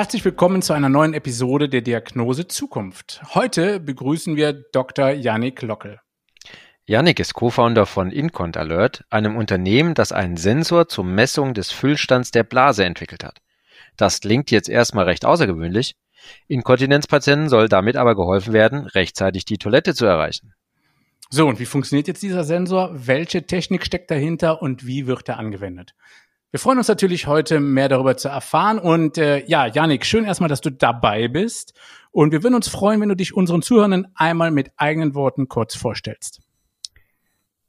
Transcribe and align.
Herzlich 0.00 0.24
willkommen 0.24 0.62
zu 0.62 0.72
einer 0.72 0.88
neuen 0.88 1.12
Episode 1.12 1.68
der 1.68 1.82
Diagnose 1.82 2.48
Zukunft. 2.48 3.20
Heute 3.34 3.80
begrüßen 3.80 4.34
wir 4.34 4.54
Dr. 4.54 5.10
Yannick 5.10 5.60
Lockel. 5.60 6.00
Yannick 6.86 7.20
ist 7.20 7.34
Co-Founder 7.34 7.84
von 7.84 8.10
Incont 8.10 8.56
Alert, 8.56 9.04
einem 9.10 9.36
Unternehmen, 9.36 9.92
das 9.92 10.10
einen 10.12 10.38
Sensor 10.38 10.88
zur 10.88 11.04
Messung 11.04 11.52
des 11.52 11.70
Füllstands 11.70 12.30
der 12.30 12.44
Blase 12.44 12.86
entwickelt 12.86 13.24
hat. 13.24 13.40
Das 13.98 14.22
klingt 14.22 14.50
jetzt 14.50 14.70
erstmal 14.70 15.04
recht 15.04 15.26
außergewöhnlich. 15.26 15.96
Inkontinenzpatienten 16.48 17.50
soll 17.50 17.68
damit 17.68 17.96
aber 17.96 18.16
geholfen 18.16 18.54
werden, 18.54 18.86
rechtzeitig 18.86 19.44
die 19.44 19.58
Toilette 19.58 19.94
zu 19.94 20.06
erreichen. 20.06 20.54
So, 21.28 21.46
und 21.46 21.60
wie 21.60 21.66
funktioniert 21.66 22.08
jetzt 22.08 22.22
dieser 22.22 22.44
Sensor? 22.44 22.90
Welche 22.94 23.46
Technik 23.46 23.84
steckt 23.84 24.10
dahinter 24.10 24.62
und 24.62 24.86
wie 24.86 25.06
wird 25.06 25.28
er 25.28 25.38
angewendet? 25.38 25.92
Wir 26.50 26.58
freuen 26.58 26.78
uns 26.78 26.88
natürlich 26.88 27.28
heute 27.28 27.60
mehr 27.60 27.88
darüber 27.88 28.16
zu 28.16 28.28
erfahren. 28.28 28.78
Und 28.78 29.18
äh, 29.18 29.44
ja, 29.46 29.66
Janik, 29.66 30.04
schön 30.04 30.24
erstmal, 30.24 30.48
dass 30.48 30.60
du 30.60 30.70
dabei 30.70 31.28
bist. 31.28 31.74
Und 32.10 32.32
wir 32.32 32.42
würden 32.42 32.56
uns 32.56 32.68
freuen, 32.68 33.00
wenn 33.00 33.08
du 33.08 33.14
dich 33.14 33.34
unseren 33.34 33.62
Zuhörern 33.62 34.08
einmal 34.16 34.50
mit 34.50 34.72
eigenen 34.76 35.14
Worten 35.14 35.48
kurz 35.48 35.76
vorstellst. 35.76 36.40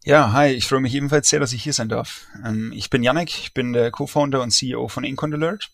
Ja, 0.04 0.34
hi, 0.34 0.48
ich 0.48 0.66
freue 0.66 0.80
mich 0.80 0.96
ebenfalls 0.96 1.30
sehr, 1.30 1.40
dass 1.40 1.54
ich 1.54 1.62
hier 1.62 1.74
sein 1.74 1.90
darf. 1.90 2.26
Ähm, 2.44 2.74
ich 2.76 2.90
bin 2.90 3.04
Janik, 3.04 3.30
ich 3.30 3.54
bin 3.54 3.72
der 3.72 3.92
Co-Founder 3.92 4.42
und 4.42 4.50
CEO 4.50 4.88
von 4.88 5.04
Incon 5.04 5.32
Alert 5.32 5.70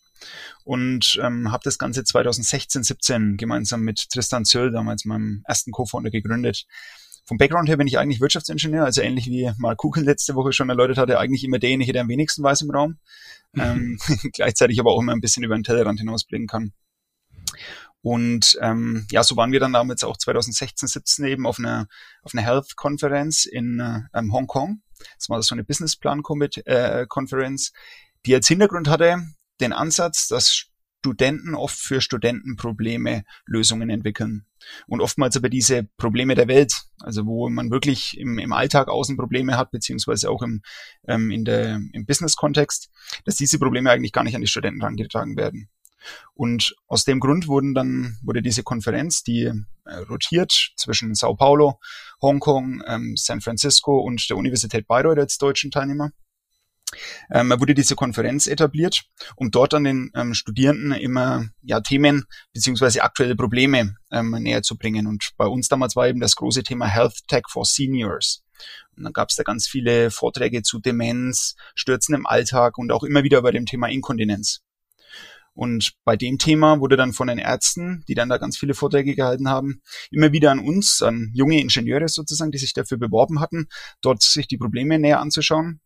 und 0.66 1.18
ähm, 1.24 1.50
habe 1.50 1.64
das 1.64 1.78
Ganze 1.78 2.04
2016, 2.04 2.84
17 2.84 3.38
gemeinsam 3.38 3.84
mit 3.84 4.10
Tristan 4.10 4.44
Zöll, 4.44 4.70
damals 4.70 5.06
meinem 5.06 5.44
ersten 5.48 5.72
Co-Founder, 5.72 6.10
gegründet. 6.10 6.66
Vom 7.28 7.38
Background 7.38 7.67
her 7.67 7.75
bin 7.75 7.88
ich 7.88 8.00
eigentlich 8.00 8.22
Wirtschaftsingenieur, 8.22 8.86
also 8.86 9.02
ähnlich 9.02 9.25
wie 9.25 9.52
Mark 9.58 9.80
Kuchen 9.80 10.06
letzte 10.06 10.36
Woche 10.36 10.53
schon 10.53 10.70
erläutert 10.70 10.97
hatte, 10.97 11.20
eigentlich 11.20 11.44
immer 11.44 11.59
derjenige, 11.59 11.92
der 11.92 12.03
am 12.03 12.08
wenigsten 12.08 12.42
weiß 12.42 12.61
im 12.61 12.72
Raum. 12.72 13.00
ähm, 13.56 14.00
gleichzeitig 14.33 14.80
aber 14.80 14.92
auch 14.92 15.02
immer 15.02 15.11
ein 15.11 15.20
bisschen 15.20 15.44
über 15.44 15.55
den 15.55 15.64
Tellerrand 15.64 16.00
hinausblicken 16.00 16.48
kann. 16.48 16.72
Und 18.02 18.58
ähm, 18.61 19.08
ja, 19.11 19.23
so 19.23 19.36
waren 19.36 19.52
wir 19.52 19.59
dann 19.59 19.73
damals 19.73 20.05
auch 20.05 20.16
2016, 20.16 20.88
17 20.88 21.25
eben 21.25 21.45
auf 21.45 21.59
einer 21.59 21.88
auf 22.22 22.33
einer 22.33 22.44
Health-Konferenz 22.44 23.45
in 23.45 24.08
ähm, 24.14 24.31
Hongkong. 24.31 24.81
Das 25.17 25.30
war 25.30 25.44
so 25.44 25.53
eine 25.53 25.66
Businessplan-Konferenz, 25.66 27.67
äh, 27.67 27.72
die 28.25 28.36
als 28.36 28.48
Hintergrund 28.48 28.88
hatte 28.88 29.28
den 29.59 29.73
Ansatz, 29.73 30.30
dass 30.30 30.67
Studenten 31.00 31.56
oft 31.56 31.78
für 31.78 32.02
Studentenprobleme 32.02 33.23
Lösungen 33.45 33.90
entwickeln. 33.90 34.45
Und 34.88 35.02
oftmals 35.02 35.38
aber 35.38 35.50
diese 35.50 35.84
Probleme 35.98 36.36
der 36.36 36.48
Welt, 36.48 36.73
also 37.00 37.26
wo 37.26 37.50
man 37.50 37.72
wirklich 37.72 38.17
im, 38.17 38.38
im 38.39 38.52
Alltag 38.52 38.89
Außenprobleme 38.89 39.58
hat, 39.58 39.72
beziehungsweise 39.72 40.30
auch 40.30 40.42
im, 40.42 40.62
ähm, 41.08 41.31
in 41.31 41.45
der, 41.45 41.80
im 41.94 42.05
Business-Kontext, 42.05 42.89
dass 43.26 43.36
diese 43.36 43.60
Probleme 43.60 43.92
eigentlich 43.92 44.11
gar 44.11 44.23
nicht 44.23 44.36
an 44.36 44.42
die 44.42 44.48
Studenten 44.48 44.82
herangetragen 44.82 45.38
werden. 45.38 45.70
Und 46.33 46.76
aus 46.88 47.05
dem 47.05 47.20
Grund 47.20 47.48
wurden 47.48 47.73
dann, 47.73 48.17
wurde 48.23 48.42
diese 48.42 48.64
Konferenz, 48.64 49.23
die 49.23 49.52
äh, 49.86 49.95
rotiert 50.10 50.73
zwischen 50.76 51.16
Sao 51.16 51.36
Paulo, 51.36 51.80
Hongkong, 52.22 52.83
ähm, 52.88 53.14
San 53.16 53.42
Francisco 53.42 53.99
und 53.99 54.30
der 54.30 54.38
Universität 54.38 54.88
Bayreuth 54.88 55.20
als 55.20 55.38
deutschen 55.38 55.72
Teilnehmer, 55.72 56.11
ähm, 57.31 57.53
wurde 57.58 57.73
diese 57.73 57.95
Konferenz 57.95 58.48
etabliert, 58.48 59.03
um 59.36 59.52
dort 59.52 59.73
an 59.73 59.83
den 59.83 60.11
ähm, 60.15 60.33
Studierenden 60.33 60.93
immer 60.93 61.45
ja, 61.61 61.81
Themen 61.81 62.25
beziehungsweise 62.53 63.03
aktuelle 63.03 63.36
Probleme 63.36 63.95
ähm, 64.11 64.31
näher 64.31 64.61
zu 64.61 64.77
bringen. 64.77 65.08
Und 65.08 65.31
bei 65.37 65.45
uns 65.45 65.67
damals 65.67 65.95
war 65.95 66.08
eben 66.08 66.20
das 66.20 66.36
große 66.36 66.64
Thema 66.64 66.87
Health 66.87 67.27
Tech 67.27 67.43
for 67.49 67.65
Seniors. 67.65 68.43
Und 68.95 69.03
dann 69.03 69.14
gab 69.14 69.30
es 69.30 69.36
da 69.36 69.43
ganz 69.43 69.67
viele 69.67 70.09
Vorträge 70.09 70.64
zu 70.64 70.80
Demenz, 70.80 71.55
Stürzen 71.75 72.15
im 72.15 72.25
Alltag 72.25 72.77
und 72.77 72.92
auch 72.92 73.04
immer 73.04 73.23
wieder 73.23 73.42
bei 73.42 73.52
dem 73.52 73.65
Thema 73.65 73.87
Inkontinenz. 73.87 74.61
Und 75.54 75.93
bei 76.04 76.15
dem 76.15 76.37
Thema 76.37 76.80
wurde 76.80 76.98
dann 76.98 77.14
von 77.14 77.27
den 77.27 77.39
Ärzten, 77.39 78.04
die 78.08 78.14
dann 78.14 78.30
da 78.30 78.37
ganz 78.37 78.58
viele 78.58 78.75
Vorträge 78.75 79.15
gehalten 79.15 79.49
haben, 79.49 79.81
immer 80.11 80.31
wieder 80.31 80.52
an 80.52 80.59
uns, 80.59 81.02
an 81.02 81.31
junge 81.33 81.59
Ingenieure 81.59 82.08
sozusagen, 82.08 82.52
die 82.52 82.59
sich 82.59 82.73
dafür 82.73 82.98
beworben 82.98 83.39
hatten, 83.39 83.67
dort 84.02 84.21
sich 84.21 84.48
die 84.48 84.58
Probleme 84.58 84.99
näher 84.99 85.19
anzuschauen 85.19 85.81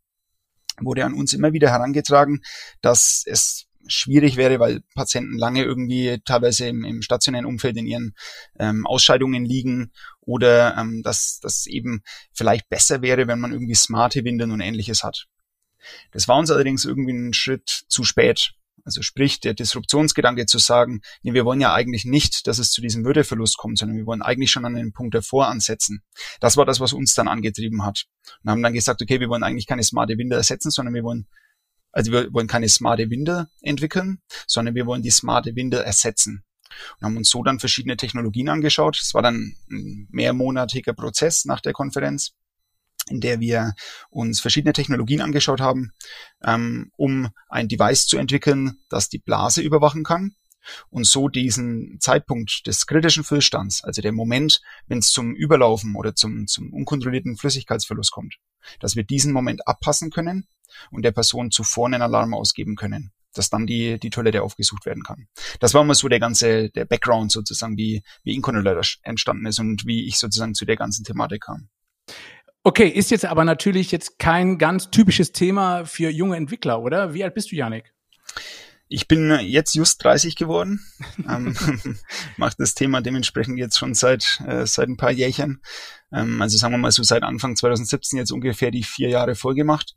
wurde 0.83 1.05
an 1.05 1.13
uns 1.13 1.33
immer 1.33 1.53
wieder 1.53 1.69
herangetragen, 1.69 2.41
dass 2.81 3.23
es 3.25 3.67
schwierig 3.87 4.37
wäre, 4.37 4.59
weil 4.59 4.81
Patienten 4.93 5.37
lange 5.37 5.63
irgendwie 5.63 6.19
teilweise 6.25 6.67
im, 6.67 6.83
im 6.83 7.01
stationären 7.01 7.45
Umfeld 7.45 7.77
in 7.77 7.87
ihren 7.87 8.13
ähm, 8.59 8.85
Ausscheidungen 8.85 9.45
liegen 9.45 9.91
oder 10.21 10.77
ähm, 10.77 11.01
dass 11.03 11.39
das 11.41 11.65
eben 11.65 12.03
vielleicht 12.31 12.69
besser 12.69 13.01
wäre, 13.01 13.27
wenn 13.27 13.39
man 13.39 13.51
irgendwie 13.51 13.75
smarte 13.75 14.23
Windeln 14.23 14.51
und 14.51 14.61
ähnliches 14.61 15.03
hat. 15.03 15.27
Das 16.11 16.27
war 16.27 16.37
uns 16.37 16.51
allerdings 16.51 16.85
irgendwie 16.85 17.13
ein 17.13 17.33
Schritt 17.33 17.85
zu 17.87 18.03
spät. 18.03 18.53
Also 18.83 19.01
sprich, 19.01 19.39
der 19.39 19.53
Disruptionsgedanke 19.53 20.45
zu 20.45 20.57
sagen, 20.57 21.01
nee, 21.21 21.33
wir 21.33 21.45
wollen 21.45 21.61
ja 21.61 21.73
eigentlich 21.73 22.05
nicht, 22.05 22.47
dass 22.47 22.57
es 22.57 22.71
zu 22.71 22.81
diesem 22.81 23.05
Würdeverlust 23.05 23.57
kommt, 23.57 23.77
sondern 23.77 23.97
wir 23.97 24.05
wollen 24.05 24.21
eigentlich 24.21 24.51
schon 24.51 24.65
an 24.65 24.73
den 24.73 24.91
Punkt 24.91 25.13
davor 25.13 25.47
ansetzen. 25.47 26.01
Das 26.39 26.57
war 26.57 26.65
das, 26.65 26.79
was 26.79 26.93
uns 26.93 27.13
dann 27.13 27.27
angetrieben 27.27 27.83
hat. 27.83 28.05
Und 28.43 28.49
haben 28.49 28.63
dann 28.63 28.73
gesagt, 28.73 29.01
okay, 29.01 29.19
wir 29.19 29.29
wollen 29.29 29.43
eigentlich 29.43 29.67
keine 29.67 29.83
smarte 29.83 30.17
Winde 30.17 30.35
ersetzen, 30.35 30.71
sondern 30.71 30.93
wir 30.93 31.03
wollen, 31.03 31.27
also 31.91 32.11
wir 32.11 32.33
wollen 32.33 32.47
keine 32.47 32.69
smarte 32.69 33.09
Winde 33.09 33.49
entwickeln, 33.61 34.21
sondern 34.47 34.75
wir 34.75 34.85
wollen 34.85 35.03
die 35.03 35.11
smarte 35.11 35.55
Winde 35.55 35.83
ersetzen. 35.83 36.43
Und 36.99 37.05
haben 37.05 37.17
uns 37.17 37.29
so 37.29 37.43
dann 37.43 37.59
verschiedene 37.59 37.97
Technologien 37.97 38.49
angeschaut. 38.49 38.99
Es 38.99 39.13
war 39.13 39.21
dann 39.21 39.55
ein 39.69 40.07
mehrmonatiger 40.09 40.93
Prozess 40.93 41.45
nach 41.45 41.61
der 41.61 41.73
Konferenz 41.73 42.33
in 43.11 43.21
der 43.21 43.39
wir 43.39 43.73
uns 44.09 44.39
verschiedene 44.39 44.73
Technologien 44.73 45.21
angeschaut 45.21 45.61
haben, 45.61 45.91
ähm, 46.43 46.91
um 46.95 47.29
ein 47.49 47.67
Device 47.67 48.07
zu 48.07 48.17
entwickeln, 48.17 48.77
das 48.89 49.09
die 49.09 49.19
Blase 49.19 49.61
überwachen 49.61 50.03
kann 50.03 50.35
und 50.89 51.05
so 51.05 51.27
diesen 51.27 51.97
Zeitpunkt 51.99 52.67
des 52.67 52.85
kritischen 52.85 53.23
Füllstands, 53.23 53.83
also 53.83 54.01
der 54.01 54.11
Moment, 54.11 54.61
wenn 54.87 54.99
es 54.99 55.11
zum 55.11 55.35
Überlaufen 55.35 55.95
oder 55.95 56.15
zum, 56.15 56.47
zum 56.47 56.71
unkontrollierten 56.73 57.37
Flüssigkeitsverlust 57.37 58.11
kommt, 58.11 58.35
dass 58.79 58.95
wir 58.95 59.03
diesen 59.03 59.33
Moment 59.33 59.67
abpassen 59.67 60.11
können 60.11 60.47
und 60.91 61.03
der 61.03 61.11
Person 61.11 61.51
zuvor 61.51 61.87
einen 61.87 62.01
Alarm 62.01 62.33
ausgeben 62.33 62.75
können, 62.75 63.11
dass 63.33 63.49
dann 63.49 63.65
die, 63.65 63.99
die 63.99 64.09
Toilette 64.09 64.43
aufgesucht 64.43 64.85
werden 64.85 65.03
kann. 65.03 65.27
Das 65.59 65.73
war 65.73 65.83
mal 65.83 65.95
so 65.95 66.07
der 66.07 66.19
ganze, 66.19 66.69
der 66.69 66.85
Background 66.85 67.31
sozusagen, 67.31 67.77
wie, 67.77 68.03
wie 68.23 68.35
Incontroller 68.35 68.81
entstanden 69.03 69.45
ist 69.45 69.59
und 69.59 69.85
wie 69.85 70.07
ich 70.07 70.17
sozusagen 70.17 70.53
zu 70.53 70.65
der 70.65 70.75
ganzen 70.75 71.03
Thematik 71.03 71.43
kam. 71.43 71.69
Okay, 72.63 72.87
ist 72.87 73.09
jetzt 73.09 73.25
aber 73.25 73.43
natürlich 73.43 73.91
jetzt 73.91 74.19
kein 74.19 74.59
ganz 74.59 74.91
typisches 74.91 75.31
Thema 75.31 75.83
für 75.85 76.11
junge 76.11 76.37
Entwickler, 76.37 76.81
oder? 76.81 77.15
Wie 77.15 77.23
alt 77.23 77.33
bist 77.33 77.51
du, 77.51 77.55
Janik? 77.55 77.91
Ich 78.87 79.07
bin 79.07 79.31
jetzt 79.39 79.73
just 79.73 80.03
30 80.03 80.35
geworden, 80.35 80.85
ähm, 81.27 81.55
mache 82.37 82.55
das 82.59 82.75
Thema 82.75 83.01
dementsprechend 83.01 83.57
jetzt 83.57 83.79
schon 83.79 83.95
seit 83.95 84.41
äh, 84.45 84.67
seit 84.67 84.89
ein 84.89 84.97
paar 84.97 85.11
Jährchen. 85.11 85.61
Ähm, 86.11 86.39
also 86.41 86.57
sagen 86.57 86.73
wir 86.73 86.77
mal 86.77 86.91
so 86.91 87.01
seit 87.01 87.23
Anfang 87.23 87.55
2017 87.55 88.19
jetzt 88.19 88.31
ungefähr 88.31 88.69
die 88.69 88.83
vier 88.83 89.09
Jahre 89.09 89.33
voll 89.33 89.55
gemacht. 89.55 89.95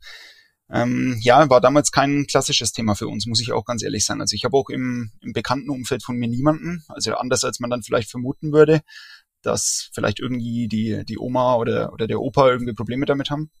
Ähm, 0.71 1.19
ja, 1.21 1.47
war 1.49 1.61
damals 1.61 1.91
kein 1.91 2.25
klassisches 2.25 2.71
Thema 2.71 2.95
für 2.95 3.07
uns, 3.07 3.27
muss 3.27 3.41
ich 3.41 3.51
auch 3.51 3.65
ganz 3.65 3.83
ehrlich 3.83 4.05
sein. 4.05 4.21
Also 4.21 4.33
ich 4.33 4.45
habe 4.45 4.57
auch 4.57 4.69
im, 4.69 5.11
im 5.21 5.33
bekannten 5.33 5.69
Umfeld 5.69 6.01
von 6.01 6.15
mir 6.15 6.27
niemanden, 6.27 6.83
also 6.87 7.13
anders 7.15 7.43
als 7.43 7.59
man 7.59 7.69
dann 7.69 7.83
vielleicht 7.83 8.09
vermuten 8.09 8.51
würde, 8.51 8.81
dass 9.45 9.89
vielleicht 9.93 10.19
irgendwie 10.19 10.67
die, 10.67 11.03
die 11.05 11.17
Oma 11.17 11.55
oder, 11.55 11.93
oder 11.93 12.07
der 12.07 12.19
Opa 12.19 12.49
irgendwie 12.49 12.73
Probleme 12.73 13.05
damit 13.05 13.29
haben. 13.29 13.51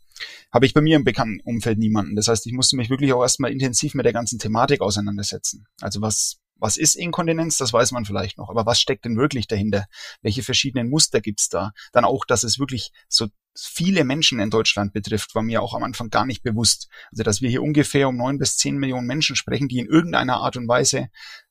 Habe 0.53 0.65
ich 0.65 0.73
bei 0.73 0.81
mir 0.81 0.95
im 0.95 1.03
bekannten 1.03 1.41
Umfeld 1.41 1.77
niemanden. 1.77 2.15
Das 2.15 2.27
heißt, 2.27 2.45
ich 2.47 2.53
musste 2.53 2.77
mich 2.77 2.89
wirklich 2.89 3.13
auch 3.13 3.21
erstmal 3.21 3.51
intensiv 3.51 3.93
mit 3.93 4.05
der 4.05 4.13
ganzen 4.13 4.39
Thematik 4.39 4.81
auseinandersetzen. 4.81 5.65
Also 5.81 6.01
was, 6.01 6.37
was 6.57 6.77
ist 6.77 6.95
Inkontinenz, 6.95 7.57
das 7.57 7.73
weiß 7.73 7.91
man 7.91 8.05
vielleicht 8.05 8.37
noch, 8.37 8.49
aber 8.49 8.65
was 8.65 8.79
steckt 8.79 9.05
denn 9.05 9.17
wirklich 9.17 9.47
dahinter? 9.47 9.85
Welche 10.21 10.41
verschiedenen 10.41 10.89
Muster 10.89 11.19
gibt's 11.21 11.49
da? 11.49 11.71
Dann 11.91 12.05
auch, 12.05 12.25
dass 12.25 12.43
es 12.43 12.59
wirklich 12.59 12.91
so 13.09 13.27
viele 13.57 14.03
Menschen 14.03 14.39
in 14.39 14.49
Deutschland 14.49 14.93
betrifft, 14.93 15.35
war 15.35 15.43
mir 15.43 15.61
auch 15.61 15.73
am 15.73 15.83
Anfang 15.83 16.09
gar 16.09 16.25
nicht 16.25 16.43
bewusst. 16.43 16.89
Also 17.11 17.23
dass 17.23 17.41
wir 17.41 17.49
hier 17.49 17.61
ungefähr 17.61 18.07
um 18.07 18.17
neun 18.17 18.37
bis 18.37 18.57
zehn 18.57 18.77
Millionen 18.77 19.07
Menschen 19.07 19.35
sprechen, 19.35 19.67
die 19.67 19.79
in 19.79 19.87
irgendeiner 19.87 20.37
Art 20.37 20.57
und 20.57 20.67
Weise 20.67 21.09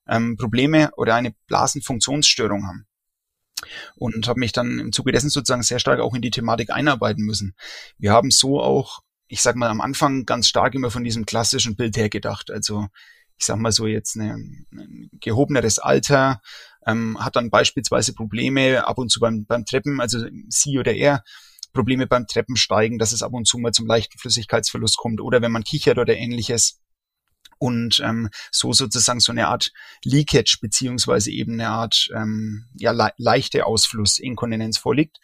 ähm, 0.08 0.36
Probleme 0.36 0.90
oder 0.96 1.14
eine 1.14 1.34
Blasenfunktionsstörung 1.46 2.66
haben 2.66 2.86
und 3.96 4.28
habe 4.28 4.40
mich 4.40 4.52
dann 4.52 4.78
im 4.78 4.92
Zuge 4.92 5.12
dessen 5.12 5.30
sozusagen 5.30 5.62
sehr 5.62 5.78
stark 5.78 6.00
auch 6.00 6.14
in 6.14 6.22
die 6.22 6.30
Thematik 6.30 6.70
einarbeiten 6.70 7.24
müssen. 7.24 7.54
Wir 7.98 8.12
haben 8.12 8.30
so 8.30 8.60
auch 8.60 9.00
ich 9.26 9.42
sag 9.42 9.56
mal, 9.56 9.70
am 9.70 9.80
Anfang 9.80 10.26
ganz 10.26 10.48
stark 10.48 10.74
immer 10.74 10.90
von 10.90 11.04
diesem 11.04 11.26
klassischen 11.26 11.76
Bild 11.76 11.96
her 11.96 12.08
gedacht. 12.08 12.50
Also 12.50 12.86
ich 13.36 13.46
sag 13.46 13.56
mal 13.56 13.72
so 13.72 13.86
jetzt 13.86 14.16
eine, 14.16 14.34
ein 14.34 15.08
gehobeneres 15.20 15.78
Alter, 15.78 16.40
ähm, 16.86 17.18
hat 17.18 17.36
dann 17.36 17.50
beispielsweise 17.50 18.14
Probleme 18.14 18.86
ab 18.86 18.98
und 18.98 19.10
zu 19.10 19.20
beim, 19.20 19.44
beim 19.46 19.64
Treppen, 19.64 20.00
also 20.00 20.24
sie 20.48 20.78
oder 20.78 20.94
er, 20.94 21.24
Probleme 21.72 22.06
beim 22.06 22.26
Treppensteigen, 22.26 22.98
dass 22.98 23.12
es 23.12 23.22
ab 23.22 23.32
und 23.32 23.48
zu 23.48 23.58
mal 23.58 23.72
zum 23.72 23.86
leichten 23.86 24.18
Flüssigkeitsverlust 24.18 24.96
kommt 24.96 25.20
oder 25.20 25.42
wenn 25.42 25.50
man 25.50 25.64
kichert 25.64 25.98
oder 25.98 26.16
ähnliches 26.16 26.80
und 27.58 28.00
ähm, 28.04 28.28
so 28.50 28.72
sozusagen 28.72 29.20
so 29.20 29.32
eine 29.32 29.48
Art 29.48 29.72
Leakage 30.04 30.58
beziehungsweise 30.60 31.30
eben 31.30 31.54
eine 31.54 31.68
Art 31.68 32.08
ähm, 32.14 32.66
ja, 32.74 32.92
le 32.92 33.12
leichte 33.16 33.66
Ausflussinkontinenz 33.66 34.78
vorliegt, 34.78 35.18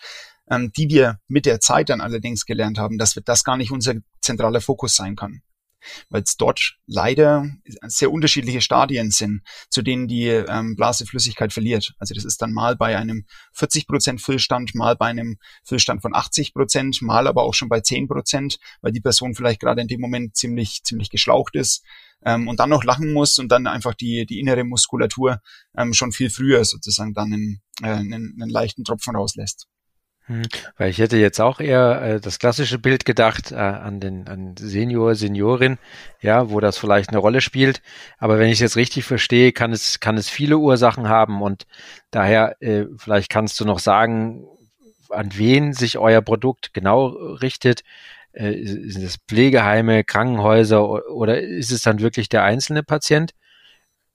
ähm, 0.51 0.73
die 0.77 0.89
wir 0.89 1.21
mit 1.29 1.47
der 1.47 1.61
Zeit 1.61 1.89
dann 1.89 2.01
allerdings 2.01 2.47
gelernt 2.47 2.79
haben, 2.79 2.99
dass 2.99 3.15
wir 3.17 3.23
das 3.23 3.45
gar 3.45 3.57
nicht 3.57 3.71
unser 3.71 3.95
zentraler 4.21 4.61
Fokus 4.61 4.97
sein 4.97 5.17
kann 5.17 5.43
weil 6.09 6.23
es 6.23 6.37
dort 6.37 6.77
leider 6.87 7.49
sehr 7.87 8.11
unterschiedliche 8.11 8.61
Stadien 8.61 9.11
sind, 9.11 9.43
zu 9.71 9.83
denen 9.83 10.09
die 10.09 10.27
ähm, 10.27 10.77
Blase 10.77 11.07
Flüssigkeit 11.07 11.53
verliert. 11.53 11.95
Also 11.99 12.15
das 12.15 12.25
ist 12.25 12.43
dann 12.43 12.53
mal 12.53 12.77
bei 12.77 12.97
einem 12.97 13.27
40 13.53 13.87
Prozent 13.87 14.21
Füllstand, 14.21 14.75
mal 14.75 14.97
bei 14.97 15.07
einem 15.07 15.39
Füllstand 15.65 16.03
von 16.03 16.15
80 16.15 16.55
Prozent, 16.55 17.03
mal 17.03 17.27
aber 17.27 17.43
auch 17.43 17.55
schon 17.55 17.69
bei 17.69 17.81
10 17.81 18.09
Prozent, 18.09 18.59
weil 18.81 18.93
die 18.93 19.01
Person 19.01 19.35
vielleicht 19.35 19.61
gerade 19.61 19.81
in 19.81 19.89
dem 19.89 20.01
Moment 20.01 20.37
ziemlich 20.37 20.83
ziemlich 20.85 21.11
geschlaucht 21.11 21.55
ist 21.57 21.85
ähm, 22.25 22.49
und 22.49 22.61
dann 22.61 22.71
noch 22.71 22.85
lachen 22.85 23.13
muss 23.13 23.39
und 23.39 23.51
dann 23.51 23.67
einfach 23.67 23.95
die 23.95 24.27
die 24.27 24.41
innere 24.41 24.65
Muskulatur 24.65 25.41
ähm, 25.77 25.93
schon 25.93 26.13
viel 26.13 26.31
früher 26.31 26.65
sozusagen 26.65 27.15
dann 27.15 27.33
einen, 27.33 27.63
äh, 27.83 27.87
einen, 27.87 28.37
einen 28.41 28.51
leichten 28.51 28.85
Tropfen 28.85 29.17
rauslässt. 29.17 29.67
Hm, 30.31 30.43
weil 30.77 30.91
ich 30.91 30.99
hätte 30.99 31.17
jetzt 31.17 31.41
auch 31.41 31.59
eher 31.59 32.03
äh, 32.03 32.21
das 32.21 32.39
klassische 32.39 32.79
Bild 32.79 33.05
gedacht 33.05 33.51
äh, 33.51 33.57
an 33.57 33.99
den 33.99 34.29
an 34.29 34.55
Senior, 34.57 35.17
Seniorin, 35.17 35.79
ja, 36.21 36.51
wo 36.51 36.61
das 36.61 36.79
vielleicht 36.79 37.11
eine 37.11 37.19
Rolle 37.19 37.41
spielt. 37.41 37.83
Aber 38.19 38.39
wenn 38.39 38.47
ich 38.47 38.55
es 38.55 38.61
jetzt 38.61 38.77
richtig 38.77 39.05
verstehe, 39.05 39.51
kann 39.53 39.73
es 39.73 39.99
kann 39.99 40.17
es 40.17 40.29
viele 40.29 40.59
Ursachen 40.59 41.09
haben 41.09 41.43
und 41.43 41.67
daher 42.13 42.57
äh, 42.63 42.85
vielleicht 42.97 43.29
kannst 43.29 43.59
du 43.59 43.65
noch 43.65 43.81
sagen, 43.81 44.47
an 45.09 45.31
wen 45.35 45.73
sich 45.73 45.99
euer 45.99 46.23
Produkt 46.23 46.73
genau 46.75 47.07
richtet. 47.09 47.83
Äh, 48.33 48.65
sind 48.65 49.03
es 49.03 49.19
Pflegeheime, 49.29 50.05
Krankenhäuser 50.05 51.11
oder 51.11 51.41
ist 51.41 51.73
es 51.73 51.83
dann 51.83 52.01
wirklich 52.01 52.29
der 52.29 52.45
einzelne 52.45 52.83
Patient? 52.83 53.33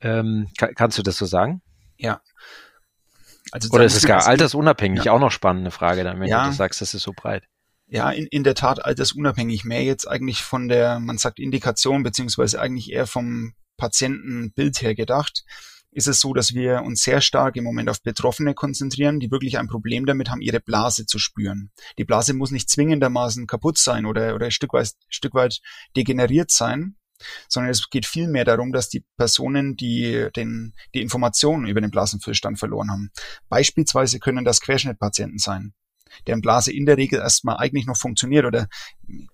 Ähm, 0.02 0.48
kann, 0.58 0.74
kannst 0.76 0.98
du 0.98 1.04
das 1.04 1.18
so 1.18 1.26
sagen? 1.26 1.62
Ja, 1.98 2.22
also 3.52 3.70
Oder 3.72 3.86
ist 3.86 3.96
es 3.96 4.06
gar 4.06 4.26
altersunabhängig? 4.26 5.06
Ja. 5.06 5.14
Auch 5.14 5.20
noch 5.20 5.32
spannende 5.32 5.72
Frage, 5.72 6.04
dann, 6.04 6.20
wenn 6.20 6.28
ja. 6.28 6.48
du 6.48 6.54
sagst, 6.54 6.82
das 6.82 6.94
ist 6.94 7.04
so 7.04 7.14
breit. 7.16 7.44
Ja, 7.88 8.10
in, 8.10 8.26
in 8.28 8.44
der 8.44 8.56
Tat 8.56 8.84
altersunabhängig. 8.84 9.64
Mehr 9.64 9.84
jetzt 9.84 10.08
eigentlich 10.08 10.44
von 10.44 10.68
der, 10.68 11.00
man 11.00 11.18
sagt 11.18 11.40
Indikation, 11.40 12.04
beziehungsweise 12.04 12.60
eigentlich 12.60 12.92
eher 12.92 13.06
vom 13.06 13.54
Patientenbild 13.78 14.82
her 14.82 14.96
gedacht, 14.96 15.44
ist 15.96 16.08
es 16.08 16.20
so, 16.20 16.34
dass 16.34 16.54
wir 16.54 16.82
uns 16.84 17.04
sehr 17.04 17.22
stark 17.22 17.56
im 17.56 17.64
Moment 17.64 17.90
auf 17.90 18.02
Betroffene 18.02 18.54
konzentrieren, 18.54 19.22
die 19.22 19.32
wirklich 19.32 19.58
ein 19.58 19.68
Problem 19.68 20.06
damit 20.06 20.30
haben, 20.30 20.42
ihre 20.42 20.60
Blase 20.60 21.06
zu 21.06 21.20
spüren. 21.20 21.72
Die 21.98 22.04
Blase 22.04 22.34
muss 22.34 22.52
nicht 22.52 22.70
zwingendermaßen 22.70 23.48
kaputt 23.48 23.78
sein 23.78 24.06
oder, 24.06 24.36
oder 24.36 24.48
ein 24.48 24.52
Stück 24.52 24.74
weit, 24.74 24.92
Stück 25.08 25.34
weit 25.34 25.62
degeneriert 25.96 26.52
sein, 26.52 26.98
sondern 27.48 27.72
es 27.72 27.90
geht 27.90 28.06
vielmehr 28.06 28.44
darum, 28.44 28.74
dass 28.74 28.90
die 28.90 29.06
Personen, 29.16 29.78
die 29.78 30.28
den, 30.36 30.74
die 30.94 31.02
Informationen 31.02 31.66
über 31.66 31.80
den 31.80 31.92
Blasenfüllstand 31.92 32.60
verloren 32.60 32.92
haben, 32.92 33.12
beispielsweise 33.48 34.20
können 34.20 34.44
das 34.44 34.60
Querschnittpatienten 34.60 35.40
sein, 35.40 35.74
deren 36.28 36.42
Blase 36.42 36.74
in 36.74 36.86
der 36.86 36.98
Regel 36.98 37.20
erstmal 37.20 37.56
eigentlich 37.56 37.86
noch 37.86 37.96
funktioniert 37.96 38.44
oder 38.44 38.68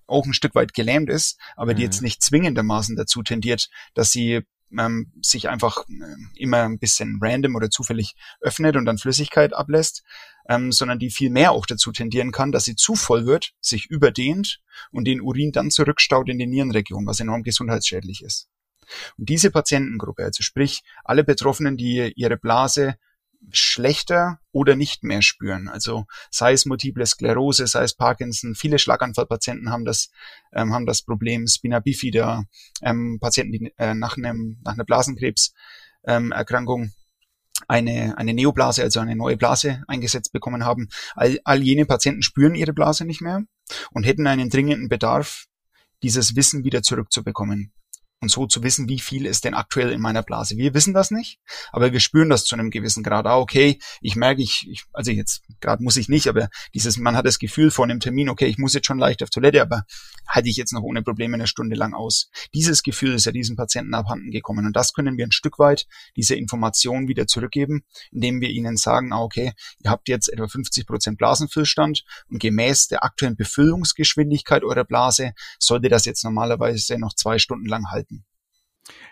auch 0.06 0.26
ein 0.26 0.32
Stück 0.32 0.54
weit 0.54 0.74
gelähmt 0.74 1.10
ist, 1.10 1.40
aber 1.56 1.74
die 1.74 1.82
mhm. 1.82 1.86
jetzt 1.86 2.02
nicht 2.02 2.22
zwingendermaßen 2.22 2.94
dazu 2.94 3.24
tendiert, 3.24 3.68
dass 3.94 4.12
sie 4.12 4.42
ähm, 4.78 5.12
sich 5.22 5.48
einfach 5.48 5.84
äh, 5.88 6.16
immer 6.36 6.62
ein 6.62 6.78
bisschen 6.78 7.18
random 7.20 7.54
oder 7.56 7.70
zufällig 7.70 8.14
öffnet 8.40 8.76
und 8.76 8.84
dann 8.84 8.98
Flüssigkeit 8.98 9.52
ablässt, 9.54 10.02
ähm, 10.48 10.72
sondern 10.72 10.98
die 10.98 11.10
viel 11.10 11.30
mehr 11.30 11.52
auch 11.52 11.66
dazu 11.66 11.92
tendieren 11.92 12.32
kann, 12.32 12.52
dass 12.52 12.64
sie 12.64 12.76
zu 12.76 12.94
voll 12.94 13.26
wird, 13.26 13.52
sich 13.60 13.86
überdehnt 13.90 14.60
und 14.90 15.04
den 15.06 15.20
Urin 15.20 15.52
dann 15.52 15.70
zurückstaut 15.70 16.28
in 16.28 16.38
die 16.38 16.46
Nierenregion, 16.46 17.06
was 17.06 17.20
enorm 17.20 17.42
gesundheitsschädlich 17.42 18.22
ist. 18.22 18.48
Und 19.16 19.28
diese 19.28 19.50
Patientengruppe, 19.50 20.24
also 20.24 20.42
sprich 20.42 20.82
alle 21.04 21.24
Betroffenen, 21.24 21.76
die 21.76 22.12
ihre 22.16 22.36
Blase 22.36 22.96
schlechter 23.50 24.38
oder 24.52 24.76
nicht 24.76 25.02
mehr 25.02 25.22
spüren. 25.22 25.68
Also 25.68 26.06
sei 26.30 26.52
es 26.52 26.64
multiple 26.66 27.04
Sklerose, 27.06 27.66
sei 27.66 27.82
es 27.82 27.94
Parkinson, 27.94 28.54
viele 28.54 28.78
Schlaganfallpatienten 28.78 29.70
haben 29.70 29.84
das, 29.84 30.10
ähm, 30.52 30.72
haben 30.72 30.86
das 30.86 31.02
Problem, 31.02 31.46
Spina 31.46 31.80
bifida, 31.80 32.44
ähm, 32.82 33.18
Patienten, 33.20 33.52
die 33.52 33.74
äh, 33.78 33.94
nach, 33.94 34.16
einem, 34.16 34.60
nach 34.64 34.74
einer 34.74 34.84
Blasenkrebserkrankung 34.84 36.82
ähm, 36.84 36.92
eine, 37.68 38.16
eine 38.18 38.34
Neoblase, 38.34 38.82
also 38.82 39.00
eine 39.00 39.16
neue 39.16 39.36
Blase 39.36 39.82
eingesetzt 39.86 40.32
bekommen 40.32 40.64
haben. 40.64 40.88
All, 41.14 41.38
all 41.44 41.62
jene 41.62 41.84
Patienten 41.86 42.22
spüren 42.22 42.54
ihre 42.54 42.72
Blase 42.72 43.04
nicht 43.04 43.20
mehr 43.20 43.42
und 43.92 44.04
hätten 44.04 44.26
einen 44.26 44.50
dringenden 44.50 44.88
Bedarf, 44.88 45.46
dieses 46.02 46.34
Wissen 46.34 46.64
wieder 46.64 46.82
zurückzubekommen 46.82 47.72
und 48.22 48.30
so 48.30 48.46
zu 48.46 48.62
wissen, 48.62 48.88
wie 48.88 49.00
viel 49.00 49.26
ist 49.26 49.44
denn 49.44 49.54
aktuell 49.54 49.90
in 49.90 50.00
meiner 50.00 50.22
Blase. 50.22 50.56
Wir 50.56 50.74
wissen 50.74 50.94
das 50.94 51.10
nicht, 51.10 51.40
aber 51.72 51.92
wir 51.92 51.98
spüren 51.98 52.30
das 52.30 52.44
zu 52.44 52.54
einem 52.54 52.70
gewissen 52.70 53.02
Grad. 53.02 53.26
Ah, 53.26 53.38
okay, 53.38 53.80
ich 54.00 54.14
merke, 54.14 54.40
ich, 54.40 54.66
ich 54.70 54.84
also 54.92 55.10
jetzt 55.10 55.42
gerade 55.60 55.82
muss 55.82 55.96
ich 55.96 56.08
nicht, 56.08 56.28
aber 56.28 56.48
dieses, 56.72 56.96
man 56.96 57.16
hat 57.16 57.26
das 57.26 57.40
Gefühl 57.40 57.72
vor 57.72 57.84
einem 57.84 57.98
Termin, 57.98 58.28
okay, 58.28 58.46
ich 58.46 58.58
muss 58.58 58.74
jetzt 58.74 58.86
schon 58.86 58.98
leicht 58.98 59.24
auf 59.24 59.30
Toilette, 59.30 59.60
aber 59.60 59.84
halte 60.28 60.48
ich 60.48 60.56
jetzt 60.56 60.72
noch 60.72 60.82
ohne 60.82 61.02
Probleme 61.02 61.34
eine 61.34 61.48
Stunde 61.48 61.74
lang 61.74 61.94
aus. 61.94 62.30
Dieses 62.54 62.84
Gefühl 62.84 63.14
ist 63.14 63.26
ja 63.26 63.32
diesem 63.32 63.56
Patienten 63.56 63.92
abhanden 63.94 64.30
gekommen 64.30 64.66
und 64.66 64.76
das 64.76 64.92
können 64.92 65.18
wir 65.18 65.26
ein 65.26 65.32
Stück 65.32 65.58
weit 65.58 65.86
diese 66.16 66.36
Information 66.36 67.08
wieder 67.08 67.26
zurückgeben, 67.26 67.82
indem 68.12 68.40
wir 68.40 68.50
ihnen 68.50 68.76
sagen, 68.76 69.12
ah, 69.12 69.22
okay, 69.22 69.52
ihr 69.82 69.90
habt 69.90 70.08
jetzt 70.08 70.32
etwa 70.32 70.46
50 70.46 70.86
Prozent 70.86 71.18
Blasenfüllstand 71.18 72.04
und 72.30 72.40
gemäß 72.40 72.86
der 72.86 73.02
aktuellen 73.02 73.36
Befüllungsgeschwindigkeit 73.36 74.62
eurer 74.62 74.84
Blase 74.84 75.32
sollte 75.58 75.88
das 75.88 76.04
jetzt 76.04 76.22
normalerweise 76.22 76.98
noch 76.98 77.14
zwei 77.14 77.38
Stunden 77.38 77.66
lang 77.66 77.90
halten. 77.90 78.11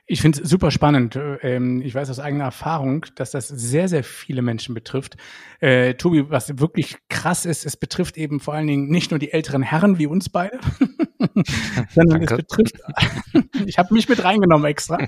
Ich 0.06 0.20
finde 0.20 0.42
es 0.42 0.48
super 0.50 0.72
spannend. 0.72 1.16
Ähm, 1.42 1.80
ich 1.82 1.94
weiß 1.94 2.10
aus 2.10 2.18
eigener 2.18 2.44
Erfahrung, 2.44 3.06
dass 3.14 3.30
das 3.30 3.46
sehr, 3.46 3.88
sehr 3.88 4.02
viele 4.02 4.42
Menschen 4.42 4.74
betrifft. 4.74 5.16
Äh, 5.60 5.94
Tobi, 5.94 6.28
was 6.28 6.58
wirklich 6.58 6.96
krass 7.08 7.46
ist, 7.46 7.64
es 7.64 7.76
betrifft 7.76 8.16
eben 8.16 8.40
vor 8.40 8.54
allen 8.54 8.66
Dingen 8.66 8.88
nicht 8.88 9.12
nur 9.12 9.20
die 9.20 9.32
älteren 9.32 9.62
Herren 9.62 9.98
wie 9.98 10.06
uns 10.06 10.28
beide, 10.28 10.58
sondern 11.90 12.20
Danke. 12.20 12.34
es 12.34 12.36
betrifft, 12.38 12.80
ich 13.66 13.78
habe 13.78 13.94
mich 13.94 14.08
mit 14.08 14.24
reingenommen 14.24 14.68
extra. 14.68 14.98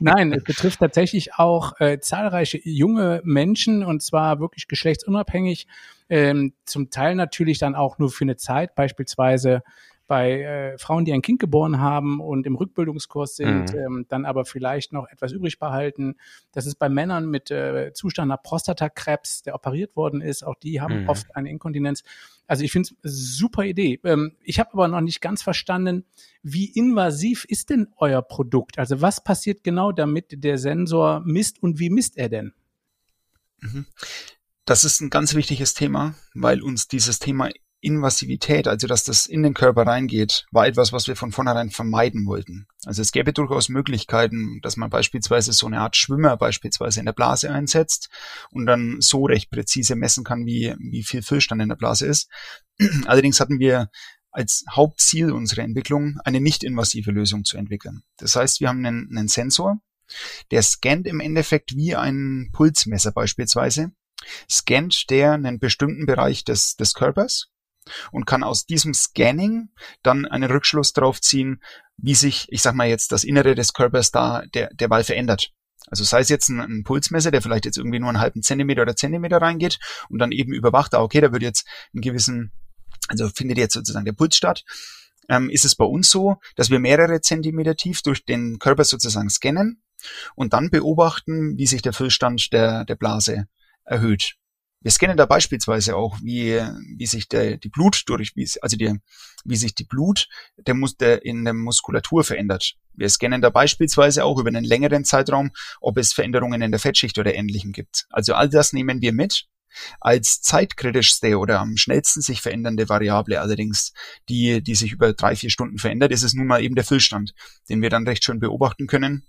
Nein, 0.00 0.32
es 0.32 0.42
betrifft 0.42 0.80
tatsächlich 0.80 1.34
auch 1.34 1.78
äh, 1.78 2.00
zahlreiche 2.00 2.60
junge 2.64 3.20
Menschen 3.24 3.84
und 3.84 4.02
zwar 4.02 4.40
wirklich 4.40 4.66
geschlechtsunabhängig. 4.66 5.68
Ähm, 6.08 6.54
zum 6.64 6.90
Teil 6.90 7.14
natürlich 7.14 7.58
dann 7.58 7.76
auch 7.76 7.98
nur 7.98 8.10
für 8.10 8.24
eine 8.24 8.36
Zeit, 8.36 8.74
beispielsweise 8.74 9.62
bei 10.10 10.42
äh, 10.42 10.76
Frauen, 10.76 11.04
die 11.04 11.12
ein 11.12 11.22
Kind 11.22 11.38
geboren 11.38 11.78
haben 11.78 12.18
und 12.18 12.44
im 12.44 12.56
Rückbildungskurs 12.56 13.36
sind, 13.36 13.72
mhm. 13.72 13.78
ähm, 13.78 14.06
dann 14.08 14.24
aber 14.24 14.44
vielleicht 14.44 14.92
noch 14.92 15.06
etwas 15.08 15.30
übrig 15.30 15.60
behalten. 15.60 16.16
Das 16.50 16.66
ist 16.66 16.80
bei 16.80 16.88
Männern 16.88 17.30
mit 17.30 17.52
äh, 17.52 17.92
Zustand 17.92 18.28
nach 18.28 18.42
Prostatakrebs, 18.42 19.42
der 19.42 19.54
operiert 19.54 19.94
worden 19.94 20.20
ist. 20.20 20.42
Auch 20.42 20.56
die 20.56 20.80
haben 20.80 21.02
mhm. 21.02 21.08
oft 21.08 21.36
eine 21.36 21.48
Inkontinenz. 21.48 22.02
Also 22.48 22.64
ich 22.64 22.72
finde 22.72 22.88
es 23.02 23.36
super 23.36 23.62
Idee. 23.62 24.00
Ähm, 24.02 24.32
ich 24.42 24.58
habe 24.58 24.72
aber 24.72 24.88
noch 24.88 25.00
nicht 25.00 25.20
ganz 25.20 25.42
verstanden, 25.42 26.04
wie 26.42 26.64
invasiv 26.64 27.44
ist 27.44 27.70
denn 27.70 27.86
euer 27.96 28.20
Produkt? 28.20 28.80
Also 28.80 29.00
was 29.00 29.22
passiert 29.22 29.62
genau, 29.62 29.92
damit 29.92 30.42
der 30.42 30.58
Sensor 30.58 31.22
misst 31.24 31.62
und 31.62 31.78
wie 31.78 31.88
misst 31.88 32.18
er 32.18 32.28
denn? 32.28 32.52
Mhm. 33.60 33.86
Das 34.64 34.84
ist 34.84 35.00
ein 35.02 35.10
ganz 35.10 35.36
wichtiges 35.36 35.74
Thema, 35.74 36.16
weil 36.34 36.62
uns 36.62 36.88
dieses 36.88 37.20
Thema 37.20 37.50
Invasivität, 37.80 38.68
also 38.68 38.86
dass 38.86 39.04
das 39.04 39.26
in 39.26 39.42
den 39.42 39.54
Körper 39.54 39.86
reingeht, 39.86 40.46
war 40.50 40.66
etwas, 40.66 40.92
was 40.92 41.08
wir 41.08 41.16
von 41.16 41.32
vornherein 41.32 41.70
vermeiden 41.70 42.26
wollten. 42.26 42.66
Also 42.84 43.00
es 43.00 43.12
gäbe 43.12 43.32
durchaus 43.32 43.68
Möglichkeiten, 43.68 44.60
dass 44.62 44.76
man 44.76 44.90
beispielsweise 44.90 45.52
so 45.52 45.66
eine 45.66 45.80
Art 45.80 45.96
Schwimmer 45.96 46.36
beispielsweise 46.36 47.00
in 47.00 47.06
der 47.06 47.14
Blase 47.14 47.50
einsetzt 47.50 48.10
und 48.50 48.66
dann 48.66 48.96
so 49.00 49.24
recht 49.24 49.50
präzise 49.50 49.96
messen 49.96 50.24
kann, 50.24 50.44
wie, 50.44 50.74
wie 50.78 51.02
viel 51.02 51.22
Füllstand 51.22 51.62
in 51.62 51.70
der 51.70 51.76
Blase 51.76 52.06
ist. 52.06 52.28
Allerdings 53.06 53.40
hatten 53.40 53.58
wir 53.58 53.90
als 54.30 54.64
Hauptziel 54.70 55.32
unserer 55.32 55.62
Entwicklung 55.62 56.18
eine 56.24 56.40
nicht-invasive 56.40 57.10
Lösung 57.10 57.44
zu 57.44 57.56
entwickeln. 57.56 58.02
Das 58.18 58.36
heißt, 58.36 58.60
wir 58.60 58.68
haben 58.68 58.84
einen, 58.84 59.08
einen 59.16 59.28
Sensor, 59.28 59.80
der 60.50 60.62
scannt 60.62 61.06
im 61.06 61.20
Endeffekt 61.20 61.74
wie 61.74 61.96
ein 61.96 62.50
Pulsmesser 62.52 63.12
beispielsweise, 63.12 63.92
scannt 64.48 65.08
der 65.10 65.32
einen 65.32 65.58
bestimmten 65.58 66.06
Bereich 66.06 66.44
des, 66.44 66.76
des 66.76 66.94
Körpers 66.94 67.48
und 68.12 68.26
kann 68.26 68.42
aus 68.42 68.66
diesem 68.66 68.94
Scanning 68.94 69.70
dann 70.02 70.26
einen 70.26 70.50
Rückschluss 70.50 70.92
darauf 70.92 71.20
ziehen, 71.20 71.62
wie 71.96 72.14
sich, 72.14 72.46
ich 72.50 72.62
sag 72.62 72.74
mal 72.74 72.88
jetzt, 72.88 73.12
das 73.12 73.24
Innere 73.24 73.54
des 73.54 73.72
Körpers 73.72 74.10
da 74.10 74.42
der, 74.54 74.70
derweil 74.74 75.04
verändert. 75.04 75.52
Also 75.86 76.04
sei 76.04 76.20
es 76.20 76.28
jetzt 76.28 76.48
ein, 76.48 76.60
ein, 76.60 76.84
Pulsmesser, 76.84 77.30
der 77.30 77.42
vielleicht 77.42 77.64
jetzt 77.64 77.78
irgendwie 77.78 77.98
nur 77.98 78.10
einen 78.10 78.20
halben 78.20 78.42
Zentimeter 78.42 78.82
oder 78.82 78.96
Zentimeter 78.96 79.38
reingeht 79.38 79.78
und 80.08 80.18
dann 80.18 80.32
eben 80.32 80.52
überwacht, 80.52 80.94
ah, 80.94 81.02
okay, 81.02 81.20
da 81.20 81.32
wird 81.32 81.42
jetzt 81.42 81.66
einen 81.92 82.02
gewissen, 82.02 82.52
also 83.08 83.28
findet 83.28 83.58
jetzt 83.58 83.74
sozusagen 83.74 84.04
der 84.04 84.12
Puls 84.12 84.36
statt. 84.36 84.64
ähm, 85.28 85.50
ist 85.50 85.64
es 85.64 85.74
bei 85.74 85.84
uns 85.84 86.10
so, 86.10 86.36
dass 86.56 86.70
wir 86.70 86.80
mehrere 86.80 87.20
Zentimeter 87.20 87.76
tief 87.76 88.02
durch 88.02 88.24
den 88.24 88.58
Körper 88.58 88.84
sozusagen 88.84 89.30
scannen 89.30 89.82
und 90.34 90.52
dann 90.52 90.70
beobachten, 90.70 91.56
wie 91.56 91.66
sich 91.66 91.82
der 91.82 91.92
Füllstand 91.92 92.52
der, 92.52 92.84
der 92.84 92.96
Blase 92.96 93.46
erhöht. 93.84 94.36
Wir 94.82 94.90
scannen 94.90 95.18
da 95.18 95.26
beispielsweise 95.26 95.94
auch, 95.94 96.16
wie, 96.22 96.58
wie 96.96 97.06
sich 97.06 97.28
der, 97.28 97.58
die 97.58 97.68
Blut 97.68 98.02
durch, 98.06 98.34
wie, 98.34 98.48
also 98.62 98.78
die, 98.78 98.98
wie 99.44 99.56
sich 99.56 99.74
die 99.74 99.84
Blut 99.84 100.26
der, 100.56 100.74
der 100.98 101.24
in 101.24 101.44
der 101.44 101.52
Muskulatur 101.52 102.24
verändert. 102.24 102.76
Wir 102.94 103.08
scannen 103.10 103.42
da 103.42 103.50
beispielsweise 103.50 104.24
auch 104.24 104.38
über 104.38 104.48
einen 104.48 104.64
längeren 104.64 105.04
Zeitraum, 105.04 105.50
ob 105.82 105.98
es 105.98 106.14
Veränderungen 106.14 106.62
in 106.62 106.70
der 106.70 106.80
Fettschicht 106.80 107.18
oder 107.18 107.34
Ähnlichem 107.34 107.72
gibt. 107.72 108.06
Also 108.10 108.34
all 108.34 108.48
das 108.48 108.72
nehmen 108.72 109.02
wir 109.02 109.12
mit. 109.12 109.46
Als 110.00 110.40
zeitkritischste 110.40 111.38
oder 111.38 111.60
am 111.60 111.76
schnellsten 111.76 112.22
sich 112.22 112.40
verändernde 112.40 112.88
Variable 112.88 113.40
allerdings, 113.40 113.92
die, 114.28 114.62
die 114.62 114.74
sich 114.74 114.92
über 114.92 115.12
drei, 115.12 115.36
vier 115.36 115.50
Stunden 115.50 115.78
verändert, 115.78 116.10
ist 116.10 116.22
es 116.22 116.34
nun 116.34 116.46
mal 116.46 116.62
eben 116.62 116.74
der 116.74 116.84
Füllstand, 116.84 117.34
den 117.68 117.82
wir 117.82 117.90
dann 117.90 118.08
recht 118.08 118.24
schön 118.24 118.40
beobachten 118.40 118.86
können 118.86 119.26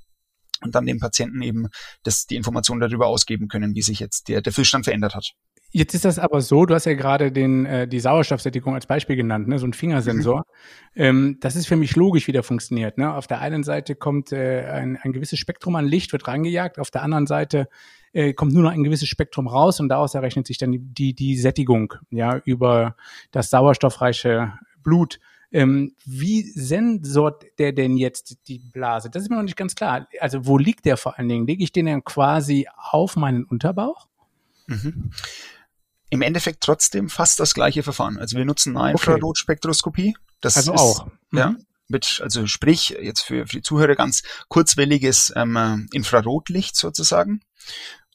und 0.63 0.75
dann 0.75 0.85
dem 0.85 0.99
Patienten 0.99 1.41
eben 1.41 1.67
das, 2.03 2.25
die 2.25 2.35
Information 2.35 2.79
darüber 2.79 3.07
ausgeben 3.07 3.47
können, 3.47 3.75
wie 3.75 3.81
sich 3.81 3.99
jetzt 3.99 4.27
der, 4.27 4.41
der 4.41 4.53
Füllstand 4.53 4.85
verändert 4.85 5.15
hat. 5.15 5.33
Jetzt 5.73 5.93
ist 5.93 6.03
das 6.03 6.19
aber 6.19 6.41
so, 6.41 6.65
du 6.65 6.73
hast 6.73 6.85
ja 6.85 6.93
gerade 6.95 7.31
den, 7.31 7.65
äh, 7.65 7.87
die 7.87 8.01
Sauerstoffsättigung 8.01 8.73
als 8.73 8.87
Beispiel 8.87 9.15
genannt, 9.15 9.47
ne? 9.47 9.57
so 9.57 9.65
ein 9.65 9.71
Fingersensor. 9.71 10.43
Mhm. 10.95 11.01
Ähm, 11.01 11.37
das 11.39 11.55
ist 11.55 11.67
für 11.67 11.77
mich 11.77 11.95
logisch, 11.95 12.27
wie 12.27 12.33
der 12.33 12.43
funktioniert. 12.43 12.97
Ne? 12.97 13.13
Auf 13.13 13.25
der 13.25 13.39
einen 13.39 13.63
Seite 13.63 13.95
kommt 13.95 14.33
äh, 14.33 14.65
ein, 14.65 14.97
ein 14.97 15.13
gewisses 15.13 15.39
Spektrum 15.39 15.77
an 15.77 15.85
Licht, 15.85 16.11
wird 16.11 16.27
reingejagt, 16.27 16.77
auf 16.77 16.91
der 16.91 17.03
anderen 17.03 17.25
Seite 17.25 17.69
äh, 18.11 18.33
kommt 18.33 18.53
nur 18.53 18.63
noch 18.63 18.71
ein 18.71 18.83
gewisses 18.83 19.07
Spektrum 19.07 19.47
raus 19.47 19.79
und 19.79 19.87
daraus 19.87 20.13
errechnet 20.13 20.45
sich 20.45 20.57
dann 20.57 20.73
die, 20.73 20.79
die, 20.79 21.13
die 21.13 21.37
Sättigung 21.37 21.93
ja, 22.09 22.41
über 22.43 22.97
das 23.31 23.49
sauerstoffreiche 23.49 24.53
Blut. 24.83 25.19
Ähm, 25.51 25.95
wie 26.05 26.43
sensort 26.43 27.45
der 27.59 27.73
denn 27.73 27.97
jetzt 27.97 28.37
die 28.47 28.59
Blase? 28.59 29.09
Das 29.09 29.23
ist 29.23 29.29
mir 29.29 29.35
noch 29.35 29.43
nicht 29.43 29.57
ganz 29.57 29.75
klar. 29.75 30.07
Also 30.19 30.45
wo 30.45 30.57
liegt 30.57 30.85
der 30.85 30.97
vor 30.97 31.17
allen 31.17 31.27
Dingen? 31.27 31.45
Lege 31.45 31.63
ich 31.63 31.71
den 31.71 31.87
dann 31.87 32.03
quasi 32.03 32.67
auf 32.77 33.15
meinen 33.17 33.43
Unterbauch? 33.43 34.07
Mhm. 34.67 35.11
Im 36.09 36.21
Endeffekt 36.21 36.63
trotzdem 36.63 37.09
fast 37.09 37.39
das 37.39 37.53
gleiche 37.53 37.83
Verfahren. 37.83 38.17
Also 38.17 38.37
wir 38.37 38.45
nutzen 38.45 38.77
eine 38.77 38.91
Infrarotspektroskopie. 38.91 40.15
Das 40.39 40.57
also 40.57 40.73
ist, 40.73 40.79
auch. 40.79 41.05
Mhm. 41.31 41.37
Ja, 41.37 41.55
mit, 41.91 42.21
also 42.23 42.47
sprich, 42.47 42.89
jetzt 43.01 43.21
für, 43.21 43.45
für 43.45 43.57
die 43.57 43.61
Zuhörer 43.61 43.95
ganz 43.95 44.23
kurzwelliges 44.47 45.33
ähm, 45.35 45.87
Infrarotlicht 45.91 46.75
sozusagen 46.75 47.41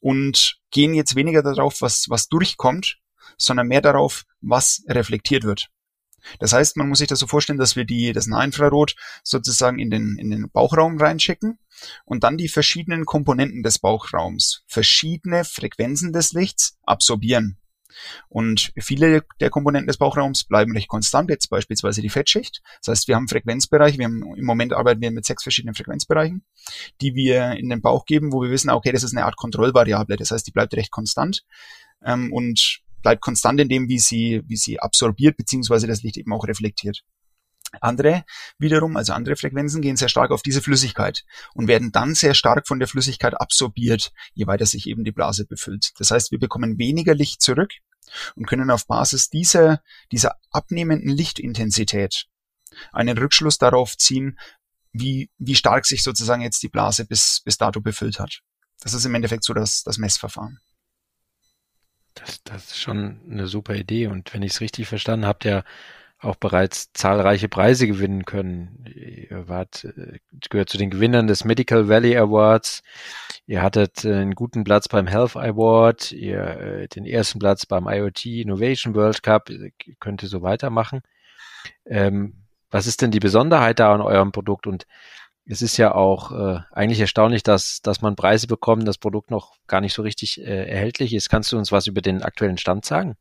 und 0.01 0.59
gehen 0.71 0.95
jetzt 0.95 1.15
weniger 1.15 1.43
darauf, 1.43 1.81
was, 1.83 2.07
was 2.09 2.29
durchkommt, 2.29 2.99
sondern 3.37 3.69
mehr 3.69 3.83
darauf, 3.83 4.25
was 4.41 4.83
reflektiert 4.89 5.45
wird. 5.45 5.69
Das 6.39 6.53
heißt, 6.53 6.77
man 6.77 6.89
muss 6.89 6.99
sich 6.99 7.09
das 7.09 7.19
so 7.19 7.27
vorstellen, 7.27 7.59
dass 7.59 7.77
wir 7.77 7.85
die, 7.85 8.13
das 8.13 8.27
Nahinfrarot 8.27 8.95
sozusagen 9.23 9.79
in 9.79 9.91
den, 9.91 10.17
in 10.19 10.31
den 10.31 10.51
Bauchraum 10.51 10.99
reinschicken 10.99 11.59
und 12.05 12.25
dann 12.25 12.37
die 12.37 12.49
verschiedenen 12.49 13.05
Komponenten 13.05 13.63
des 13.63 13.79
Bauchraums, 13.79 14.63
verschiedene 14.67 15.45
Frequenzen 15.45 16.13
des 16.13 16.33
Lichts 16.33 16.79
absorbieren. 16.83 17.59
Und 18.29 18.73
viele 18.79 19.25
der 19.41 19.51
Komponenten 19.51 19.87
des 19.87 19.97
Bauchraums 19.97 20.45
bleiben 20.45 20.73
recht 20.73 20.89
konstant, 20.89 21.31
jetzt 21.31 21.49
beispielsweise 21.49 22.03
die 22.03 22.09
Fettschicht. 22.09 22.63
Das 22.81 22.93
heißt, 22.93 23.09
wir 23.09 23.17
haben 23.17 23.29
Frequenzbereiche, 23.29 23.99
wir 23.99 24.07
haben, 24.07 24.23
im 24.37 24.45
Moment 24.45 24.73
arbeiten 24.73 25.01
wir 25.01 25.11
mit 25.11 25.25
sechs 25.25 25.43
verschiedenen 25.43 25.75
Frequenzbereichen, 25.75 26.45
die 27.01 27.15
wir 27.15 27.53
in 27.53 27.69
den 27.69 27.81
Bauch 27.81 28.05
geben, 28.05 28.33
wo 28.33 28.43
wir 28.43 28.51
wissen, 28.51 28.71
okay, 28.71 28.93
das 28.93 29.03
ist 29.03 29.17
eine 29.17 29.25
Art 29.25 29.37
Kontrollvariable, 29.37 30.17
das 30.17 30.31
heißt, 30.31 30.47
die 30.47 30.53
bleibt 30.53 30.75
recht 30.75 30.91
konstant. 30.91 31.45
Ähm, 32.05 32.33
und 32.33 32.81
bleibt 33.07 33.23
konstant 33.23 33.61
in 33.61 33.69
dem, 33.69 33.89
wie 33.89 34.01
sie, 34.01 34.43
wie 34.49 34.57
sie 34.57 34.81
absorbiert, 34.81 35.37
beziehungsweise 35.37 35.87
das 35.87 36.03
Licht 36.03 36.17
eben 36.17 36.33
auch 36.33 36.45
reflektiert. 36.45 37.05
Andere 37.81 38.25
wiederum, 38.59 38.97
also 38.97 39.13
andere 39.13 39.37
Frequenzen, 39.37 39.81
gehen 39.81 39.97
sehr 39.97 40.09
stark 40.09 40.33
auf 40.33 40.43
diese 40.43 40.61
Flüssigkeit 40.61 41.23
und 41.55 41.69
werden 41.69 41.93
dann 41.93 42.17
sehr 42.17 42.35
stark 42.35 42.67
von 42.67 42.81
der 42.81 42.89
Flüssigkeit 42.89 43.41
absorbiert, 43.41 44.11
je 44.35 44.49
weiter 44.49 44.67
sich 44.67 44.89
eben 44.89 45.05
die 45.05 45.13
Blase 45.13 45.47
befüllt. 45.47 45.93
Das 46.01 46.11
heißt, 46.11 46.33
wir 46.33 46.41
bekommen 46.41 46.81
weniger 46.81 47.15
Licht 47.15 47.43
zurück 47.43 47.71
und 48.35 48.47
können 48.47 48.73
auf 48.73 48.89
Basis 48.89 49.31
dieser, 49.31 49.83
dieser 50.11 50.35
abnehmenden 50.51 51.11
Lichtintensität 51.11 52.27
einen 52.91 53.17
Rückschluss 53.17 53.59
darauf 53.59 53.97
ziehen, 53.97 54.37
wie, 54.93 55.31
wie 55.39 55.55
stark 55.55 55.87
sich 55.87 56.03
sozusagen 56.03 56.43
jetzt 56.43 56.61
die 56.65 56.69
Blase 56.69 57.05
bis, 57.05 57.41
bis 57.45 57.57
dato 57.57 57.81
befüllt 57.81 58.19
hat. 58.19 58.41
Das 58.81 58.95
ist 58.95 59.05
im 59.05 59.15
Endeffekt 59.15 59.45
so 59.45 59.55
das, 59.55 59.85
das 59.85 59.97
Messverfahren. 59.97 60.59
Das, 62.17 62.43
das 62.43 62.65
ist 62.73 62.79
schon 62.81 63.21
eine 63.31 63.47
super 63.47 63.75
Idee. 63.75 64.09
Und 64.09 64.35
wenn 64.35 64.43
ich 64.43 64.53
es 64.53 64.61
richtig 64.61 64.89
verstanden 64.89 65.27
habe, 65.27 65.39
der 65.41 65.65
auch 66.19 66.37
bereits 66.37 66.93
zahlreiche 66.93 67.49
Preise 67.49 67.87
gewinnen 67.87 68.25
können. 68.25 68.85
Ihr 68.95 69.49
wart, 69.49 69.85
äh, 69.85 70.19
gehört 70.49 70.71
zu 70.71 70.79
den 70.79 70.91
Gewinnern 70.91 71.27
des 71.27 71.45
Medical 71.45 71.89
Valley 71.89 72.17
Awards. 72.17 72.83
Ihr 73.47 73.63
hattet 73.63 74.05
äh, 74.05 74.15
einen 74.15 74.35
guten 74.35 74.65
Platz 74.65 74.89
beim 74.89 75.07
Health 75.07 75.37
Award, 75.37 76.13
ihr 76.13 76.41
äh, 76.43 76.89
den 76.89 77.05
ersten 77.05 77.39
Platz 77.39 77.67
beim 77.67 77.87
IoT 77.87 78.27
Innovation 78.27 78.95
World 78.95 79.23
Cup. 79.23 79.51
Ihr 79.51 79.71
könnt 80.01 80.23
ihr 80.23 80.29
so 80.29 80.43
weitermachen. 80.43 81.03
Ähm, 81.85 82.35
was 82.71 82.87
ist 82.87 83.03
denn 83.03 83.11
die 83.11 83.21
Besonderheit 83.21 83.79
da 83.79 83.95
an 83.95 84.01
eurem 84.01 84.33
Produkt? 84.33 84.67
Und 84.67 84.87
es 85.49 85.63
ist 85.63 85.77
ja 85.77 85.95
auch 85.95 86.33
äh, 86.33 86.61
eigentlich 86.73 87.01
erstaunlich, 87.01 87.43
dass, 87.43 87.81
dass 87.81 88.03
man 88.03 88.17
Preise 88.17 88.49
bekommt, 88.49 88.87
das 88.87 88.99
Produkt 88.99 89.31
noch 89.31 89.55
gar 89.69 89.81
nicht 89.81 89.95
so 89.95 90.03
richtig 90.03 90.41
äh, 90.41 90.69
erhältlich 90.69 91.15
ist. 91.15 91.29
Kannst 91.29 91.53
du 91.53 91.59
uns 91.59 91.71
was 91.71 91.87
über 91.87 92.03
den 92.03 92.23
aktuellen 92.23 92.59
Stand 92.59 92.85
sagen? 92.85 93.15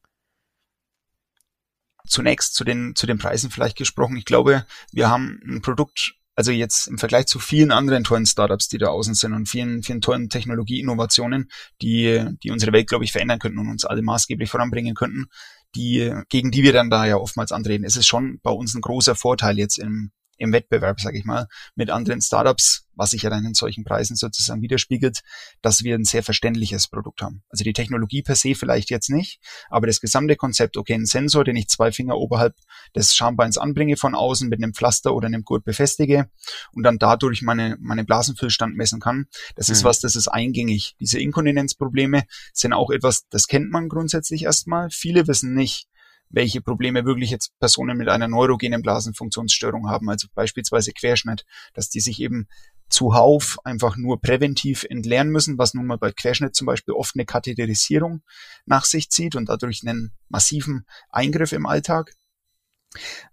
Zunächst 2.07 2.55
zu 2.55 2.63
den, 2.63 2.95
zu 2.95 3.05
den 3.05 3.19
Preisen 3.19 3.51
vielleicht 3.51 3.77
gesprochen. 3.77 4.17
Ich 4.17 4.25
glaube, 4.25 4.65
wir 4.91 5.09
haben 5.09 5.39
ein 5.45 5.61
Produkt, 5.61 6.15
also 6.35 6.51
jetzt 6.51 6.87
im 6.87 6.97
Vergleich 6.97 7.27
zu 7.27 7.39
vielen 7.39 7.71
anderen 7.71 8.03
tollen 8.03 8.25
Startups, 8.25 8.69
die 8.69 8.79
da 8.79 8.87
außen 8.87 9.13
sind 9.13 9.33
und 9.33 9.47
vielen, 9.47 9.83
vielen 9.83 10.01
tollen 10.01 10.29
Technologieinnovationen, 10.29 11.49
die, 11.81 12.25
die 12.43 12.51
unsere 12.51 12.73
Welt, 12.73 12.87
glaube 12.87 13.05
ich, 13.05 13.11
verändern 13.11 13.39
könnten 13.39 13.59
und 13.59 13.69
uns 13.69 13.85
alle 13.85 14.01
maßgeblich 14.01 14.49
voranbringen 14.49 14.95
könnten, 14.95 15.27
die, 15.75 16.11
gegen 16.29 16.49
die 16.49 16.63
wir 16.63 16.73
dann 16.73 16.89
da 16.89 17.05
ja 17.05 17.17
oftmals 17.17 17.51
antreten. 17.51 17.85
Es 17.85 17.97
ist 17.97 18.07
schon 18.07 18.39
bei 18.41 18.51
uns 18.51 18.73
ein 18.73 18.81
großer 18.81 19.15
Vorteil 19.15 19.57
jetzt 19.57 19.77
im, 19.77 20.11
im 20.37 20.51
Wettbewerb, 20.51 20.99
sage 20.99 21.17
ich 21.17 21.25
mal, 21.25 21.47
mit 21.75 21.89
anderen 21.89 22.21
Startups, 22.21 22.87
was 22.95 23.11
sich 23.11 23.23
ja 23.23 23.29
dann 23.29 23.45
in 23.45 23.53
solchen 23.53 23.83
Preisen 23.83 24.15
sozusagen 24.15 24.61
widerspiegelt, 24.61 25.19
dass 25.61 25.83
wir 25.83 25.95
ein 25.95 26.05
sehr 26.05 26.23
verständliches 26.23 26.87
Produkt 26.87 27.21
haben. 27.21 27.43
Also 27.49 27.63
die 27.63 27.73
Technologie 27.73 28.21
per 28.21 28.35
se 28.35 28.55
vielleicht 28.55 28.89
jetzt 28.89 29.09
nicht, 29.09 29.39
aber 29.69 29.87
das 29.87 29.99
gesamte 29.99 30.35
Konzept, 30.35 30.77
okay, 30.77 30.93
ein 30.93 31.05
Sensor, 31.05 31.43
den 31.43 31.55
ich 31.55 31.67
zwei 31.67 31.91
Finger 31.91 32.17
oberhalb 32.17 32.55
des 32.95 33.15
Schambeins 33.15 33.57
anbringe 33.57 33.97
von 33.97 34.15
außen 34.15 34.49
mit 34.49 34.61
einem 34.61 34.73
Pflaster 34.73 35.13
oder 35.13 35.27
einem 35.27 35.43
Gurt 35.43 35.63
befestige 35.63 36.29
und 36.71 36.83
dann 36.83 36.97
dadurch 36.97 37.41
meine, 37.41 37.77
meine 37.79 38.03
Blasenfüllstand 38.03 38.75
messen 38.75 38.99
kann, 38.99 39.25
das 39.55 39.67
mhm. 39.67 39.73
ist 39.73 39.83
was, 39.83 39.99
das 39.99 40.15
ist 40.15 40.27
eingängig. 40.27 40.95
Diese 40.99 41.19
Inkontinenzprobleme 41.19 42.23
sind 42.53 42.73
auch 42.73 42.89
etwas, 42.89 43.27
das 43.29 43.47
kennt 43.47 43.71
man 43.71 43.89
grundsätzlich 43.89 44.43
erstmal. 44.43 44.89
Viele 44.89 45.27
wissen 45.27 45.53
nicht, 45.53 45.87
welche 46.29 46.61
Probleme 46.61 47.05
wirklich 47.05 47.29
jetzt 47.29 47.57
Personen 47.59 47.97
mit 47.97 48.09
einer 48.09 48.27
neurogenen 48.27 48.81
Blasenfunktionsstörung 48.81 49.89
haben, 49.89 50.09
also 50.09 50.27
beispielsweise 50.33 50.91
Querschnitt, 50.91 51.45
dass 51.73 51.89
die 51.89 51.99
sich 51.99 52.19
eben 52.19 52.47
zuhauf 52.89 53.57
einfach 53.63 53.97
nur 53.97 54.21
präventiv 54.21 54.85
entleeren 54.89 55.29
müssen, 55.29 55.57
was 55.57 55.73
nun 55.73 55.87
mal 55.87 55.97
bei 55.97 56.11
Querschnitt 56.11 56.55
zum 56.55 56.67
Beispiel 56.67 56.93
oft 56.93 57.15
eine 57.15 57.25
Katheterisierung 57.25 58.21
nach 58.65 58.85
sich 58.85 59.09
zieht 59.09 59.35
und 59.35 59.49
dadurch 59.49 59.81
einen 59.85 60.13
massiven 60.29 60.85
Eingriff 61.09 61.51
im 61.51 61.65
Alltag. 61.65 62.13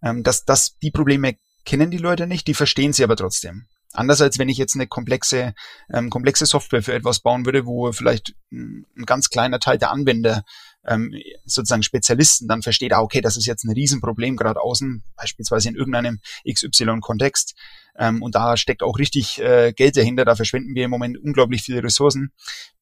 Ähm, 0.02 0.22
dass, 0.22 0.44
dass 0.44 0.78
die 0.78 0.90
Probleme 0.90 1.36
kennen 1.64 1.90
die 1.90 1.98
Leute 1.98 2.26
nicht, 2.26 2.46
die 2.46 2.54
verstehen 2.54 2.92
sie 2.92 3.04
aber 3.04 3.16
trotzdem. 3.16 3.66
Anders 3.92 4.22
als 4.22 4.38
wenn 4.38 4.48
ich 4.48 4.56
jetzt 4.56 4.74
eine 4.74 4.86
komplexe, 4.86 5.54
ähm, 5.92 6.08
komplexe 6.08 6.46
Software 6.46 6.82
für 6.82 6.94
etwas 6.94 7.20
bauen 7.20 7.44
würde, 7.44 7.66
wo 7.66 7.92
vielleicht 7.92 8.34
ein 8.50 8.86
ganz 9.04 9.28
kleiner 9.28 9.60
Teil 9.60 9.78
der 9.78 9.90
Anwender 9.90 10.44
ähm, 10.86 11.14
sozusagen 11.44 11.82
Spezialisten 11.82 12.48
dann 12.48 12.62
versteht, 12.62 12.92
ah, 12.92 13.00
okay, 13.00 13.20
das 13.20 13.36
ist 13.36 13.46
jetzt 13.46 13.64
ein 13.64 13.72
Riesenproblem, 13.72 14.36
gerade 14.36 14.60
außen, 14.60 15.02
beispielsweise 15.16 15.68
in 15.68 15.76
irgendeinem 15.76 16.20
XY-Kontext. 16.48 17.54
Ähm, 17.96 18.22
und 18.22 18.34
da 18.34 18.56
steckt 18.56 18.82
auch 18.82 18.98
richtig 18.98 19.40
äh, 19.40 19.72
Geld 19.72 19.96
dahinter, 19.96 20.24
da 20.24 20.34
verschwenden 20.34 20.74
wir 20.74 20.84
im 20.84 20.90
Moment 20.90 21.18
unglaublich 21.18 21.62
viele 21.62 21.82
Ressourcen. 21.82 22.32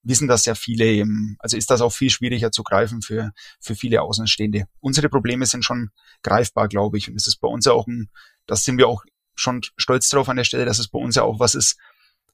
Wissen 0.02 0.28
das 0.28 0.46
ja 0.46 0.54
viele 0.54 0.86
eben, 0.86 1.36
also 1.40 1.56
ist 1.56 1.70
das 1.70 1.80
auch 1.80 1.90
viel 1.90 2.10
schwieriger 2.10 2.52
zu 2.52 2.62
greifen 2.62 3.02
für, 3.02 3.32
für 3.60 3.74
viele 3.74 4.02
Außenstehende. 4.02 4.66
Unsere 4.80 5.08
Probleme 5.08 5.46
sind 5.46 5.64
schon 5.64 5.90
greifbar, 6.22 6.68
glaube 6.68 6.96
ich. 6.96 7.08
Und 7.10 7.16
es 7.16 7.26
ist 7.26 7.36
bei 7.36 7.48
uns 7.48 7.66
ja 7.66 7.72
auch 7.72 7.86
ein, 7.86 8.08
das 8.46 8.64
sind 8.64 8.78
wir 8.78 8.88
auch 8.88 9.04
schon 9.34 9.62
stolz 9.76 10.08
drauf 10.08 10.28
an 10.28 10.36
der 10.36 10.44
Stelle, 10.44 10.64
dass 10.64 10.78
es 10.78 10.88
bei 10.88 10.98
uns 10.98 11.16
ja 11.16 11.22
auch 11.22 11.40
was 11.40 11.54
ist, 11.54 11.76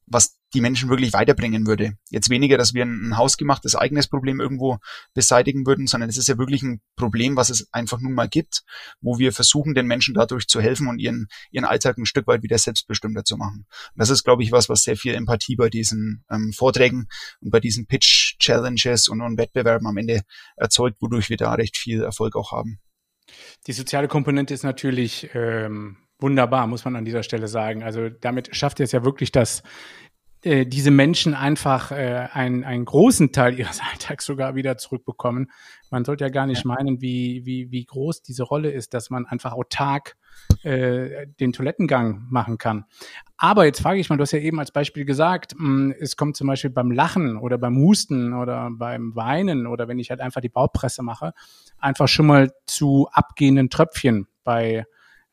was 0.06 0.38
die 0.54 0.60
Menschen 0.60 0.88
wirklich 0.88 1.12
weiterbringen 1.12 1.66
würde. 1.66 1.98
Jetzt 2.08 2.30
weniger, 2.30 2.56
dass 2.56 2.72
wir 2.72 2.84
ein 2.84 3.16
hausgemachtes 3.16 3.75
eigenes 3.75 4.08
Problem 4.08 4.40
irgendwo 4.40 4.78
beseitigen 5.12 5.66
würden, 5.66 5.86
sondern 5.86 6.08
es 6.08 6.16
ist 6.16 6.28
ja 6.28 6.38
wirklich 6.38 6.62
ein 6.62 6.80
Problem, 6.94 7.36
was 7.36 7.50
es 7.50 7.68
einfach 7.72 8.00
nun 8.00 8.14
mal 8.14 8.28
gibt, 8.28 8.62
wo 9.00 9.18
wir 9.18 9.32
versuchen, 9.32 9.75
den 9.75 9.86
Menschen 9.86 10.14
dadurch 10.14 10.46
zu 10.46 10.60
helfen 10.60 10.88
und 10.88 10.98
ihren, 10.98 11.26
ihren 11.50 11.64
Alltag 11.64 11.98
ein 11.98 12.06
Stück 12.06 12.26
weit 12.26 12.42
wieder 12.42 12.58
selbstbestimmter 12.58 13.25
zu 13.25 13.36
machen. 13.36 13.66
Und 13.68 13.98
das 13.98 14.10
ist, 14.10 14.25
glaube 14.25 14.44
ich, 14.44 14.52
was, 14.52 14.68
was 14.68 14.82
sehr 14.82 14.96
viel 14.96 15.14
Empathie 15.14 15.56
bei 15.56 15.68
diesen 15.68 16.25
ähm, 16.30 16.52
Vorträgen 16.56 17.08
und 17.40 17.50
bei 17.50 17.60
diesen 17.60 17.86
Pitch-Challenges 17.86 19.08
und, 19.08 19.20
und 19.20 19.38
Wettbewerben 19.38 19.86
am 19.86 19.96
Ende 19.96 20.22
erzeugt, 20.56 20.98
wodurch 21.00 21.28
wir 21.28 21.36
da 21.36 21.54
recht 21.54 21.76
viel 21.76 22.02
Erfolg 22.02 22.36
auch 22.36 22.52
haben. 22.52 22.78
Die 23.66 23.72
soziale 23.72 24.06
Komponente 24.06 24.54
ist 24.54 24.62
natürlich 24.62 25.28
ähm, 25.34 25.96
Wunderbar, 26.18 26.66
muss 26.66 26.85
man 26.85 26.96
an 26.96 27.04
dieser 27.04 27.23
Stelle 27.23 27.49
sagen. 27.49 27.82
Also 27.82 28.08
damit 28.08 28.54
schafft 28.56 28.80
ihr 28.80 28.85
es 28.85 28.92
ja 28.92 29.04
wirklich, 29.04 29.32
dass 29.32 29.62
äh, 30.46 30.64
diese 30.64 30.92
Menschen 30.92 31.35
einfach 31.35 31.90
äh, 31.90 32.28
einen, 32.32 32.62
einen 32.62 32.85
großen 32.85 33.32
Teil 33.32 33.58
ihres 33.58 33.80
Alltags 33.92 34.25
sogar 34.25 34.54
wieder 34.54 34.78
zurückbekommen. 34.78 35.50
Man 35.90 36.04
sollte 36.04 36.25
ja 36.25 36.30
gar 36.30 36.46
nicht 36.46 36.64
ja. 36.64 36.68
meinen, 36.68 37.00
wie, 37.00 37.44
wie, 37.44 37.70
wie 37.70 37.85
groß 37.85 38.23
diese 38.23 38.44
Rolle 38.44 38.70
ist, 38.70 38.94
dass 38.94 39.11
man 39.11 39.26
einfach 39.26 39.52
autark 39.52 40.16
äh, 40.62 41.26
den 41.40 41.52
Toilettengang 41.52 42.26
machen 42.30 42.58
kann. 42.58 42.85
Aber 43.37 43.64
jetzt 43.64 43.80
frage 43.80 43.99
ich 43.99 44.08
mal, 44.08 44.16
du 44.16 44.23
hast 44.23 44.32
ja 44.32 44.38
eben 44.38 44.61
als 44.61 44.70
Beispiel 44.70 45.04
gesagt, 45.04 45.54
mh, 45.58 45.64
hm, 45.64 45.94
es 45.99 46.16
kommt 46.16 46.37
zum 46.37 46.46
Beispiel 46.46 46.70
beim 46.70 46.92
Lachen 46.92 47.37
oder 47.38 47.58
beim 47.58 47.76
Husten 47.76 48.32
oder 48.32 48.70
beim 48.70 49.16
Weinen 49.16 49.66
oder 49.66 49.88
wenn 49.88 49.99
ich 49.99 50.11
halt 50.11 50.20
einfach 50.20 50.40
die 50.40 50.49
Bauchpresse 50.49 51.02
mache, 51.02 51.32
einfach 51.78 52.08
schon 52.08 52.26
mal 52.26 52.52
zu 52.66 53.08
abgehenden 53.12 53.68
Tröpfchen 53.68 54.28
bei 54.44 54.87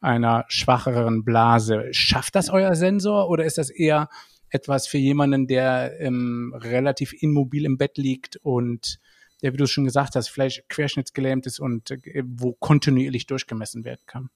einer 0.04 0.46
schwacheren 0.48 1.24
Blase. 1.24 1.88
Schafft 1.92 2.36
das 2.36 2.50
euer 2.50 2.76
Sensor 2.76 3.30
oder 3.30 3.46
ist 3.46 3.58
das 3.58 3.70
eher 3.70 4.10
etwas 4.50 4.88
für 4.88 4.98
jemanden, 4.98 5.48
der 5.48 6.00
ähm, 6.00 6.54
relativ 6.56 7.14
immobil 7.14 7.66
im 7.66 7.78
Bett 7.78 7.98
liegt 7.98 8.38
und 8.38 9.00
der, 9.42 9.54
wie 9.54 9.58
du 9.58 9.66
schon 9.66 9.86
gesagt 9.86 10.16
hast, 10.16 10.30
vielleicht 10.30 10.70
querschnittsgelähmt 10.70 11.46
ist 11.48 11.60
und 11.60 11.92
äh, 11.92 12.24
wo 12.26 12.54
kontinuierlich 12.54 13.26
durchgemessen 13.26 13.84
werden 13.84 14.04
kann? 14.06 14.30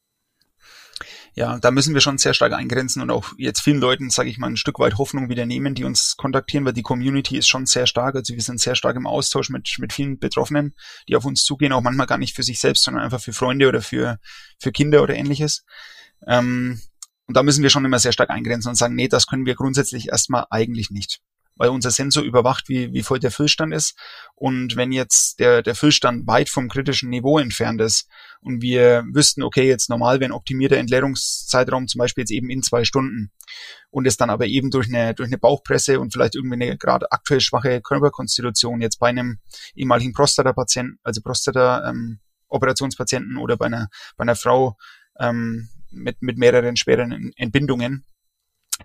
Ja, 1.36 1.60
da 1.60 1.70
müssen 1.70 1.94
wir 1.94 2.02
schon 2.02 2.18
sehr 2.18 2.34
stark 2.34 2.54
eingrenzen 2.54 3.02
und 3.04 3.12
auch 3.12 3.34
jetzt 3.38 3.62
vielen 3.62 3.80
Leuten, 3.80 4.10
sage 4.10 4.30
ich 4.30 4.40
mal, 4.40 4.48
ein 4.48 4.58
Stück 4.58 4.80
weit 4.80 4.98
Hoffnung 4.98 5.30
wieder 5.30 5.46
nehmen, 5.46 5.76
die 5.76 5.84
uns 5.84 6.16
kontaktieren, 6.18 6.66
weil 6.66 6.74
die 6.74 6.82
Community 6.82 7.38
ist 7.38 7.48
schon 7.48 7.68
sehr 7.68 7.86
stark. 7.86 8.16
Also 8.16 8.34
wir 8.34 8.42
sind 8.42 8.60
sehr 8.60 8.74
stark 8.74 8.96
im 8.96 9.06
Austausch 9.06 9.50
mit, 9.50 9.70
mit 9.78 9.94
vielen 9.94 10.18
Betroffenen, 10.18 10.74
die 11.08 11.16
auf 11.16 11.26
uns 11.26 11.44
zugehen, 11.44 11.74
auch 11.74 11.84
manchmal 11.84 12.08
gar 12.08 12.18
nicht 12.18 12.36
für 12.36 12.42
sich 12.42 12.60
selbst, 12.60 12.84
sondern 12.84 13.04
einfach 13.04 13.22
für 13.22 13.34
Freunde 13.34 13.68
oder 13.68 13.84
für, 13.84 14.18
für 14.60 14.72
Kinder 14.72 15.04
oder 15.04 15.14
ähnliches. 15.14 15.64
Ähm, 16.26 16.82
und 17.28 17.38
da 17.38 17.44
müssen 17.44 17.62
wir 17.62 17.70
schon 17.70 17.86
immer 17.86 18.00
sehr 18.00 18.14
stark 18.14 18.32
eingrenzen 18.32 18.70
und 18.70 18.76
sagen, 18.76 18.96
nee, 18.96 19.08
das 19.08 19.28
können 19.28 19.46
wir 19.46 19.54
grundsätzlich 19.54 20.08
erstmal 20.08 20.46
eigentlich 20.50 20.90
nicht. 20.90 21.20
Weil 21.58 21.70
unser 21.70 21.92
Sensor 21.92 22.24
überwacht, 22.24 22.70
wie, 22.70 22.94
wie 22.94 23.04
voll 23.04 23.20
der 23.20 23.32
Füllstand 23.32 23.74
ist. 23.74 23.96
Und 24.36 24.76
wenn 24.76 24.92
jetzt 24.92 25.40
der, 25.40 25.62
der 25.62 25.76
Füllstand 25.76 26.28
weit 26.28 26.50
vom 26.50 26.70
kritischen 26.70 27.10
Niveau 27.10 27.40
entfernt 27.40 27.82
ist 27.82 28.08
und 28.42 28.62
wir 28.62 29.04
wüssten, 29.12 29.44
okay, 29.44 29.68
jetzt 29.68 29.90
normal 29.90 30.20
wäre 30.20 30.30
ein 30.30 30.34
optimierter 30.34 30.78
Entleerungszeitraum 30.78 31.88
zum 31.88 32.00
Beispiel 32.00 32.24
jetzt 32.24 32.32
eben 32.32 32.50
in 32.50 32.64
zwei 32.64 32.84
Stunden 32.84 33.32
und 33.90 34.06
es 34.06 34.18
dann 34.18 34.30
aber 34.30 34.46
eben 34.46 34.70
durch 34.70 34.88
eine, 34.88 35.14
durch 35.14 35.28
eine 35.28 35.38
Bauchpresse 35.38 36.00
und 36.00 36.14
vielleicht 36.14 36.36
irgendwie 36.36 36.56
eine 36.56 36.78
gerade 36.78 37.12
aktuell 37.12 37.42
schwache 37.42 37.82
Körperkonstitution 37.82 38.82
jetzt 38.82 39.00
bei 39.00 39.10
einem 39.10 39.40
ehemaligen 39.76 40.14
Prostata-Patienten, 40.14 41.00
also 41.04 41.22
Prostata-Operationspatienten 41.22 43.38
ähm, 43.38 43.42
oder 43.42 43.58
bei 43.58 43.66
einer, 43.66 43.90
bei 44.16 44.24
einer 44.24 44.36
Frau 44.36 44.78
ähm, 45.20 45.70
mit, 45.92 46.22
mit 46.22 46.38
mehreren 46.38 46.76
schweren 46.76 47.32
Entbindungen, 47.36 48.06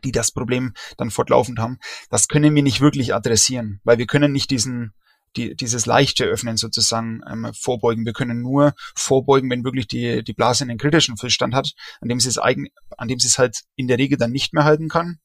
die 0.04 0.12
das 0.12 0.32
Problem 0.32 0.74
dann 0.96 1.10
fortlaufend 1.10 1.58
haben. 1.58 1.78
Das 2.10 2.28
können 2.28 2.54
wir 2.54 2.62
nicht 2.62 2.80
wirklich 2.80 3.14
adressieren, 3.14 3.80
weil 3.84 3.98
wir 3.98 4.06
können 4.06 4.32
nicht 4.32 4.50
diesen, 4.50 4.92
die, 5.36 5.54
dieses 5.54 5.86
leichte 5.86 6.24
Öffnen 6.24 6.56
sozusagen 6.56 7.20
ähm, 7.30 7.50
vorbeugen. 7.58 8.04
Wir 8.04 8.12
können 8.12 8.42
nur 8.42 8.74
vorbeugen, 8.94 9.50
wenn 9.50 9.64
wirklich 9.64 9.86
die, 9.86 10.22
die 10.22 10.34
Blase 10.34 10.64
einen 10.64 10.78
kritischen 10.78 11.16
Füllstand 11.16 11.54
hat, 11.54 11.72
an 12.00 12.08
dem 12.08 12.20
sie 12.20 12.28
es 12.28 12.38
eigen, 12.38 12.68
an 12.96 13.08
dem 13.08 13.18
sie 13.18 13.28
es 13.28 13.38
halt 13.38 13.62
in 13.76 13.88
der 13.88 13.98
Regel 13.98 14.18
dann 14.18 14.32
nicht 14.32 14.52
mehr 14.52 14.64
halten 14.64 14.88
kann 14.88 15.18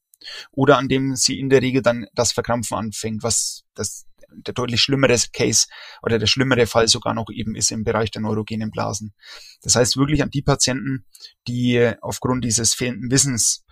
oder 0.51 0.77
an 0.77 0.87
dem 0.87 1.15
sie 1.15 1.39
in 1.39 1.49
der 1.49 1.61
Regel 1.61 1.81
dann 1.81 2.07
das 2.13 2.31
Verkrampfen 2.31 2.77
anfängt, 2.77 3.23
was 3.23 3.63
das 3.75 4.05
der 4.29 4.53
deutlich 4.53 4.81
schlimmere 4.81 5.15
Case 5.33 5.67
oder 6.01 6.19
der 6.19 6.27
schlimmere 6.27 6.67
Fall 6.67 6.87
sogar 6.87 7.13
noch 7.13 7.27
eben 7.31 7.55
ist 7.55 7.71
im 7.71 7.83
Bereich 7.83 8.11
der 8.11 8.21
neurogenen 8.21 8.71
Blasen. 8.71 9.13
Das 9.61 9.75
heißt 9.75 9.97
wirklich 9.97 10.21
an 10.21 10.29
die 10.29 10.41
Patienten, 10.41 11.05
die 11.47 11.93
aufgrund 12.01 12.43
dieses 12.43 12.73
fehlenden 12.73 13.09
Wissens 13.09 13.63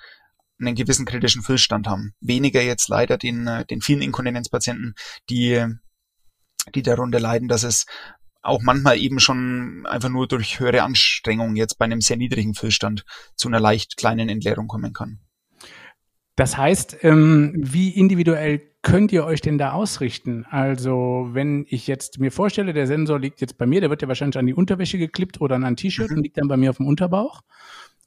einen 0.60 0.76
gewissen 0.76 1.06
kritischen 1.06 1.42
Füllstand 1.42 1.88
haben. 1.88 2.14
Weniger 2.20 2.62
jetzt 2.62 2.88
leider 2.90 3.18
den, 3.18 3.50
den 3.70 3.82
vielen 3.82 4.02
Inkontinenzpatienten, 4.02 4.96
die, 5.30 5.66
die 6.74 6.82
darunter 6.82 7.20
leiden, 7.20 7.48
dass 7.48 7.64
es 7.64 7.86
auch 8.42 8.62
manchmal 8.62 8.98
eben 8.98 9.20
schon 9.20 9.86
einfach 9.88 10.10
nur 10.10 10.28
durch 10.28 10.60
höhere 10.60 10.84
Anstrengung 10.84 11.56
jetzt 11.56 11.78
bei 11.78 11.86
einem 11.86 12.02
sehr 12.02 12.18
niedrigen 12.18 12.54
Füllstand 12.54 13.04
zu 13.36 13.48
einer 13.48 13.60
leicht 13.60 13.98
kleinen 13.98 14.30
Entleerung 14.30 14.68
kommen 14.68 14.94
kann. 14.94 15.20
Das 16.36 16.58
heißt, 16.58 16.98
ähm, 17.02 17.54
wie 17.56 17.90
individuell 17.90 18.62
könnt 18.82 19.12
ihr 19.14 19.26
euch 19.26 19.42
denn 19.42 19.58
da 19.58 19.72
ausrichten? 19.72 20.46
Also, 20.50 21.30
wenn 21.32 21.66
ich 21.70 21.88
jetzt 21.88 22.20
mir 22.20 22.32
vorstelle, 22.32 22.74
der 22.74 22.88
Sensor 22.88 23.20
liegt 23.20 23.42
jetzt 23.42 23.58
bei 23.58 23.66
mir, 23.66 23.80
der 23.82 23.90
wird 23.90 24.02
ja 24.02 24.08
wahrscheinlich 24.08 24.38
an 24.38 24.46
die 24.46 24.54
Unterwäsche 24.54 24.98
geklippt 24.98 25.40
oder 25.40 25.56
an 25.56 25.64
ein 25.64 25.78
T-Shirt 25.78 26.12
mhm. 26.12 26.18
und 26.18 26.24
liegt 26.24 26.38
dann 26.38 26.50
bei 26.50 26.58
mir 26.58 26.70
auf 26.70 26.78
dem 26.78 26.88
Unterbauch. 26.88 27.42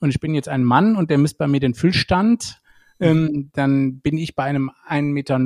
Und 0.00 0.10
ich 0.10 0.20
bin 0.20 0.34
jetzt 0.34 0.48
ein 0.48 0.64
Mann 0.64 0.96
und 0.96 1.10
der 1.10 1.18
misst 1.18 1.38
bei 1.38 1.46
mir 1.46 1.60
den 1.60 1.74
Füllstand. 1.74 2.60
Ähm, 3.00 3.50
dann 3.52 4.00
bin 4.00 4.18
ich 4.18 4.34
bei 4.34 4.44
einem 4.44 4.70
1,90 4.88 5.02
Meter 5.12 5.38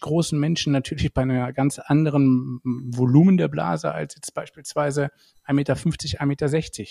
großen 0.00 0.38
Menschen 0.38 0.72
natürlich 0.72 1.12
bei 1.12 1.22
einer 1.22 1.52
ganz 1.52 1.78
anderen 1.78 2.60
Volumen 2.64 3.36
der 3.36 3.48
Blase 3.48 3.92
als 3.92 4.14
jetzt 4.14 4.32
beispielsweise 4.32 5.10
1,50 5.46 5.52
Meter, 5.54 5.74
1,60 5.74 6.24
Meter. 6.26 6.90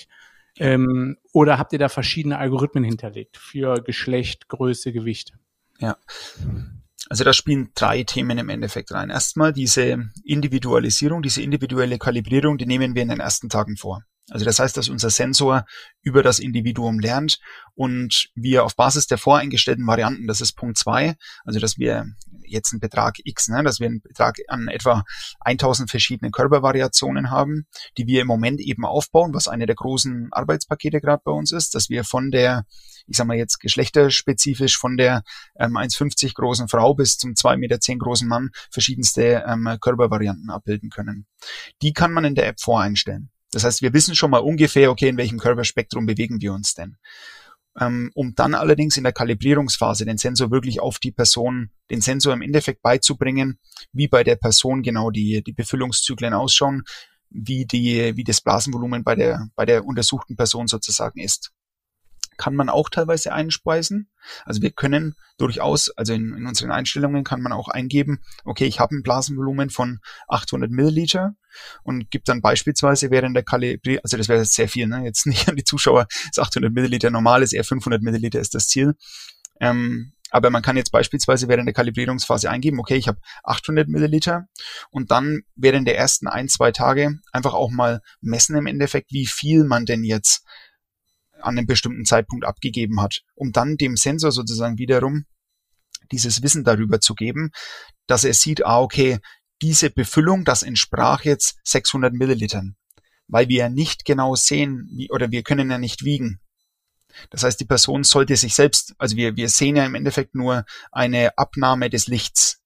Ähm, 0.59 1.17
oder 1.31 1.57
habt 1.57 1.73
ihr 1.73 1.79
da 1.79 1.89
verschiedene 1.89 2.37
Algorithmen 2.37 2.83
hinterlegt 2.83 3.37
für 3.37 3.81
Geschlecht, 3.81 4.49
Größe, 4.49 4.93
Gewicht? 4.93 5.33
Ja. 5.79 5.97
Also 7.09 7.23
da 7.23 7.33
spielen 7.33 7.71
drei 7.73 8.03
Themen 8.03 8.37
im 8.37 8.49
Endeffekt 8.49 8.91
rein. 8.91 9.09
Erstmal 9.09 9.51
diese 9.51 10.09
Individualisierung, 10.23 11.21
diese 11.21 11.41
individuelle 11.41 11.97
Kalibrierung, 11.97 12.57
die 12.57 12.65
nehmen 12.65 12.95
wir 12.95 13.01
in 13.01 13.09
den 13.09 13.19
ersten 13.19 13.49
Tagen 13.49 13.77
vor. 13.77 14.03
Also 14.29 14.45
das 14.45 14.59
heißt, 14.59 14.77
dass 14.77 14.87
unser 14.87 15.09
Sensor 15.09 15.65
über 16.01 16.23
das 16.23 16.39
Individuum 16.39 16.99
lernt 16.99 17.39
und 17.75 18.29
wir 18.35 18.63
auf 18.63 18.75
Basis 18.75 19.05
der 19.07 19.17
voreingestellten 19.17 19.85
Varianten, 19.85 20.27
das 20.27 20.39
ist 20.39 20.53
Punkt 20.53 20.77
zwei, 20.77 21.15
also 21.43 21.59
dass 21.59 21.77
wir 21.77 22.05
jetzt 22.45 22.71
einen 22.71 22.79
Betrag 22.79 23.15
X, 23.23 23.49
ne, 23.49 23.63
dass 23.63 23.79
wir 23.79 23.87
einen 23.87 24.01
Betrag 24.01 24.37
an 24.47 24.69
etwa 24.69 25.03
1000 25.41 25.89
verschiedene 25.89 26.31
Körpervariationen 26.31 27.31
haben, 27.31 27.67
die 27.97 28.07
wir 28.07 28.21
im 28.21 28.27
Moment 28.27 28.61
eben 28.61 28.85
aufbauen, 28.85 29.33
was 29.33 29.49
eine 29.49 29.65
der 29.65 29.75
großen 29.75 30.29
Arbeitspakete 30.31 31.01
gerade 31.01 31.21
bei 31.25 31.31
uns 31.31 31.51
ist, 31.51 31.75
dass 31.75 31.89
wir 31.89 32.05
von 32.05 32.31
der, 32.31 32.65
ich 33.07 33.17
sag 33.17 33.27
mal 33.27 33.37
jetzt 33.37 33.59
geschlechterspezifisch, 33.59 34.77
von 34.77 34.95
der 34.95 35.23
ähm, 35.59 35.75
1,50 35.75 36.33
großen 36.33 36.69
Frau 36.69 36.93
bis 36.93 37.17
zum 37.17 37.31
2,10 37.31 37.57
Meter 37.57 37.77
großen 37.97 38.27
Mann 38.27 38.51
verschiedenste 38.71 39.43
ähm, 39.45 39.77
Körpervarianten 39.81 40.49
abbilden 40.49 40.89
können. 40.89 41.25
Die 41.81 41.91
kann 41.91 42.13
man 42.13 42.23
in 42.23 42.35
der 42.35 42.47
App 42.47 42.61
voreinstellen. 42.61 43.32
Das 43.53 43.63
heißt, 43.63 43.81
wir 43.81 43.93
wissen 43.93 44.15
schon 44.15 44.31
mal 44.31 44.39
ungefähr, 44.39 44.91
okay, 44.91 45.09
in 45.09 45.17
welchem 45.17 45.39
Körperspektrum 45.39 46.05
bewegen 46.05 46.41
wir 46.41 46.53
uns 46.53 46.73
denn. 46.73 46.97
Ähm, 47.79 48.11
um 48.13 48.35
dann 48.35 48.53
allerdings 48.53 48.97
in 48.97 49.03
der 49.03 49.13
Kalibrierungsphase 49.13 50.05
den 50.05 50.17
Sensor 50.17 50.51
wirklich 50.51 50.79
auf 50.79 50.99
die 50.99 51.11
Person, 51.11 51.71
den 51.89 52.01
Sensor 52.01 52.33
im 52.33 52.43
Endeffekt 52.43 52.83
beizubringen, 52.83 53.57
wie 53.91 54.07
bei 54.07 54.23
der 54.23 54.35
Person 54.35 54.83
genau 54.83 55.09
die, 55.09 55.43
die 55.43 55.53
Befüllungszyklen 55.53 56.33
ausschauen, 56.33 56.83
wie 57.29 57.65
die, 57.65 58.15
wie 58.15 58.23
das 58.23 58.41
Blasenvolumen 58.41 59.03
bei 59.03 59.15
der, 59.15 59.47
bei 59.55 59.65
der 59.65 59.85
untersuchten 59.85 60.35
Person 60.35 60.67
sozusagen 60.67 61.19
ist 61.19 61.51
kann 62.37 62.55
man 62.55 62.69
auch 62.69 62.89
teilweise 62.89 63.33
einspeisen. 63.33 64.09
Also 64.45 64.61
wir 64.61 64.71
können 64.71 65.15
durchaus, 65.37 65.89
also 65.89 66.13
in, 66.13 66.33
in 66.33 66.45
unseren 66.45 66.71
Einstellungen 66.71 67.23
kann 67.23 67.41
man 67.41 67.51
auch 67.51 67.67
eingeben, 67.67 68.19
okay, 68.45 68.65
ich 68.65 68.79
habe 68.79 68.95
ein 68.95 69.03
Blasenvolumen 69.03 69.69
von 69.69 69.99
800 70.27 70.71
Milliliter 70.71 71.35
und 71.83 72.09
gibt 72.09 72.29
dann 72.29 72.41
beispielsweise 72.41 73.11
während 73.11 73.35
der 73.35 73.43
Kalibrierung, 73.43 74.03
also 74.03 74.17
das 74.17 74.29
wäre 74.29 74.45
sehr 74.45 74.69
viel, 74.69 74.87
ne? 74.87 75.03
jetzt 75.03 75.25
nicht 75.27 75.49
an 75.49 75.55
die 75.55 75.63
Zuschauer, 75.63 76.07
ist 76.29 76.39
800 76.39 76.71
Milliliter 76.71 77.09
normal, 77.09 77.43
ist 77.43 77.53
eher 77.53 77.63
500 77.63 78.01
Milliliter 78.01 78.39
ist 78.39 78.55
das 78.55 78.67
Ziel. 78.67 78.95
Ähm, 79.59 80.13
aber 80.33 80.49
man 80.49 80.63
kann 80.63 80.77
jetzt 80.77 80.91
beispielsweise 80.91 81.47
während 81.47 81.67
der 81.67 81.75
Kalibrierungsphase 81.75 82.49
eingeben, 82.49 82.79
okay, 82.79 82.95
ich 82.95 83.07
habe 83.07 83.19
800 83.43 83.87
Milliliter 83.87 84.47
und 84.89 85.11
dann 85.11 85.43
während 85.55 85.87
der 85.87 85.95
ersten 85.95 86.27
ein, 86.27 86.49
zwei 86.49 86.71
Tage 86.71 87.19
einfach 87.31 87.53
auch 87.53 87.69
mal 87.69 88.01
messen 88.19 88.55
im 88.55 88.65
Endeffekt, 88.65 89.11
wie 89.11 89.27
viel 89.27 89.63
man 89.63 89.85
denn 89.85 90.03
jetzt 90.03 90.43
an 91.43 91.57
einem 91.57 91.67
bestimmten 91.67 92.05
Zeitpunkt 92.05 92.45
abgegeben 92.45 93.01
hat, 93.01 93.21
um 93.35 93.51
dann 93.51 93.77
dem 93.77 93.95
Sensor 93.95 94.31
sozusagen 94.31 94.77
wiederum 94.77 95.25
dieses 96.11 96.43
Wissen 96.43 96.63
darüber 96.63 96.99
zu 96.99 97.15
geben, 97.15 97.51
dass 98.07 98.23
er 98.23 98.33
sieht, 98.33 98.65
ah, 98.65 98.81
okay, 98.81 99.19
diese 99.61 99.89
Befüllung, 99.89 100.43
das 100.43 100.63
entsprach 100.63 101.23
jetzt 101.23 101.57
600 101.63 102.13
Millilitern, 102.13 102.75
weil 103.27 103.47
wir 103.47 103.59
ja 103.59 103.69
nicht 103.69 104.05
genau 104.05 104.35
sehen, 104.35 104.89
wie, 104.91 105.09
oder 105.09 105.31
wir 105.31 105.43
können 105.43 105.71
ja 105.71 105.77
nicht 105.77 106.03
wiegen. 106.03 106.41
Das 107.29 107.43
heißt, 107.43 107.59
die 107.59 107.65
Person 107.65 108.03
sollte 108.03 108.35
sich 108.35 108.55
selbst, 108.55 108.93
also 108.97 109.15
wir, 109.15 109.35
wir 109.35 109.49
sehen 109.49 109.75
ja 109.75 109.85
im 109.85 109.95
Endeffekt 109.95 110.35
nur 110.35 110.65
eine 110.91 111.37
Abnahme 111.37 111.89
des 111.89 112.07
Lichts. 112.07 112.62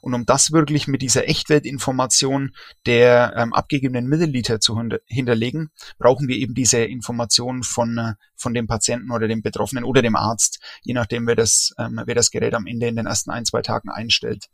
Und 0.00 0.14
um 0.14 0.24
das 0.26 0.52
wirklich 0.52 0.86
mit 0.86 1.02
dieser 1.02 1.28
Echtwertinformation 1.28 2.54
der 2.86 3.34
ähm, 3.36 3.52
abgegebenen 3.52 4.06
Milliliter 4.06 4.60
zu 4.60 4.80
hinterlegen, 5.06 5.70
brauchen 5.98 6.28
wir 6.28 6.36
eben 6.36 6.54
diese 6.54 6.78
Information 6.78 7.62
von, 7.62 7.98
äh, 7.98 8.14
von 8.36 8.54
dem 8.54 8.66
Patienten 8.66 9.10
oder 9.10 9.28
dem 9.28 9.42
Betroffenen 9.42 9.84
oder 9.84 10.02
dem 10.02 10.16
Arzt, 10.16 10.60
je 10.82 10.94
nachdem, 10.94 11.26
wer 11.26 11.36
das, 11.36 11.74
ähm, 11.78 12.00
wer 12.04 12.14
das 12.14 12.30
Gerät 12.30 12.54
am 12.54 12.66
Ende 12.66 12.86
in 12.86 12.96
den 12.96 13.06
ersten 13.06 13.30
ein, 13.30 13.44
zwei 13.44 13.62
Tagen 13.62 13.90
einstellt. 13.90 14.46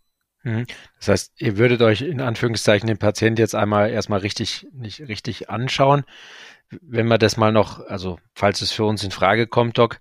Mhm. 0.42 0.66
Das 0.98 1.09
heißt, 1.09 1.33
ihr 1.37 1.57
würdet 1.57 1.83
euch 1.83 2.03
in 2.03 2.20
Anführungszeichen 2.20 2.87
den 2.87 2.98
Patient 2.98 3.38
jetzt 3.38 3.55
einmal 3.55 3.90
erstmal 3.90 4.20
richtig, 4.20 4.66
nicht 4.72 5.01
richtig 5.01 5.51
anschauen. 5.51 6.05
Wenn 6.81 7.07
wir 7.07 7.18
das 7.18 7.37
mal 7.37 7.53
noch, 7.53 7.85
also 7.87 8.18
falls 8.35 8.62
es 8.62 8.72
für 8.72 8.85
uns 8.85 9.05
in 9.05 9.11
Frage 9.11 9.46
kommt, 9.46 9.79
Doc, 9.79 10.01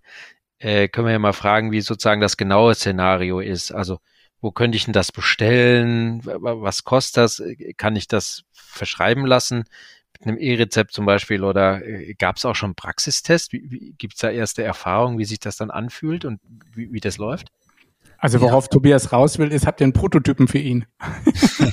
äh, 0.58 0.88
können 0.88 1.08
wir 1.08 1.12
ja 1.12 1.19
mal 1.19 1.34
fragen, 1.34 1.71
wie 1.71 1.82
sozusagen 1.82 2.21
das 2.21 2.38
genaue 2.38 2.76
Szenario 2.76 3.39
ist. 3.39 3.71
Also 3.71 4.00
wo 4.41 4.51
könnte 4.51 4.75
ich 4.75 4.86
denn 4.86 4.93
das 4.93 5.12
bestellen? 5.12 6.21
Was 6.23 6.84
kostet 6.84 7.17
das? 7.17 7.43
Kann 7.77 7.95
ich 7.95 8.08
das 8.08 8.43
verschreiben 8.51 9.25
lassen? 9.25 9.65
Mit 10.13 10.27
einem 10.27 10.38
E-Rezept 10.38 10.91
zum 10.91 11.06
Beispiel 11.06 11.43
oder 11.43 11.86
äh, 11.86 12.13
gab 12.15 12.38
es 12.38 12.45
auch 12.45 12.56
schon 12.56 12.75
Praxistest? 12.75 13.51
Gibt 13.51 14.13
es 14.13 14.19
da 14.19 14.30
erste 14.30 14.63
Erfahrungen, 14.63 15.17
wie 15.17 15.25
sich 15.25 15.39
das 15.39 15.58
dann 15.58 15.71
anfühlt 15.71 16.25
und 16.25 16.39
wie, 16.73 16.91
wie 16.91 16.99
das 16.99 17.17
läuft? 17.17 17.49
Also 18.17 18.41
worauf 18.41 18.65
ja. 18.65 18.69
Tobias 18.69 19.12
raus 19.12 19.39
will, 19.39 19.51
ist, 19.51 19.65
habt 19.65 19.82
ihr 19.82 19.86
einen 19.86 19.93
Prototypen 19.93 20.47
für 20.47 20.60
ihn? 20.60 20.86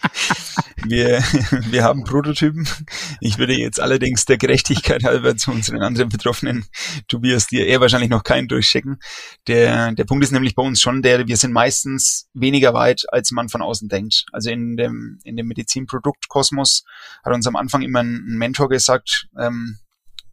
wir, 0.84 1.22
wir 1.70 1.82
haben 1.82 2.04
Prototypen. 2.04 2.68
Ich 3.20 3.38
würde 3.38 3.54
jetzt 3.54 3.80
allerdings 3.80 4.24
der 4.24 4.38
Gerechtigkeit 4.38 5.04
halber 5.04 5.36
zu 5.36 5.50
unseren 5.50 5.82
anderen 5.82 6.08
Betroffenen, 6.08 6.66
Tobias, 7.08 7.46
dir 7.46 7.66
eher 7.66 7.80
wahrscheinlich 7.80 8.10
noch 8.10 8.24
keinen 8.24 8.48
durchschicken. 8.48 8.98
Der, 9.46 9.92
der 9.92 10.04
Punkt 10.04 10.24
ist 10.24 10.32
nämlich 10.32 10.54
bei 10.54 10.62
uns 10.62 10.80
schon 10.80 11.02
der, 11.02 11.26
wir 11.26 11.36
sind 11.36 11.52
meistens 11.52 12.28
weniger 12.34 12.74
weit, 12.74 13.04
als 13.10 13.30
man 13.30 13.48
von 13.48 13.62
außen 13.62 13.88
denkt. 13.88 14.24
Also 14.32 14.50
in 14.50 14.76
dem, 14.76 15.18
in 15.24 15.36
dem 15.36 15.46
Medizinproduktkosmos 15.46 16.84
hat 17.24 17.32
uns 17.32 17.46
am 17.46 17.56
Anfang 17.56 17.82
immer 17.82 18.00
ein 18.00 18.24
Mentor 18.24 18.68
gesagt, 18.68 19.28
ähm, 19.38 19.78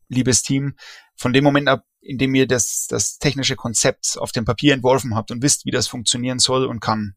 liebes 0.09 0.43
Team, 0.43 0.75
von 1.15 1.33
dem 1.33 1.43
Moment 1.43 1.67
ab, 1.67 1.85
in 2.01 2.17
dem 2.17 2.35
ihr 2.35 2.47
das, 2.47 2.87
das 2.87 3.17
technische 3.17 3.55
Konzept 3.55 4.17
auf 4.19 4.31
dem 4.31 4.45
Papier 4.45 4.73
entworfen 4.73 5.15
habt 5.15 5.31
und 5.31 5.41
wisst, 5.41 5.65
wie 5.65 5.71
das 5.71 5.87
funktionieren 5.87 6.39
soll 6.39 6.65
und 6.65 6.79
kann, 6.79 7.15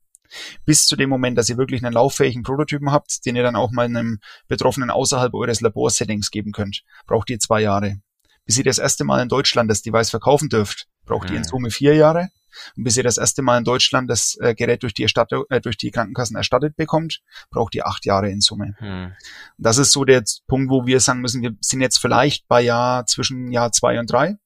bis 0.64 0.86
zu 0.86 0.96
dem 0.96 1.10
Moment, 1.10 1.38
dass 1.38 1.48
ihr 1.48 1.56
wirklich 1.56 1.84
einen 1.84 1.94
lauffähigen 1.94 2.42
Prototypen 2.42 2.92
habt, 2.92 3.24
den 3.26 3.36
ihr 3.36 3.42
dann 3.42 3.56
auch 3.56 3.70
mal 3.70 3.86
einem 3.86 4.18
Betroffenen 4.46 4.90
außerhalb 4.90 5.34
eures 5.34 5.60
Laborsettings 5.60 6.30
geben 6.30 6.52
könnt, 6.52 6.82
braucht 7.06 7.30
ihr 7.30 7.38
zwei 7.38 7.60
Jahre. 7.60 8.00
Bis 8.44 8.58
ihr 8.58 8.64
das 8.64 8.78
erste 8.78 9.04
Mal 9.04 9.22
in 9.22 9.28
Deutschland 9.28 9.70
das 9.70 9.82
Device 9.82 10.10
verkaufen 10.10 10.48
dürft, 10.48 10.86
braucht 11.04 11.28
mhm. 11.28 11.34
ihr 11.34 11.36
in 11.36 11.42
mhm. 11.42 11.48
Summe 11.48 11.70
vier 11.70 11.94
Jahre. 11.94 12.28
Und 12.76 12.84
bis 12.84 12.96
ihr 12.96 13.02
das 13.02 13.18
erste 13.18 13.42
Mal 13.42 13.58
in 13.58 13.64
Deutschland 13.64 14.10
das 14.10 14.36
äh, 14.40 14.54
Gerät 14.54 14.82
durch 14.82 14.94
die, 14.94 15.04
äh, 15.04 15.60
durch 15.60 15.76
die 15.76 15.90
Krankenkassen 15.90 16.36
erstattet 16.36 16.76
bekommt, 16.76 17.20
braucht 17.50 17.74
ihr 17.74 17.86
acht 17.86 18.04
Jahre 18.04 18.30
in 18.30 18.40
Summe. 18.40 18.74
Hm. 18.78 19.12
Das 19.58 19.78
ist 19.78 19.92
so 19.92 20.04
der 20.04 20.24
Punkt, 20.46 20.70
wo 20.70 20.86
wir 20.86 21.00
sagen 21.00 21.20
müssen, 21.20 21.42
wir 21.42 21.52
sind 21.60 21.80
jetzt 21.80 21.98
vielleicht 21.98 22.48
bei 22.48 22.62
Jahr 22.62 23.06
zwischen 23.06 23.52
Jahr 23.52 23.72
zwei 23.72 23.98
und 23.98 24.10
drei. 24.10 24.38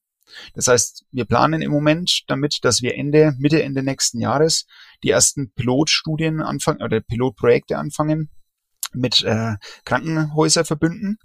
Das 0.53 0.67
heißt, 0.67 1.05
wir 1.11 1.25
planen 1.25 1.61
im 1.61 1.71
Moment 1.71 2.23
damit, 2.27 2.59
dass 2.63 2.81
wir 2.81 2.95
Ende, 2.95 3.33
Mitte, 3.37 3.61
Ende 3.61 3.83
nächsten 3.83 4.19
Jahres 4.19 4.65
die 5.03 5.09
ersten 5.09 5.51
Pilotstudien 5.53 6.41
anfangen 6.41 6.81
oder 6.81 7.01
Pilotprojekte 7.01 7.77
anfangen 7.77 8.29
mit 8.93 9.23
äh, 9.23 9.55
Krankenhäuserverbünden. 9.85 11.17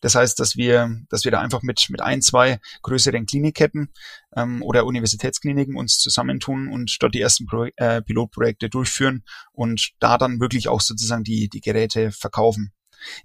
Das 0.00 0.14
heißt, 0.14 0.38
dass 0.38 0.56
wir, 0.56 0.90
dass 1.08 1.24
wir 1.24 1.32
da 1.32 1.40
einfach 1.40 1.62
mit, 1.62 1.86
mit 1.88 2.02
ein, 2.02 2.20
zwei 2.20 2.60
größeren 2.82 3.26
Klinikketten 3.26 3.92
ähm, 4.36 4.62
oder 4.62 4.84
Universitätskliniken 4.84 5.76
uns 5.76 5.98
zusammentun 5.98 6.68
und 6.68 6.96
dort 7.00 7.14
die 7.14 7.20
ersten 7.20 7.46
Pro 7.46 7.68
äh, 7.76 8.02
Pilotprojekte 8.02 8.68
durchführen 8.68 9.24
und 9.52 9.92
da 10.00 10.18
dann 10.18 10.40
wirklich 10.40 10.68
auch 10.68 10.80
sozusagen 10.80 11.24
die, 11.24 11.48
die 11.48 11.60
Geräte 11.60 12.12
verkaufen. 12.12 12.72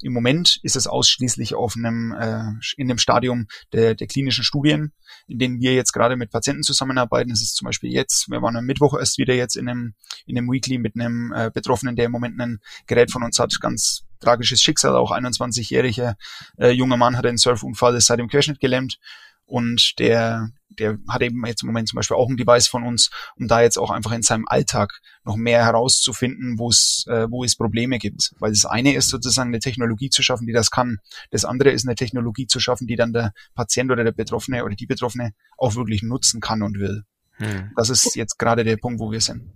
Im 0.01 0.13
Moment 0.13 0.59
ist 0.63 0.75
es 0.75 0.87
ausschließlich 0.87 1.55
auf 1.55 1.75
einem, 1.75 2.11
äh, 2.11 2.43
in 2.77 2.87
dem 2.87 2.97
Stadium 2.97 3.47
der, 3.73 3.95
der 3.95 4.07
klinischen 4.07 4.43
Studien, 4.43 4.93
in 5.27 5.39
denen 5.39 5.59
wir 5.59 5.73
jetzt 5.73 5.91
gerade 5.91 6.15
mit 6.15 6.31
Patienten 6.31 6.63
zusammenarbeiten. 6.63 7.31
Es 7.31 7.41
ist 7.41 7.55
zum 7.55 7.65
Beispiel 7.65 7.91
jetzt, 7.91 8.29
wir 8.29 8.41
waren 8.41 8.55
am 8.55 8.65
Mittwoch 8.65 8.97
erst 8.97 9.17
wieder 9.17 9.33
jetzt 9.33 9.55
in 9.55 9.69
einem, 9.69 9.93
in 10.25 10.37
einem 10.37 10.51
Weekly 10.51 10.77
mit 10.77 10.95
einem 10.95 11.33
äh, 11.35 11.51
Betroffenen, 11.53 11.95
der 11.95 12.05
im 12.05 12.11
Moment 12.11 12.39
ein 12.39 12.59
Gerät 12.87 13.11
von 13.11 13.23
uns 13.23 13.39
hat, 13.39 13.59
ganz 13.59 14.05
tragisches 14.19 14.61
Schicksal, 14.61 14.95
auch 14.95 15.11
21-jähriger 15.11 16.15
äh, 16.57 16.71
junger 16.71 16.97
Mann 16.97 17.17
hat 17.17 17.25
einen 17.25 17.37
Surfunfall, 17.37 17.95
ist 17.95 18.07
seit 18.07 18.19
dem 18.19 18.27
Querschnitt 18.27 18.59
gelähmt. 18.59 18.99
Und 19.45 19.97
der, 19.97 20.49
der 20.69 20.97
hat 21.07 21.21
eben 21.21 21.45
jetzt 21.45 21.63
im 21.63 21.67
Moment 21.67 21.87
zum 21.87 21.97
Beispiel 21.97 22.17
auch 22.17 22.29
ein 22.29 22.37
Device 22.37 22.67
von 22.67 22.83
uns, 22.83 23.09
um 23.35 23.47
da 23.47 23.61
jetzt 23.61 23.77
auch 23.77 23.91
einfach 23.91 24.11
in 24.11 24.21
seinem 24.21 24.45
Alltag 24.47 25.01
noch 25.23 25.35
mehr 25.35 25.65
herauszufinden, 25.65 26.59
wo 26.59 26.69
es, 26.69 27.05
äh, 27.07 27.29
wo 27.29 27.43
es 27.43 27.55
Probleme 27.55 27.97
gibt. 27.97 28.31
Weil 28.39 28.51
das 28.51 28.65
eine 28.65 28.93
ist 28.93 29.09
sozusagen 29.09 29.49
eine 29.49 29.59
Technologie 29.59 30.09
zu 30.09 30.21
schaffen, 30.21 30.47
die 30.47 30.53
das 30.53 30.71
kann. 30.71 30.99
Das 31.31 31.45
andere 31.45 31.71
ist 31.71 31.87
eine 31.87 31.95
Technologie 31.95 32.47
zu 32.47 32.59
schaffen, 32.59 32.87
die 32.87 32.95
dann 32.95 33.13
der 33.13 33.33
Patient 33.55 33.91
oder 33.91 34.03
der 34.03 34.11
Betroffene 34.11 34.63
oder 34.63 34.75
die 34.75 34.85
Betroffene 34.85 35.31
auch 35.57 35.75
wirklich 35.75 36.03
nutzen 36.03 36.39
kann 36.39 36.61
und 36.61 36.79
will. 36.79 37.03
Hm. 37.33 37.71
Das 37.75 37.89
ist 37.89 38.15
jetzt 38.15 38.37
gerade 38.37 38.63
der 38.63 38.77
Punkt, 38.77 38.99
wo 38.99 39.11
wir 39.11 39.21
sind. 39.21 39.53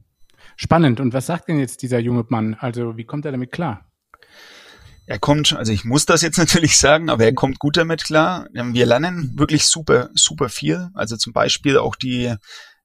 Spannend. 0.55 0.99
Und 0.99 1.13
was 1.13 1.25
sagt 1.25 1.47
denn 1.47 1.59
jetzt 1.59 1.81
dieser 1.81 1.99
junge 1.99 2.25
Mann? 2.29 2.55
Also 2.55 2.97
wie 2.97 3.05
kommt 3.05 3.25
er 3.25 3.31
damit 3.31 3.51
klar? 3.51 3.89
Er 5.05 5.19
kommt, 5.19 5.53
also 5.53 5.71
ich 5.71 5.83
muss 5.83 6.05
das 6.05 6.21
jetzt 6.21 6.37
natürlich 6.37 6.77
sagen, 6.77 7.09
aber 7.09 7.25
er 7.25 7.33
kommt 7.33 7.59
gut 7.59 7.77
damit 7.77 8.03
klar. 8.03 8.47
Ähm, 8.55 8.73
wir 8.73 8.85
lernen 8.85 9.37
wirklich 9.37 9.65
super, 9.65 10.09
super 10.13 10.49
viel. 10.49 10.89
Also 10.93 11.17
zum 11.17 11.33
Beispiel 11.33 11.77
auch 11.77 11.95
die, 11.95 12.33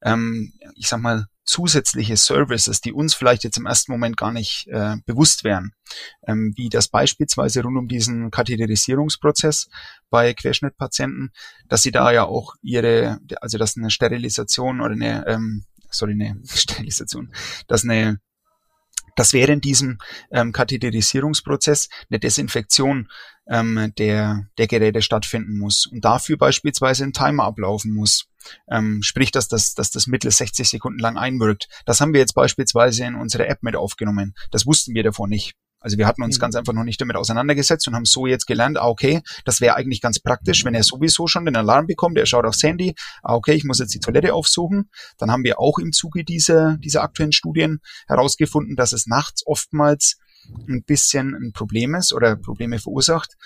ähm, 0.02 0.52
ich 0.74 0.88
sag 0.88 1.00
mal, 1.00 1.26
zusätzliche 1.48 2.16
Services, 2.16 2.82
die 2.82 2.92
uns 2.92 3.14
vielleicht 3.14 3.42
jetzt 3.42 3.56
im 3.56 3.64
ersten 3.64 3.90
Moment 3.90 4.18
gar 4.18 4.32
nicht 4.32 4.66
äh, 4.68 4.96
bewusst 5.06 5.44
wären, 5.44 5.72
ähm, 6.26 6.52
wie 6.56 6.68
das 6.68 6.88
beispielsweise 6.88 7.62
rund 7.62 7.78
um 7.78 7.88
diesen 7.88 8.30
Katheterisierungsprozess 8.30 9.68
bei 10.10 10.34
Querschnittpatienten, 10.34 11.30
dass 11.66 11.82
sie 11.82 11.90
da 11.90 12.12
ja 12.12 12.24
auch 12.24 12.54
ihre, 12.60 13.18
also 13.40 13.56
dass 13.56 13.78
eine 13.78 13.90
Sterilisation 13.90 14.82
oder 14.82 14.92
eine, 14.92 15.26
ähm, 15.26 15.64
sorry, 15.90 16.12
eine 16.12 16.38
Sterilisation, 16.44 17.32
dass 17.66 17.82
eine 17.82 18.18
dass 19.18 19.32
während 19.32 19.64
diesem 19.64 19.98
ähm, 20.30 20.52
Katheterisierungsprozess 20.52 21.88
eine 22.08 22.20
Desinfektion 22.20 23.08
ähm, 23.48 23.92
der, 23.98 24.46
der 24.58 24.66
Geräte 24.68 25.02
stattfinden 25.02 25.58
muss 25.58 25.86
und 25.86 26.04
dafür 26.04 26.38
beispielsweise 26.38 27.04
ein 27.04 27.12
Timer 27.12 27.44
ablaufen 27.44 27.92
muss. 27.92 28.28
Ähm, 28.70 29.02
sprich, 29.02 29.32
dass 29.32 29.48
das, 29.48 29.74
dass 29.74 29.90
das 29.90 30.06
Mittel 30.06 30.30
60 30.30 30.68
Sekunden 30.68 31.00
lang 31.00 31.16
einwirkt. 31.16 31.68
Das 31.84 32.00
haben 32.00 32.12
wir 32.12 32.20
jetzt 32.20 32.34
beispielsweise 32.34 33.04
in 33.04 33.16
unsere 33.16 33.48
App 33.48 33.62
mit 33.62 33.74
aufgenommen. 33.74 34.34
Das 34.50 34.66
wussten 34.66 34.94
wir 34.94 35.02
davor 35.02 35.26
nicht. 35.26 35.54
Also 35.80 35.96
wir 35.98 36.06
hatten 36.06 36.22
uns 36.22 36.38
mhm. 36.38 36.40
ganz 36.40 36.54
einfach 36.56 36.72
noch 36.72 36.84
nicht 36.84 37.00
damit 37.00 37.16
auseinandergesetzt 37.16 37.86
und 37.88 37.94
haben 37.94 38.04
so 38.04 38.26
jetzt 38.26 38.46
gelernt, 38.46 38.78
ah, 38.78 38.88
okay, 38.88 39.22
das 39.44 39.60
wäre 39.60 39.76
eigentlich 39.76 40.00
ganz 40.00 40.18
praktisch, 40.18 40.64
wenn 40.64 40.74
er 40.74 40.82
sowieso 40.82 41.26
schon 41.26 41.44
den 41.44 41.56
Alarm 41.56 41.86
bekommt, 41.86 42.18
er 42.18 42.26
schaut 42.26 42.46
aufs 42.46 42.62
Handy, 42.62 42.94
ah, 43.22 43.34
okay, 43.34 43.52
ich 43.54 43.64
muss 43.64 43.78
jetzt 43.78 43.94
die 43.94 44.00
Toilette 44.00 44.34
aufsuchen. 44.34 44.90
Dann 45.18 45.30
haben 45.30 45.44
wir 45.44 45.60
auch 45.60 45.78
im 45.78 45.92
Zuge 45.92 46.24
dieser, 46.24 46.76
dieser 46.78 47.02
aktuellen 47.02 47.32
Studien 47.32 47.78
herausgefunden, 48.06 48.76
dass 48.76 48.92
es 48.92 49.06
nachts 49.06 49.46
oftmals 49.46 50.18
ein 50.68 50.82
bisschen 50.84 51.34
ein 51.34 51.52
Problem 51.52 51.94
ist 51.94 52.12
oder 52.12 52.36
Probleme 52.36 52.78
verursacht, 52.78 53.36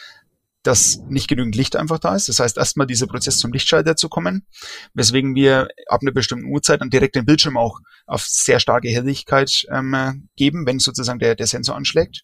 dass 0.63 1.01
nicht 1.09 1.29
genügend 1.29 1.57
Licht 1.57 1.77
einfach 1.77 1.99
da 1.99 2.15
ist. 2.15 2.29
Das 2.29 2.39
heißt, 2.39 2.57
erstmal 2.57 2.87
dieser 2.87 3.07
Prozess 3.07 3.39
zum 3.39 3.53
Lichtschalter 3.53 3.97
zu 3.97 4.09
kommen, 4.09 4.47
weswegen 4.95 5.35
wir 5.35 5.69
ab 5.89 6.01
einer 6.03 6.13
bestimmten 6.13 6.47
Uhrzeit 6.47 6.81
dann 6.81 6.91
direkt 6.91 7.17
den 7.17 7.25
Bildschirm 7.25 7.57
auch 7.57 7.81
auf 8.07 8.23
sehr 8.23 8.61
starke 8.61 8.89
Helligkeit 8.89 9.67
ähm, 9.71 10.29
geben, 10.37 10.67
wenn 10.67 10.79
sozusagen 10.79 11.19
der, 11.19 11.35
der 11.35 11.47
Sensor 11.47 11.77
anschlägt 11.77 12.23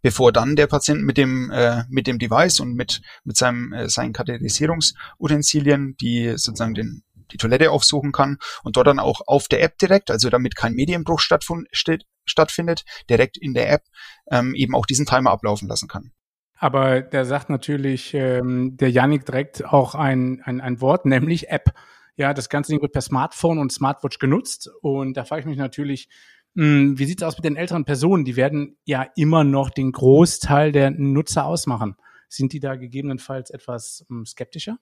bevor 0.00 0.32
dann 0.32 0.56
der 0.56 0.66
Patient 0.66 1.02
mit 1.02 1.18
dem 1.18 1.50
äh, 1.50 1.84
mit 1.90 2.06
dem 2.06 2.18
Device 2.18 2.60
und 2.60 2.72
mit 2.72 3.02
mit 3.24 3.36
seinem 3.36 3.74
äh, 3.74 3.90
seinen 3.90 4.14
Katheterisierungsutensilien, 4.14 5.94
die 6.00 6.38
sozusagen 6.38 6.74
den 6.74 7.02
die 7.32 7.36
Toilette 7.36 7.70
aufsuchen 7.70 8.12
kann 8.12 8.38
und 8.62 8.76
dort 8.76 8.86
dann 8.86 8.98
auch 8.98 9.20
auf 9.26 9.48
der 9.48 9.62
App 9.62 9.78
direkt, 9.78 10.10
also 10.10 10.30
damit 10.30 10.56
kein 10.56 10.72
Medienbruch 10.72 11.20
stattfindet, 11.20 12.84
direkt 13.10 13.36
in 13.36 13.54
der 13.54 13.70
App 13.70 13.82
ähm, 14.30 14.54
eben 14.54 14.74
auch 14.74 14.86
diesen 14.86 15.06
Timer 15.06 15.30
ablaufen 15.30 15.68
lassen 15.68 15.88
kann. 15.88 16.12
Aber 16.58 17.00
der 17.00 17.24
sagt 17.24 17.50
natürlich 17.50 18.14
ähm, 18.14 18.76
der 18.76 18.90
Yannick 18.90 19.24
direkt 19.24 19.64
auch 19.64 19.94
ein, 19.94 20.42
ein, 20.44 20.60
ein 20.60 20.80
Wort, 20.80 21.06
nämlich 21.06 21.48
App. 21.50 21.72
Ja, 22.16 22.34
das 22.34 22.48
ganze 22.48 22.72
Ding 22.72 22.82
wird 22.82 22.92
per 22.92 23.00
Smartphone 23.00 23.58
und 23.58 23.72
Smartwatch 23.72 24.18
genutzt. 24.18 24.68
Und 24.82 25.16
da 25.16 25.24
frage 25.24 25.40
ich 25.40 25.46
mich 25.46 25.56
natürlich, 25.56 26.08
mh, 26.54 26.64
hm, 26.64 26.98
wie 26.98 27.04
sieht 27.04 27.22
es 27.22 27.26
aus 27.26 27.36
mit 27.36 27.44
den 27.44 27.56
älteren 27.56 27.84
Personen? 27.84 28.24
Die 28.24 28.34
werden 28.34 28.76
ja 28.84 29.06
immer 29.14 29.44
noch 29.44 29.70
den 29.70 29.92
Großteil 29.92 30.72
der 30.72 30.90
Nutzer 30.90 31.44
ausmachen. 31.44 31.96
Sind 32.28 32.52
die 32.52 32.60
da 32.60 32.74
gegebenenfalls 32.74 33.50
etwas 33.50 34.04
mh, 34.08 34.18
hm, 34.18 34.26
skeptischer? 34.26 34.78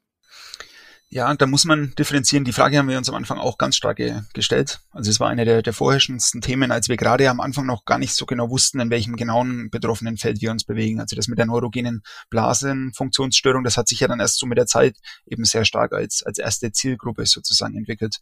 Ja, 1.08 1.32
da 1.34 1.46
muss 1.46 1.64
man 1.64 1.94
differenzieren. 1.96 2.44
Die 2.44 2.52
Frage 2.52 2.78
haben 2.78 2.88
wir 2.88 2.98
uns 2.98 3.08
am 3.08 3.14
Anfang 3.14 3.38
auch 3.38 3.58
ganz 3.58 3.76
stark 3.76 4.00
gestellt. 4.34 4.80
Also 4.90 5.08
es 5.08 5.20
war 5.20 5.28
eine 5.28 5.44
der, 5.44 5.62
der 5.62 5.72
vorherrschendsten 5.72 6.40
Themen, 6.40 6.72
als 6.72 6.88
wir 6.88 6.96
gerade 6.96 7.30
am 7.30 7.40
Anfang 7.40 7.64
noch 7.64 7.84
gar 7.84 7.98
nicht 7.98 8.12
so 8.12 8.26
genau 8.26 8.50
wussten, 8.50 8.80
in 8.80 8.90
welchem 8.90 9.14
genauen 9.14 9.70
betroffenen 9.70 10.16
Feld 10.16 10.42
wir 10.42 10.50
uns 10.50 10.64
bewegen. 10.64 10.98
Also 10.98 11.14
das 11.14 11.28
mit 11.28 11.38
der 11.38 11.46
neurogenen 11.46 12.02
Blasenfunktionsstörung, 12.28 13.62
das 13.62 13.76
hat 13.76 13.86
sich 13.86 14.00
ja 14.00 14.08
dann 14.08 14.18
erst 14.18 14.40
so 14.40 14.46
mit 14.46 14.58
der 14.58 14.66
Zeit 14.66 14.96
eben 15.26 15.44
sehr 15.44 15.64
stark 15.64 15.92
als, 15.92 16.24
als 16.24 16.38
erste 16.38 16.72
Zielgruppe 16.72 17.24
sozusagen 17.24 17.76
entwickelt. 17.76 18.16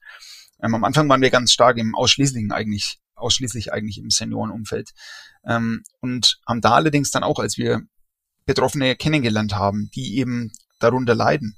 Ähm, 0.62 0.74
am 0.74 0.84
Anfang 0.84 1.08
waren 1.08 1.22
wir 1.22 1.30
ganz 1.30 1.52
stark 1.52 1.78
im 1.78 1.94
ausschließlichen 1.94 2.52
eigentlich, 2.52 2.98
ausschließlich 3.14 3.72
eigentlich 3.72 3.96
im 3.96 4.10
Seniorenumfeld. 4.10 4.90
Ähm, 5.46 5.84
und 6.00 6.38
haben 6.46 6.60
da 6.60 6.72
allerdings 6.72 7.10
dann 7.10 7.24
auch, 7.24 7.38
als 7.38 7.56
wir 7.56 7.80
Betroffene 8.44 8.94
kennengelernt 8.94 9.54
haben, 9.54 9.90
die 9.94 10.18
eben 10.18 10.52
darunter 10.80 11.14
leiden, 11.14 11.56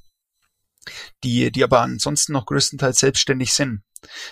die, 1.24 1.50
die 1.50 1.64
aber 1.64 1.80
ansonsten 1.80 2.32
noch 2.32 2.46
größtenteils 2.46 2.98
selbstständig 2.98 3.52
sind, 3.52 3.82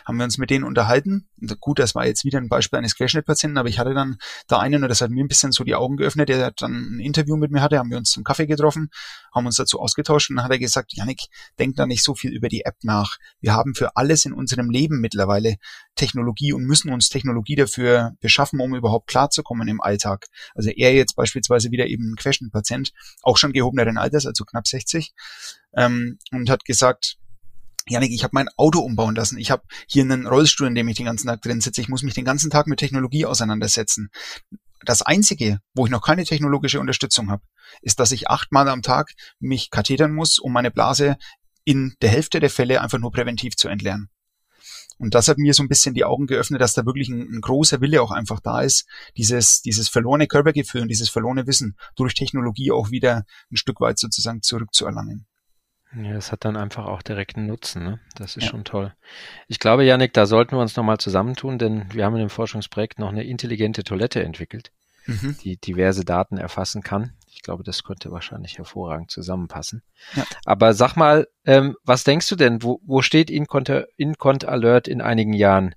haben 0.04 0.16
wir 0.16 0.24
uns 0.24 0.38
mit 0.38 0.50
denen 0.50 0.64
unterhalten. 0.64 1.28
Gut, 1.60 1.78
das 1.78 1.94
war 1.94 2.06
jetzt 2.06 2.24
wieder 2.24 2.38
ein 2.38 2.48
Beispiel 2.48 2.78
eines 2.78 2.96
Querschnittpatienten, 2.96 3.58
aber 3.58 3.68
ich 3.68 3.78
hatte 3.78 3.94
dann 3.94 4.16
da 4.48 4.58
einen, 4.58 4.82
und 4.82 4.88
das 4.88 5.00
hat 5.00 5.10
mir 5.10 5.22
ein 5.22 5.28
bisschen 5.28 5.52
so 5.52 5.64
die 5.64 5.74
Augen 5.74 5.96
geöffnet, 5.96 6.28
der 6.28 6.50
dann 6.52 6.96
ein 6.96 7.00
Interview 7.00 7.36
mit 7.36 7.50
mir 7.50 7.60
hatte, 7.60 7.78
haben 7.78 7.90
wir 7.90 7.98
uns 7.98 8.10
zum 8.10 8.24
Kaffee 8.24 8.46
getroffen, 8.46 8.90
haben 9.34 9.46
uns 9.46 9.56
dazu 9.56 9.80
ausgetauscht 9.80 10.30
und 10.30 10.36
dann 10.36 10.44
hat 10.44 10.52
er 10.52 10.58
gesagt, 10.58 10.94
Janik, 10.94 11.22
denk 11.58 11.76
da 11.76 11.86
nicht 11.86 12.02
so 12.02 12.14
viel 12.14 12.32
über 12.32 12.48
die 12.48 12.64
App 12.64 12.76
nach. 12.82 13.16
Wir 13.40 13.54
haben 13.54 13.74
für 13.74 13.96
alles 13.96 14.24
in 14.24 14.32
unserem 14.32 14.70
Leben 14.70 15.00
mittlerweile 15.00 15.56
Technologie 15.96 16.52
und 16.52 16.64
müssen 16.64 16.92
uns 16.92 17.08
Technologie 17.08 17.56
dafür 17.56 18.12
beschaffen, 18.20 18.60
um 18.60 18.74
überhaupt 18.74 19.08
klarzukommen 19.08 19.68
im 19.68 19.80
Alltag. 19.80 20.26
Also 20.54 20.70
er 20.70 20.94
jetzt 20.94 21.16
beispielsweise 21.16 21.70
wieder 21.70 21.86
eben 21.86 22.12
ein 22.12 22.16
Querschnittpatient, 22.16 22.92
auch 23.22 23.36
schon 23.36 23.52
gehobeneren 23.52 23.98
Alters, 23.98 24.26
also 24.26 24.44
knapp 24.44 24.66
60, 24.66 25.12
ähm, 25.76 26.18
und 26.32 26.50
hat 26.50 26.64
gesagt, 26.64 27.16
Janik, 27.86 28.12
ich 28.12 28.24
habe 28.24 28.32
mein 28.32 28.48
Auto 28.56 28.80
umbauen 28.80 29.14
lassen. 29.14 29.38
Ich 29.38 29.50
habe 29.50 29.62
hier 29.86 30.04
einen 30.04 30.26
Rollstuhl, 30.26 30.66
in 30.66 30.74
dem 30.74 30.88
ich 30.88 30.96
den 30.96 31.06
ganzen 31.06 31.26
Tag 31.26 31.42
drin 31.42 31.60
sitze. 31.60 31.80
Ich 31.80 31.88
muss 31.88 32.02
mich 32.02 32.14
den 32.14 32.24
ganzen 32.24 32.50
Tag 32.50 32.66
mit 32.66 32.78
Technologie 32.78 33.26
auseinandersetzen. 33.26 34.08
Das 34.84 35.02
Einzige, 35.02 35.60
wo 35.74 35.84
ich 35.84 35.90
noch 35.90 36.02
keine 36.02 36.24
technologische 36.24 36.80
Unterstützung 36.80 37.30
habe, 37.30 37.42
ist, 37.82 38.00
dass 38.00 38.12
ich 38.12 38.28
achtmal 38.28 38.68
am 38.68 38.82
Tag 38.82 39.12
mich 39.38 39.70
kathetern 39.70 40.14
muss, 40.14 40.38
um 40.38 40.52
meine 40.52 40.70
Blase 40.70 41.16
in 41.64 41.94
der 42.00 42.10
Hälfte 42.10 42.40
der 42.40 42.50
Fälle 42.50 42.80
einfach 42.80 42.98
nur 42.98 43.12
präventiv 43.12 43.56
zu 43.56 43.68
entleeren. 43.68 44.08
Und 44.98 45.14
das 45.14 45.28
hat 45.28 45.38
mir 45.38 45.54
so 45.54 45.62
ein 45.62 45.68
bisschen 45.68 45.94
die 45.94 46.04
Augen 46.04 46.26
geöffnet, 46.26 46.60
dass 46.60 46.74
da 46.74 46.86
wirklich 46.86 47.08
ein, 47.08 47.20
ein, 47.20 47.40
großer 47.40 47.80
Wille 47.80 48.00
auch 48.00 48.12
einfach 48.12 48.40
da 48.40 48.60
ist, 48.60 48.86
dieses, 49.16 49.60
dieses 49.60 49.88
verlorene 49.88 50.26
Körpergefühl 50.26 50.82
und 50.82 50.88
dieses 50.88 51.08
verlorene 51.08 51.46
Wissen 51.46 51.76
durch 51.96 52.14
Technologie 52.14 52.70
auch 52.70 52.90
wieder 52.90 53.24
ein 53.50 53.56
Stück 53.56 53.80
weit 53.80 53.98
sozusagen 53.98 54.42
zurückzuerlangen. 54.42 55.26
Ja, 55.96 56.12
es 56.12 56.32
hat 56.32 56.44
dann 56.44 56.56
einfach 56.56 56.86
auch 56.86 57.02
direkten 57.02 57.46
Nutzen. 57.46 57.84
Ne? 57.84 58.00
Das 58.16 58.36
ist 58.36 58.44
ja. 58.44 58.50
schon 58.50 58.64
toll. 58.64 58.92
Ich 59.48 59.58
glaube, 59.58 59.84
Janik, 59.84 60.12
da 60.12 60.26
sollten 60.26 60.56
wir 60.56 60.60
uns 60.60 60.76
nochmal 60.76 60.98
zusammentun, 60.98 61.58
denn 61.58 61.86
wir 61.92 62.04
haben 62.04 62.14
in 62.14 62.20
dem 62.20 62.30
Forschungsprojekt 62.30 62.98
noch 62.98 63.10
eine 63.10 63.24
intelligente 63.24 63.84
Toilette 63.84 64.22
entwickelt, 64.22 64.72
mhm. 65.06 65.36
die 65.42 65.56
diverse 65.56 66.04
Daten 66.04 66.36
erfassen 66.36 66.82
kann. 66.82 67.12
Ich 67.32 67.42
glaube, 67.42 67.62
das 67.62 67.84
könnte 67.84 68.10
wahrscheinlich 68.10 68.58
hervorragend 68.58 69.10
zusammenpassen. 69.10 69.82
Ja. 70.14 70.24
Aber 70.44 70.74
sag 70.74 70.96
mal, 70.96 71.28
ähm, 71.44 71.76
was 71.84 72.04
denkst 72.04 72.28
du 72.28 72.36
denn? 72.36 72.62
Wo, 72.62 72.80
wo 72.84 73.02
steht 73.02 73.30
Incont, 73.30 73.70
Incont 73.96 74.44
Alert 74.44 74.88
in 74.88 75.00
einigen 75.00 75.32
Jahren? 75.32 75.74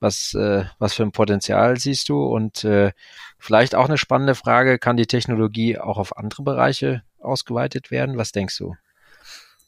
Was, 0.00 0.34
äh, 0.34 0.64
was 0.78 0.94
für 0.94 1.02
ein 1.02 1.12
Potenzial 1.12 1.78
siehst 1.78 2.08
du? 2.08 2.24
Und 2.24 2.64
äh, 2.64 2.92
vielleicht 3.38 3.74
auch 3.74 3.86
eine 3.86 3.98
spannende 3.98 4.34
Frage, 4.34 4.78
kann 4.78 4.96
die 4.96 5.06
Technologie 5.06 5.78
auch 5.78 5.98
auf 5.98 6.16
andere 6.16 6.42
Bereiche 6.42 7.02
ausgeweitet 7.18 7.90
werden? 7.90 8.16
Was 8.16 8.32
denkst 8.32 8.56
du? 8.56 8.74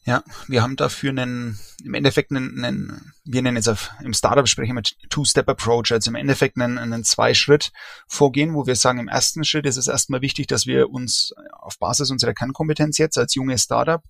Ja, 0.04 0.24
wir 0.48 0.62
haben 0.62 0.74
dafür 0.74 1.10
einen, 1.10 1.60
im 1.84 1.94
Endeffekt 1.94 2.32
einen, 2.32 2.64
einen 2.64 3.12
wir 3.24 3.40
nennen 3.40 3.62
auf, 3.68 3.92
im 4.02 4.14
Startup 4.14 4.48
sprechen 4.48 4.74
mit 4.74 4.96
Two-Step-Approach, 5.10 5.92
also 5.92 6.10
im 6.10 6.16
Endeffekt 6.16 6.58
einen, 6.58 6.76
einen 6.76 7.04
Zwei-Schritt-Vorgehen, 7.04 8.54
wo 8.54 8.66
wir 8.66 8.74
sagen, 8.74 8.98
im 8.98 9.06
ersten 9.06 9.44
Schritt 9.44 9.64
ist 9.64 9.76
es 9.76 9.86
erstmal 9.86 10.20
wichtig, 10.20 10.48
dass 10.48 10.66
wir 10.66 10.90
uns 10.90 11.32
auf 11.52 11.78
Basis 11.78 12.10
unserer 12.10 12.34
Kernkompetenz 12.34 12.98
jetzt 12.98 13.16
als 13.16 13.36
junges 13.36 13.62
Startup 13.62 14.02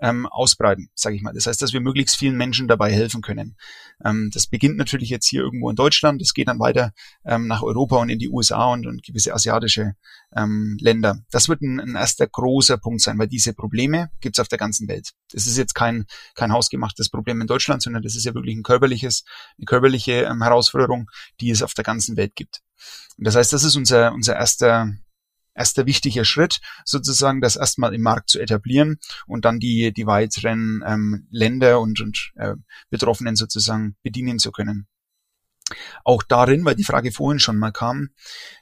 ähm, 0.00 0.26
ausbreiten, 0.26 0.90
sage 0.94 1.16
ich 1.16 1.22
mal. 1.22 1.32
Das 1.32 1.46
heißt, 1.46 1.62
dass 1.62 1.72
wir 1.72 1.80
möglichst 1.80 2.16
vielen 2.16 2.36
Menschen 2.36 2.68
dabei 2.68 2.92
helfen 2.92 3.22
können. 3.22 3.56
Ähm, 4.04 4.30
das 4.32 4.46
beginnt 4.46 4.76
natürlich 4.76 5.10
jetzt 5.10 5.28
hier 5.28 5.42
irgendwo 5.42 5.70
in 5.70 5.76
Deutschland, 5.76 6.20
das 6.20 6.34
geht 6.34 6.48
dann 6.48 6.58
weiter 6.58 6.92
ähm, 7.24 7.46
nach 7.46 7.62
Europa 7.62 7.96
und 7.96 8.08
in 8.08 8.18
die 8.18 8.28
USA 8.28 8.72
und, 8.72 8.86
und 8.86 9.02
gewisse 9.02 9.32
asiatische 9.32 9.94
ähm, 10.34 10.76
Länder. 10.80 11.18
Das 11.30 11.48
wird 11.48 11.62
ein, 11.62 11.80
ein 11.80 11.94
erster 11.94 12.26
großer 12.26 12.78
Punkt 12.78 13.00
sein, 13.00 13.18
weil 13.18 13.28
diese 13.28 13.54
Probleme 13.54 14.10
gibt 14.20 14.36
es 14.36 14.40
auf 14.40 14.48
der 14.48 14.58
ganzen 14.58 14.88
Welt. 14.88 15.12
Das 15.30 15.46
ist 15.46 15.56
jetzt 15.56 15.74
kein, 15.74 16.06
kein 16.34 16.52
hausgemachtes 16.52 17.08
Problem 17.08 17.40
in 17.40 17.46
Deutschland, 17.46 17.82
sondern 17.82 18.02
das 18.02 18.16
ist 18.16 18.24
ja 18.24 18.34
wirklich 18.34 18.56
ein 18.56 18.62
körperliches, 18.62 19.24
eine 19.58 19.66
körperliche 19.66 20.22
ähm, 20.22 20.42
Herausforderung, 20.42 21.08
die 21.40 21.50
es 21.50 21.62
auf 21.62 21.74
der 21.74 21.84
ganzen 21.84 22.16
Welt 22.16 22.34
gibt. 22.34 22.60
Und 23.18 23.26
das 23.26 23.36
heißt, 23.36 23.52
das 23.52 23.62
ist 23.62 23.76
unser, 23.76 24.12
unser 24.12 24.34
erster 24.34 24.92
erster 25.54 25.86
wichtiger 25.86 26.24
Schritt, 26.24 26.60
sozusagen 26.84 27.40
das 27.40 27.56
erstmal 27.56 27.94
im 27.94 28.02
Markt 28.02 28.30
zu 28.30 28.40
etablieren 28.40 28.98
und 29.26 29.44
dann 29.44 29.58
die, 29.58 29.92
die 29.92 30.06
weiteren 30.06 30.82
ähm, 30.86 31.26
Länder 31.30 31.80
und, 31.80 32.00
und 32.00 32.32
äh, 32.36 32.54
Betroffenen 32.90 33.36
sozusagen 33.36 33.96
bedienen 34.02 34.38
zu 34.38 34.52
können. 34.52 34.86
Auch 36.04 36.22
darin, 36.22 36.64
weil 36.64 36.74
die 36.74 36.84
Frage 36.84 37.12
vorhin 37.12 37.38
schon 37.38 37.56
mal 37.56 37.72
kam, 37.72 38.10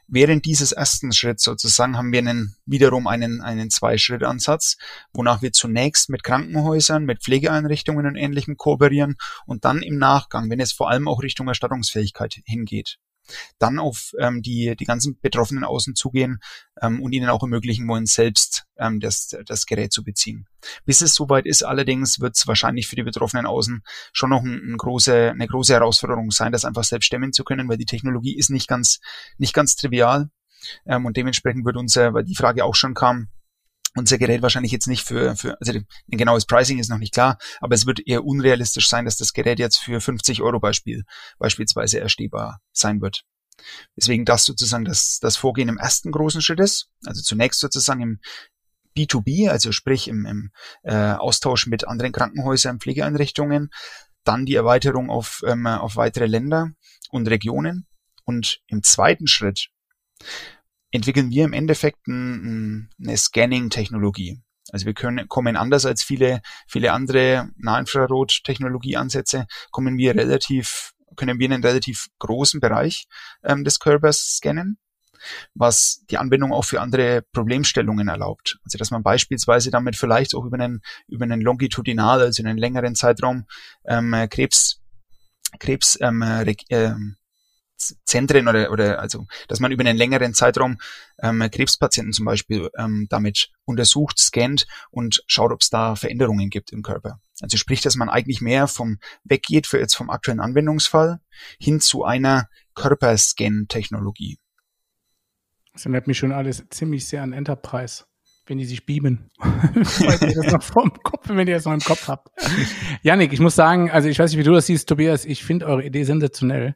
während 0.06 0.44
dieses 0.44 0.72
ersten 0.72 1.12
Schritts 1.12 1.44
sozusagen 1.44 1.96
haben 1.96 2.12
wir 2.12 2.20
einen, 2.20 2.56
wiederum 2.66 3.06
einen, 3.06 3.40
einen 3.40 3.70
Zwei-Schritt-Ansatz, 3.70 4.76
wonach 5.12 5.42
wir 5.42 5.52
zunächst 5.52 6.10
mit 6.10 6.22
Krankenhäusern, 6.22 7.04
mit 7.04 7.22
Pflegeeinrichtungen 7.22 8.06
und 8.06 8.16
Ähnlichem 8.16 8.56
kooperieren 8.56 9.16
und 9.46 9.64
dann 9.64 9.82
im 9.82 9.98
Nachgang, 9.98 10.50
wenn 10.50 10.60
es 10.60 10.72
vor 10.72 10.90
allem 10.90 11.08
auch 11.08 11.22
Richtung 11.22 11.48
Erstattungsfähigkeit 11.48 12.36
hingeht, 12.44 12.98
dann 13.58 13.78
auf 13.78 14.12
ähm, 14.18 14.42
die, 14.42 14.74
die 14.76 14.84
ganzen 14.84 15.18
Betroffenen 15.20 15.64
außen 15.64 15.94
zugehen 15.94 16.40
ähm, 16.80 17.02
und 17.02 17.12
ihnen 17.12 17.28
auch 17.28 17.42
ermöglichen 17.42 17.86
wollen, 17.88 18.06
selbst 18.06 18.64
ähm, 18.78 19.00
das, 19.00 19.36
das 19.46 19.66
Gerät 19.66 19.92
zu 19.92 20.02
beziehen. 20.02 20.46
Bis 20.84 21.00
es 21.00 21.14
soweit 21.14 21.46
ist, 21.46 21.62
allerdings 21.62 22.20
wird 22.20 22.36
es 22.36 22.46
wahrscheinlich 22.46 22.88
für 22.88 22.96
die 22.96 23.02
Betroffenen 23.02 23.46
außen 23.46 23.82
schon 24.12 24.30
noch 24.30 24.42
ein, 24.42 24.72
ein 24.72 24.76
große, 24.76 25.30
eine 25.30 25.46
große 25.46 25.72
Herausforderung 25.72 26.30
sein, 26.30 26.52
das 26.52 26.64
einfach 26.64 26.84
selbst 26.84 27.06
stemmen 27.06 27.32
zu 27.32 27.44
können, 27.44 27.68
weil 27.68 27.78
die 27.78 27.86
Technologie 27.86 28.36
ist 28.36 28.50
nicht 28.50 28.68
ganz, 28.68 29.00
nicht 29.38 29.54
ganz 29.54 29.76
trivial. 29.76 30.30
Ähm, 30.86 31.06
und 31.06 31.16
dementsprechend 31.16 31.64
wird 31.64 31.76
unser, 31.76 32.14
weil 32.14 32.24
die 32.24 32.36
Frage 32.36 32.64
auch 32.64 32.74
schon 32.74 32.94
kam, 32.94 33.28
unser 33.96 34.18
Gerät 34.18 34.42
wahrscheinlich 34.42 34.72
jetzt 34.72 34.86
nicht 34.86 35.06
für, 35.06 35.36
für 35.36 35.60
also 35.60 35.72
ein 35.72 35.86
genaues 36.18 36.46
Pricing 36.46 36.78
ist 36.78 36.90
noch 36.90 36.98
nicht 36.98 37.12
klar, 37.12 37.38
aber 37.60 37.74
es 37.74 37.86
wird 37.86 38.06
eher 38.06 38.24
unrealistisch 38.24 38.88
sein, 38.88 39.04
dass 39.04 39.16
das 39.16 39.32
Gerät 39.32 39.58
jetzt 39.58 39.78
für 39.78 40.00
50 40.00 40.42
Euro 40.42 40.60
Beispiel, 40.60 41.04
beispielsweise 41.38 41.98
erstehbar 41.98 42.60
sein 42.72 43.00
wird. 43.00 43.24
Deswegen 43.96 44.24
das 44.24 44.44
sozusagen 44.44 44.84
das, 44.84 45.18
das 45.20 45.36
Vorgehen 45.36 45.68
im 45.68 45.76
ersten 45.76 46.12
großen 46.12 46.40
Schritt 46.40 46.60
ist, 46.60 46.88
also 47.04 47.22
zunächst 47.22 47.60
sozusagen 47.60 48.00
im 48.00 48.20
B2B, 48.96 49.48
also 49.48 49.72
sprich 49.72 50.08
im, 50.08 50.24
im 50.26 50.50
äh, 50.82 50.94
Austausch 50.94 51.66
mit 51.66 51.86
anderen 51.86 52.12
Krankenhäusern, 52.12 52.80
Pflegeeinrichtungen, 52.80 53.70
dann 54.24 54.46
die 54.46 54.54
Erweiterung 54.54 55.10
auf, 55.10 55.42
ähm, 55.46 55.66
auf 55.66 55.96
weitere 55.96 56.26
Länder 56.26 56.70
und 57.10 57.28
Regionen. 57.28 57.86
Und 58.24 58.60
im 58.66 58.82
zweiten 58.82 59.26
Schritt 59.26 59.68
entwickeln 60.90 61.30
wir 61.30 61.44
im 61.44 61.52
Endeffekt 61.52 62.06
ein, 62.06 62.90
eine 63.00 63.16
Scanning-Technologie. 63.16 64.40
Also 64.72 64.86
wir 64.86 64.94
können, 64.94 65.28
kommen 65.28 65.56
anders 65.56 65.84
als 65.84 66.02
viele, 66.02 66.42
viele 66.68 66.92
andere 66.92 67.50
Nahinfrarot-Technologieansätze, 67.56 69.46
kommen 69.70 69.98
wir 69.98 70.14
relativ, 70.14 70.92
können 71.16 71.38
wir 71.38 71.50
einen 71.50 71.64
relativ 71.64 72.08
großen 72.18 72.60
Bereich 72.60 73.06
ähm, 73.42 73.64
des 73.64 73.80
Körpers 73.80 74.36
scannen, 74.36 74.78
was 75.54 76.04
die 76.10 76.18
Anwendung 76.18 76.52
auch 76.52 76.64
für 76.64 76.80
andere 76.80 77.22
Problemstellungen 77.32 78.08
erlaubt. 78.08 78.58
Also 78.64 78.78
dass 78.78 78.90
man 78.90 79.02
beispielsweise 79.02 79.70
damit 79.70 79.96
vielleicht 79.96 80.34
auch 80.34 80.44
über 80.44 80.58
einen, 80.58 80.82
über 81.08 81.24
einen 81.24 81.40
longitudinal, 81.40 82.20
also 82.20 82.42
einen 82.42 82.58
längeren 82.58 82.94
Zeitraum 82.94 83.46
ähm, 83.86 84.14
Krebs, 84.30 84.80
Krebs 85.58 85.98
ähm, 86.00 86.22
äh, 86.22 86.94
Zentren 88.04 88.48
oder, 88.48 88.70
oder 88.70 89.00
also, 89.00 89.26
dass 89.48 89.60
man 89.60 89.72
über 89.72 89.84
einen 89.84 89.98
längeren 89.98 90.34
Zeitraum 90.34 90.78
ähm, 91.22 91.48
Krebspatienten 91.50 92.12
zum 92.12 92.24
Beispiel 92.26 92.70
ähm, 92.76 93.06
damit 93.10 93.50
untersucht, 93.64 94.18
scannt 94.18 94.66
und 94.90 95.22
schaut, 95.26 95.52
ob 95.52 95.60
es 95.60 95.70
da 95.70 95.96
Veränderungen 95.96 96.50
gibt 96.50 96.72
im 96.72 96.82
Körper. 96.82 97.20
Also 97.40 97.56
sprich, 97.56 97.80
dass 97.80 97.96
man 97.96 98.08
eigentlich 98.08 98.40
mehr 98.40 98.66
vom 98.66 98.98
weggeht 99.24 99.66
für 99.66 99.78
jetzt 99.78 99.94
vom 99.94 100.10
aktuellen 100.10 100.40
Anwendungsfall 100.40 101.20
hin 101.58 101.80
zu 101.80 102.04
einer 102.04 102.48
Körperscan-Technologie. 102.74 104.38
Das 105.72 105.84
erinnert 105.84 106.06
mich 106.06 106.18
schon 106.18 106.32
alles 106.32 106.64
ziemlich 106.70 107.06
sehr 107.06 107.22
an 107.22 107.32
Enterprise 107.32 108.04
wenn 108.50 108.58
die 108.58 108.64
sich 108.64 108.84
beamen. 108.84 109.30
Ihr 109.40 110.34
das 110.34 110.52
noch 110.52 110.62
vom 110.62 110.92
Kopf, 111.04 111.28
wenn 111.28 111.46
ihr 111.46 111.54
das 111.54 111.66
noch 111.66 111.72
im 111.72 111.80
Kopf 111.80 112.08
habt. 112.08 112.30
Janik, 113.00 113.32
ich 113.32 113.38
muss 113.38 113.54
sagen, 113.54 113.92
also 113.92 114.08
ich 114.08 114.18
weiß 114.18 114.32
nicht, 114.32 114.40
wie 114.40 114.44
du 114.44 114.52
das 114.52 114.66
siehst, 114.66 114.88
Tobias, 114.88 115.24
ich 115.24 115.44
finde 115.44 115.66
eure 115.66 115.84
Idee 115.84 116.02
sensationell. 116.02 116.74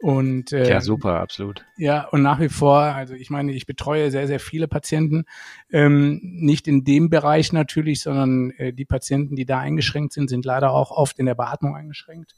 Und 0.00 0.52
äh, 0.52 0.68
ja, 0.68 0.80
super, 0.80 1.18
absolut. 1.18 1.64
Ja, 1.76 2.06
und 2.08 2.22
nach 2.22 2.38
wie 2.38 2.48
vor, 2.48 2.78
also 2.78 3.14
ich 3.14 3.30
meine, 3.30 3.52
ich 3.52 3.66
betreue 3.66 4.12
sehr, 4.12 4.28
sehr 4.28 4.38
viele 4.38 4.68
Patienten, 4.68 5.24
ähm, 5.70 6.20
nicht 6.22 6.68
in 6.68 6.84
dem 6.84 7.10
Bereich 7.10 7.52
natürlich, 7.52 8.00
sondern 8.00 8.52
äh, 8.52 8.72
die 8.72 8.84
Patienten, 8.84 9.34
die 9.34 9.44
da 9.44 9.58
eingeschränkt 9.58 10.12
sind, 10.12 10.28
sind 10.28 10.44
leider 10.44 10.70
auch 10.70 10.92
oft 10.92 11.18
in 11.18 11.26
der 11.26 11.34
Beatmung 11.34 11.74
eingeschränkt. 11.74 12.36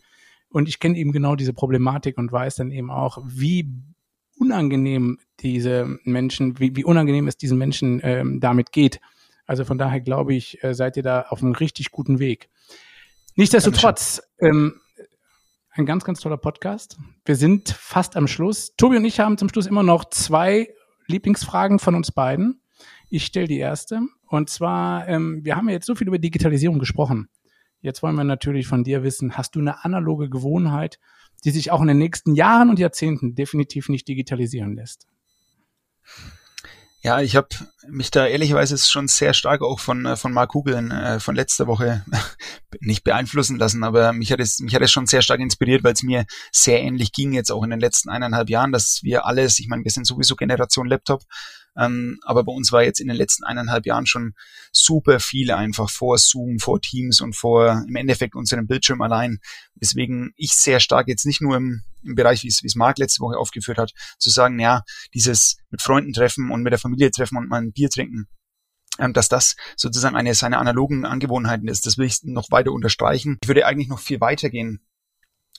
Und 0.49 0.69
ich 0.69 0.81
kenne 0.81 0.97
eben 0.97 1.13
genau 1.13 1.37
diese 1.37 1.53
Problematik 1.53 2.17
und 2.17 2.33
weiß 2.33 2.57
dann 2.57 2.71
eben 2.71 2.91
auch, 2.91 3.19
wie 3.27 3.69
unangenehm 4.39 5.19
diese 5.41 5.99
Menschen, 6.05 6.59
wie, 6.59 6.75
wie 6.75 6.85
unangenehm 6.85 7.29
es 7.29 7.37
diesen 7.37 7.59
Menschen 7.59 8.01
ähm, 8.03 8.41
damit 8.41 8.73
geht. 8.73 9.01
Also 9.47 9.65
von 9.65 9.77
daher 9.77 10.01
glaube 10.01 10.35
ich, 10.35 10.65
äh, 10.65 10.75
seid 10.75 10.97
ihr 10.97 11.03
da 11.03 11.23
auf 11.29 11.43
einem 11.43 11.53
richtig 11.53 11.91
guten 11.91 12.19
Weg. 12.21 12.49
Nichtsdestotrotz, 13.37 14.23
ähm, 14.41 14.81
ein 15.73 15.87
ganz, 15.87 16.05
ganz 16.05 16.21
toller 16.21 16.37
Podcast. 16.37 16.99
Wir 17.25 17.37
sind 17.37 17.71
fast 17.71 18.17
am 18.17 18.27
Schluss. 18.27 18.75
Tobi 18.77 18.97
und 18.97 19.05
ich 19.05 19.21
haben 19.21 19.39
zum 19.39 19.49
Schluss 19.49 19.67
immer 19.67 19.83
noch 19.83 20.05
zwei 20.11 20.69
Lieblingsfragen 21.07 21.79
von 21.79 21.95
uns 21.95 22.11
beiden. 22.11 22.63
Ich 23.09 23.25
stelle 23.25 23.47
die 23.47 23.59
erste. 23.59 24.01
Und 24.27 24.51
zwar, 24.51 25.09
ähm, 25.09 25.45
wir 25.45 25.57
haben 25.57 25.69
ja 25.69 25.75
jetzt 25.75 25.87
so 25.87 25.95
viel 25.95 26.09
über 26.09 26.19
Digitalisierung 26.19 26.79
gesprochen. 26.79 27.29
Jetzt 27.81 28.03
wollen 28.03 28.17
wir 28.17 28.25
natürlich 28.25 28.67
von 28.67 28.85
dir 28.85 29.03
wissen, 29.03 29.37
hast 29.37 29.55
du 29.55 29.61
eine 29.61 29.85
analoge 29.85 30.29
Gewohnheit, 30.29 30.99
die 31.45 31.51
sich 31.51 31.71
auch 31.71 31.81
in 31.81 31.89
den 31.89 31.99
nächsten 31.99 32.35
Jahren 32.35 32.69
und 32.69 32.79
Jahrzehnten 32.79 33.35
definitiv 33.35 33.89
nicht 33.89 34.07
digitalisieren 34.07 34.75
lässt? 34.75 35.07
Ja, 37.03 37.21
ich 37.21 37.37
habe 37.37 37.49
mich 37.91 38.11
da 38.11 38.27
ehrlicherweise 38.27 38.79
schon 38.79 39.09
sehr 39.09 39.35
stark 39.35 39.63
auch 39.63 39.81
von, 39.81 40.07
äh, 40.07 40.17
von 40.17 40.33
Mark 40.33 40.51
Kugeln 40.51 40.91
äh, 40.91 41.21
von 41.21 41.35
letzter 41.35 41.67
Woche 41.67 42.05
nicht 42.81 43.05
beeinflussen 43.05 43.59
lassen, 43.59 43.85
aber 43.85 44.13
mich 44.13 44.33
hat 44.33 44.41
es, 44.41 44.61
mich 44.61 44.75
hat 44.75 44.83
es 44.83 44.91
schon 44.91 45.07
sehr 45.07 45.23
stark 45.23 45.41
inspiriert, 45.41 45.85
weil 45.85 45.95
es 45.95 46.03
mir 46.03 46.25
sehr 46.53 46.81
ähnlich 46.81 47.13
ging 47.13 47.33
jetzt 47.33 47.51
auch 47.51 47.63
in 47.63 47.71
den 47.71 47.81
letzten 47.81 48.09
eineinhalb 48.09 48.51
Jahren, 48.51 48.73
dass 48.73 49.01
wir 49.03 49.27
alles, 49.27 49.59
ich 49.59 49.69
meine, 49.69 49.85
wir 49.85 49.91
sind 49.91 50.07
sowieso 50.07 50.37
Generation 50.37 50.87
Laptop, 50.87 51.23
ähm, 51.77 52.19
aber 52.23 52.45
bei 52.45 52.53
uns 52.53 52.73
war 52.73 52.83
jetzt 52.83 53.01
in 53.01 53.09
den 53.09 53.17
letzten 53.17 53.45
eineinhalb 53.45 53.87
Jahren 53.87 54.07
schon 54.07 54.35
super 54.73 55.21
viel 55.21 55.51
einfach 55.51 55.89
vor 55.89 56.19
Zoom, 56.19 56.59
vor 56.59 56.81
Teams 56.81 57.21
und 57.21 57.37
vor 57.37 57.85
im 57.89 57.97
Endeffekt 57.97 58.35
unserem 58.35 58.67
Bildschirm 58.67 59.01
allein. 59.03 59.39
Weswegen 59.75 60.33
ich 60.37 60.55
sehr 60.55 60.81
stark 60.81 61.09
jetzt 61.09 61.27
nicht 61.27 61.41
nur 61.41 61.57
im, 61.57 61.83
im 62.03 62.15
Bereich, 62.17 62.43
wie 62.43 62.49
es, 62.49 62.75
Marc 62.75 62.99
letzte 62.99 63.21
Woche 63.21 63.39
aufgeführt 63.39 63.79
hat, 63.79 63.93
zu 64.19 64.31
sagen, 64.31 64.59
ja, 64.59 64.83
dieses 65.15 65.59
mit 65.71 65.81
Freunden 65.81 66.13
treffen 66.13 66.51
und 66.51 66.63
mit 66.63 66.73
der 66.73 66.79
Familie 66.79 67.11
treffen 67.11 67.39
und 67.39 67.49
mal 67.49 67.63
ein 67.63 67.73
Bier 67.81 67.91
trinken, 67.91 68.29
ähm, 68.99 69.15
dass 69.15 69.29
das 69.29 69.57
sozusagen 69.77 70.17
eine 70.17 70.35
seiner 70.35 70.59
analogen 70.59 71.07
Angewohnheiten 71.07 71.67
ist. 71.67 71.87
Das 71.87 71.97
will 71.97 72.07
ich 72.07 72.23
noch 72.23 72.51
weiter 72.51 72.73
unterstreichen. 72.73 73.39
Ich 73.43 73.49
würde 73.49 73.67
eigentlich 73.67 73.89
noch 73.89 74.01
viel 74.01 74.21
weiter 74.21 74.51
gehen 74.51 74.81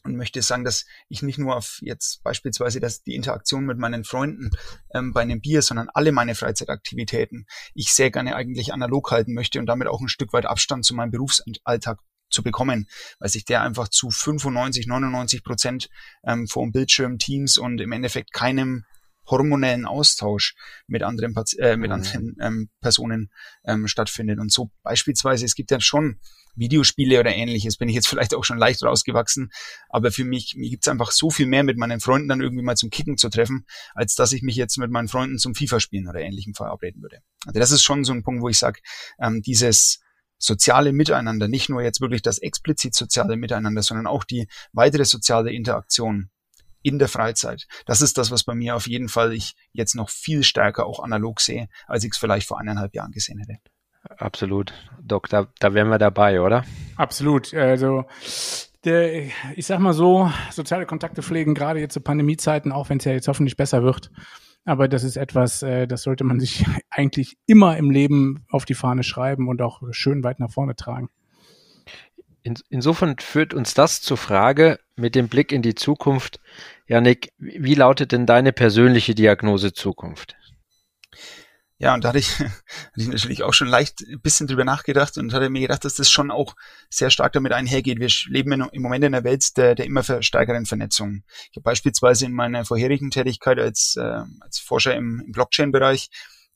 und 0.03 0.15
möchte 0.15 0.41
sagen, 0.41 0.63
dass 0.63 0.85
ich 1.09 1.23
nicht 1.23 1.39
nur 1.39 1.55
auf 1.55 1.79
jetzt 1.81 2.23
beispielsweise 2.23 2.79
dass 2.79 3.03
die 3.03 3.15
Interaktion 3.15 3.65
mit 3.65 3.77
meinen 3.79 4.03
Freunden 4.03 4.51
ähm, 4.93 5.13
bei 5.13 5.21
einem 5.21 5.41
Bier, 5.41 5.63
sondern 5.63 5.89
alle 5.93 6.11
meine 6.11 6.35
Freizeitaktivitäten 6.35 7.45
ich 7.73 7.91
sehr 7.91 8.11
gerne 8.11 8.35
eigentlich 8.35 8.71
analog 8.71 9.11
halten 9.11 9.33
möchte 9.33 9.59
und 9.59 9.65
damit 9.65 9.87
auch 9.87 10.01
ein 10.01 10.09
Stück 10.09 10.33
weit 10.33 10.45
Abstand 10.45 10.85
zu 10.85 10.93
meinem 10.93 11.11
Berufsalltag 11.11 11.99
zu 12.29 12.43
bekommen, 12.43 12.87
weil 13.19 13.29
sich 13.29 13.45
der 13.45 13.61
einfach 13.61 13.89
zu 13.89 14.09
95, 14.09 14.87
99 14.87 15.43
Prozent 15.43 15.89
ähm, 16.23 16.47
vor 16.47 16.63
dem 16.63 16.71
Bildschirm, 16.71 17.17
Teams 17.17 17.57
und 17.57 17.81
im 17.81 17.91
Endeffekt 17.91 18.31
keinem 18.31 18.85
hormonellen 19.25 19.85
Austausch 19.85 20.55
mit 20.87 21.03
anderen, 21.03 21.35
äh, 21.57 21.77
mit 21.77 21.89
mhm. 21.89 21.95
anderen 21.95 22.35
ähm, 22.41 22.69
Personen 22.81 23.31
ähm, 23.63 23.87
stattfindet. 23.87 24.39
Und 24.39 24.51
so 24.51 24.71
beispielsweise, 24.83 25.45
es 25.45 25.55
gibt 25.55 25.71
ja 25.71 25.79
schon 25.79 26.19
Videospiele 26.55 27.19
oder 27.19 27.33
ähnliches, 27.33 27.77
bin 27.77 27.89
ich 27.89 27.95
jetzt 27.95 28.07
vielleicht 28.09 28.33
auch 28.35 28.43
schon 28.43 28.57
leicht 28.57 28.83
rausgewachsen, 28.83 29.51
aber 29.89 30.11
für 30.11 30.25
mich, 30.25 30.55
mir 30.55 30.69
gibt's 30.69 30.87
einfach 30.87 31.11
so 31.11 31.29
viel 31.29 31.47
mehr 31.47 31.63
mit 31.63 31.77
meinen 31.77 31.99
Freunden 31.99 32.27
dann 32.27 32.41
irgendwie 32.41 32.63
mal 32.63 32.75
zum 32.75 32.89
Kicken 32.89 33.17
zu 33.17 33.29
treffen, 33.29 33.65
als 33.93 34.15
dass 34.15 34.33
ich 34.33 34.41
mich 34.41 34.55
jetzt 34.55 34.77
mit 34.77 34.91
meinen 34.91 35.07
Freunden 35.07 35.37
zum 35.37 35.55
FIFA-Spielen 35.55 36.07
oder 36.07 36.19
ähnlichem 36.19 36.53
verabreden 36.53 37.01
würde. 37.01 37.19
Also 37.45 37.59
das 37.59 37.71
ist 37.71 37.83
schon 37.83 38.03
so 38.03 38.13
ein 38.13 38.23
Punkt, 38.23 38.41
wo 38.41 38.49
ich 38.49 38.57
sage, 38.57 38.81
ähm, 39.19 39.41
dieses 39.41 40.01
soziale 40.37 40.91
Miteinander, 40.91 41.47
nicht 41.47 41.69
nur 41.69 41.83
jetzt 41.83 42.01
wirklich 42.01 42.23
das 42.23 42.39
explizit 42.39 42.95
soziale 42.95 43.37
Miteinander, 43.37 43.83
sondern 43.83 44.07
auch 44.07 44.23
die 44.23 44.47
weitere 44.73 45.05
soziale 45.05 45.51
Interaktion 45.51 46.30
in 46.83 46.99
der 46.99 47.07
Freizeit. 47.07 47.67
Das 47.85 48.01
ist 48.01 48.17
das, 48.17 48.31
was 48.31 48.43
bei 48.43 48.55
mir 48.55 48.75
auf 48.75 48.87
jeden 48.87 49.09
Fall 49.09 49.33
ich 49.33 49.55
jetzt 49.73 49.95
noch 49.95 50.09
viel 50.09 50.43
stärker 50.43 50.85
auch 50.85 51.01
analog 51.01 51.41
sehe, 51.41 51.67
als 51.87 52.03
ich 52.03 52.11
es 52.11 52.17
vielleicht 52.17 52.47
vor 52.47 52.59
eineinhalb 52.59 52.93
Jahren 52.95 53.11
gesehen 53.11 53.39
hätte. 53.39 53.59
Absolut. 54.17 54.73
Doc, 55.01 55.29
da, 55.29 55.47
da 55.59 55.73
wären 55.73 55.89
wir 55.89 55.99
dabei, 55.99 56.41
oder? 56.41 56.65
Absolut. 56.95 57.53
Also 57.53 58.05
der, 58.83 59.25
ich 59.55 59.65
sag 59.65 59.79
mal 59.79 59.93
so, 59.93 60.31
soziale 60.51 60.85
Kontakte 60.85 61.21
pflegen, 61.21 61.53
gerade 61.53 61.79
jetzt 61.79 61.93
zu 61.93 62.01
Pandemiezeiten, 62.01 62.71
auch 62.71 62.89
wenn 62.89 62.97
es 62.97 63.05
ja 63.05 63.11
jetzt 63.11 63.27
hoffentlich 63.27 63.57
besser 63.57 63.83
wird. 63.83 64.11
Aber 64.63 64.87
das 64.87 65.03
ist 65.03 65.17
etwas, 65.17 65.63
äh, 65.63 65.87
das 65.87 66.03
sollte 66.03 66.23
man 66.23 66.39
sich 66.39 66.65
eigentlich 66.89 67.37
immer 67.45 67.77
im 67.77 67.91
Leben 67.91 68.45
auf 68.49 68.65
die 68.65 68.75
Fahne 68.75 69.03
schreiben 69.03 69.47
und 69.47 69.61
auch 69.61 69.81
schön 69.91 70.23
weit 70.23 70.39
nach 70.39 70.51
vorne 70.51 70.75
tragen. 70.75 71.09
In, 72.43 72.55
insofern 72.69 73.17
führt 73.19 73.53
uns 73.53 73.73
das 73.73 74.01
zur 74.01 74.17
Frage 74.17 74.79
mit 74.95 75.15
dem 75.15 75.27
Blick 75.27 75.51
in 75.51 75.61
die 75.61 75.75
Zukunft. 75.75 76.39
Janik, 76.87 77.31
wie 77.37 77.75
lautet 77.75 78.11
denn 78.11 78.25
deine 78.25 78.51
persönliche 78.51 79.13
Diagnose 79.13 79.73
Zukunft? 79.73 80.35
Ja, 81.81 81.95
und 81.95 82.03
da 82.03 82.09
hatte 82.09 82.19
ich, 82.19 82.39
hatte 82.39 82.51
ich 82.95 83.07
natürlich 83.07 83.41
auch 83.41 83.53
schon 83.53 83.67
leicht 83.67 84.01
ein 84.01 84.21
bisschen 84.21 84.45
drüber 84.45 84.63
nachgedacht 84.63 85.17
und 85.17 85.33
hatte 85.33 85.49
mir 85.49 85.61
gedacht, 85.61 85.83
dass 85.83 85.95
das 85.95 86.11
schon 86.11 86.29
auch 86.29 86.55
sehr 86.89 87.09
stark 87.09 87.33
damit 87.33 87.53
einhergeht. 87.53 87.99
Wir 87.99 88.09
leben 88.27 88.51
im 88.71 88.81
Moment 88.83 89.03
in 89.03 89.15
einer 89.15 89.23
Welt 89.23 89.57
der, 89.57 89.73
der 89.73 89.85
immer 89.85 90.03
stärkeren 90.21 90.67
Vernetzung. 90.67 91.23
Ich 91.49 91.57
habe 91.57 91.63
beispielsweise 91.63 92.25
in 92.25 92.33
meiner 92.33 92.65
vorherigen 92.65 93.09
Tätigkeit 93.09 93.57
als, 93.57 93.95
äh, 93.97 94.23
als 94.41 94.59
Forscher 94.59 94.95
im, 94.95 95.23
im 95.25 95.31
Blockchain-Bereich 95.31 96.09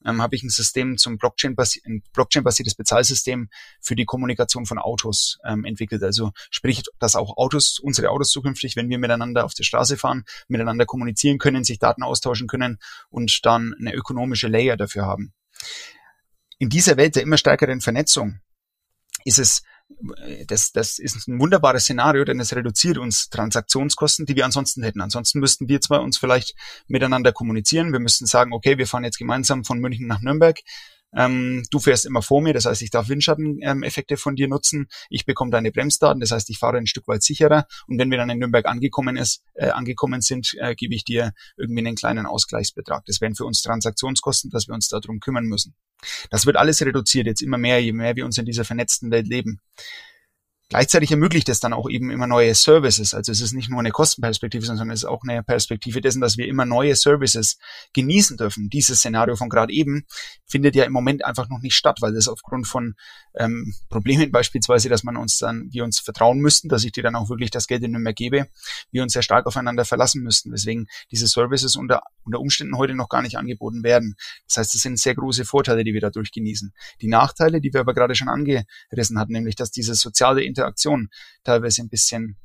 ähm, 0.05 0.21
habe 0.21 0.35
ich 0.35 0.43
ein 0.43 0.49
System 0.49 0.97
zum 0.97 1.17
Blockchain, 1.17 1.55
ein 1.57 2.03
Blockchain-basiertes 2.13 2.75
Bezahlsystem 2.75 3.49
für 3.81 3.95
die 3.95 4.05
Kommunikation 4.05 4.65
von 4.65 4.79
Autos 4.79 5.37
ähm, 5.45 5.65
entwickelt. 5.65 6.03
Also 6.03 6.31
sprich, 6.51 6.83
dass 6.99 7.15
auch 7.15 7.37
Autos, 7.37 7.79
unsere 7.79 8.09
Autos 8.09 8.31
zukünftig, 8.31 8.75
wenn 8.75 8.89
wir 8.89 8.99
miteinander 8.99 9.45
auf 9.45 9.53
der 9.53 9.63
Straße 9.63 9.97
fahren, 9.97 10.23
miteinander 10.47 10.85
kommunizieren 10.85 11.37
können, 11.37 11.63
sich 11.63 11.79
Daten 11.79 12.03
austauschen 12.03 12.47
können 12.47 12.77
und 13.09 13.45
dann 13.45 13.73
eine 13.79 13.93
ökonomische 13.93 14.47
Layer 14.47 14.77
dafür 14.77 15.05
haben. 15.05 15.33
In 16.57 16.69
dieser 16.69 16.97
Welt 16.97 17.15
der 17.15 17.23
immer 17.23 17.37
stärkeren 17.37 17.81
Vernetzung 17.81 18.39
ist 19.25 19.39
es 19.39 19.63
das, 20.47 20.71
das 20.71 20.99
ist 20.99 21.27
ein 21.27 21.39
wunderbares 21.39 21.83
Szenario, 21.83 22.25
denn 22.25 22.39
es 22.39 22.55
reduziert 22.55 22.97
uns 22.97 23.29
Transaktionskosten, 23.29 24.25
die 24.25 24.35
wir 24.35 24.45
ansonsten 24.45 24.83
hätten. 24.83 25.01
Ansonsten 25.01 25.39
müssten 25.39 25.67
wir 25.67 25.81
zwar 25.81 26.01
uns 26.01 26.17
vielleicht 26.17 26.55
miteinander 26.87 27.31
kommunizieren. 27.31 27.91
Wir 27.91 27.99
müssten 27.99 28.25
sagen, 28.25 28.53
okay, 28.53 28.77
wir 28.77 28.87
fahren 28.87 29.03
jetzt 29.03 29.17
gemeinsam 29.17 29.63
von 29.63 29.79
München 29.79 30.07
nach 30.07 30.21
Nürnberg. 30.21 30.59
Ähm, 31.15 31.63
du 31.71 31.79
fährst 31.79 32.05
immer 32.05 32.21
vor 32.21 32.41
mir, 32.41 32.53
das 32.53 32.65
heißt, 32.65 32.81
ich 32.81 32.89
darf 32.89 33.09
Windschatteneffekte 33.09 34.17
von 34.17 34.35
dir 34.35 34.47
nutzen. 34.47 34.87
Ich 35.09 35.25
bekomme 35.25 35.51
deine 35.51 35.71
Bremsdaten, 35.71 36.19
das 36.19 36.31
heißt, 36.31 36.49
ich 36.49 36.57
fahre 36.57 36.77
ein 36.77 36.87
Stück 36.87 37.07
weit 37.07 37.23
sicherer. 37.23 37.65
Und 37.87 37.97
wenn 37.99 38.11
wir 38.11 38.17
dann 38.17 38.29
in 38.29 38.39
Nürnberg 38.39 38.65
angekommen 38.65 39.17
ist, 39.17 39.43
äh, 39.53 39.69
angekommen 39.69 40.21
sind, 40.21 40.53
äh, 40.59 40.75
gebe 40.75 40.95
ich 40.95 41.03
dir 41.03 41.31
irgendwie 41.57 41.85
einen 41.85 41.95
kleinen 41.95 42.25
Ausgleichsbetrag. 42.25 43.05
Das 43.05 43.21
wären 43.21 43.35
für 43.35 43.45
uns 43.45 43.61
Transaktionskosten, 43.61 44.49
dass 44.49 44.67
wir 44.67 44.75
uns 44.75 44.87
darum 44.89 45.19
kümmern 45.19 45.45
müssen. 45.45 45.75
Das 46.29 46.45
wird 46.45 46.57
alles 46.57 46.81
reduziert 46.81 47.25
jetzt 47.25 47.41
immer 47.41 47.57
mehr, 47.57 47.81
je 47.81 47.93
mehr 47.93 48.15
wir 48.15 48.25
uns 48.25 48.37
in 48.37 48.45
dieser 48.45 48.65
vernetzten 48.65 49.11
Welt 49.11 49.27
leben. 49.27 49.59
Gleichzeitig 50.69 51.11
ermöglicht 51.11 51.47
es 51.47 51.59
dann 51.59 51.73
auch 51.73 51.87
eben 51.87 52.09
immer 52.09 52.25
neue 52.25 52.55
Services. 52.55 53.13
Also 53.13 53.31
es 53.31 53.39
ist 53.39 53.53
nicht 53.53 53.69
nur 53.69 53.79
eine 53.79 53.91
Kostenperspektive, 53.91 54.65
sondern 54.65 54.89
es 54.89 55.01
ist 55.01 55.05
auch 55.05 55.21
eine 55.21 55.43
Perspektive 55.43 56.01
dessen, 56.01 56.21
dass 56.21 56.37
wir 56.37 56.47
immer 56.47 56.65
neue 56.65 56.95
Services 56.95 57.59
genießen 57.93 58.37
dürfen. 58.37 58.69
Dieses 58.69 58.97
Szenario 58.97 59.35
von 59.35 59.49
gerade 59.49 59.71
eben 59.71 60.07
findet 60.47 60.75
ja 60.75 60.83
im 60.83 60.91
Moment 60.91 61.23
einfach 61.23 61.49
noch 61.49 61.61
nicht 61.61 61.75
statt, 61.75 61.97
weil 62.01 62.15
es 62.15 62.27
aufgrund 62.27 62.65
von 62.65 62.95
ähm, 63.35 63.75
Problemen 63.89 64.31
beispielsweise, 64.31 64.89
dass 64.89 65.03
man 65.03 65.17
uns 65.17 65.37
dann, 65.37 65.69
wir 65.71 65.83
uns 65.83 65.99
vertrauen 65.99 66.39
müssten, 66.39 66.67
dass 66.67 66.83
ich 66.83 66.91
dir 66.91 67.03
dann 67.03 67.15
auch 67.15 67.29
wirklich 67.29 67.51
das 67.51 67.67
Geld 67.67 67.83
nicht 67.83 67.91
mehr 67.91 68.13
gebe, 68.13 68.47
wir 68.91 69.03
uns 69.03 69.13
sehr 69.13 69.21
stark 69.21 69.45
aufeinander 69.45 69.85
verlassen 69.85 70.23
müssten. 70.23 70.51
Weswegen 70.51 70.87
diese 71.11 71.27
Services 71.27 71.75
unter, 71.75 72.01
unter 72.23 72.39
Umständen 72.39 72.75
heute 72.75 72.95
noch 72.95 73.09
gar 73.09 73.21
nicht 73.21 73.37
angeboten 73.37 73.83
werden. 73.83 74.15
Das 74.47 74.57
heißt, 74.57 74.73
es 74.73 74.81
sind 74.81 74.97
sehr 74.99 75.13
große 75.13 75.45
Vorteile, 75.45 75.83
die 75.83 75.93
wir 75.93 76.01
dadurch 76.01 76.31
genießen. 76.31 76.73
Die 77.01 77.07
Nachteile, 77.07 77.61
die 77.61 77.71
wir 77.71 77.81
aber 77.81 77.93
gerade 77.93 78.15
schon 78.15 78.29
angerissen 78.29 79.19
hatten, 79.19 79.33
nämlich 79.33 79.55
dass 79.55 79.69
diese 79.69 79.93
soziale 79.93 80.43
Interaktion 80.55 81.09
teilweise 81.43 81.81
ein 81.81 81.89
bisschen 81.89 82.37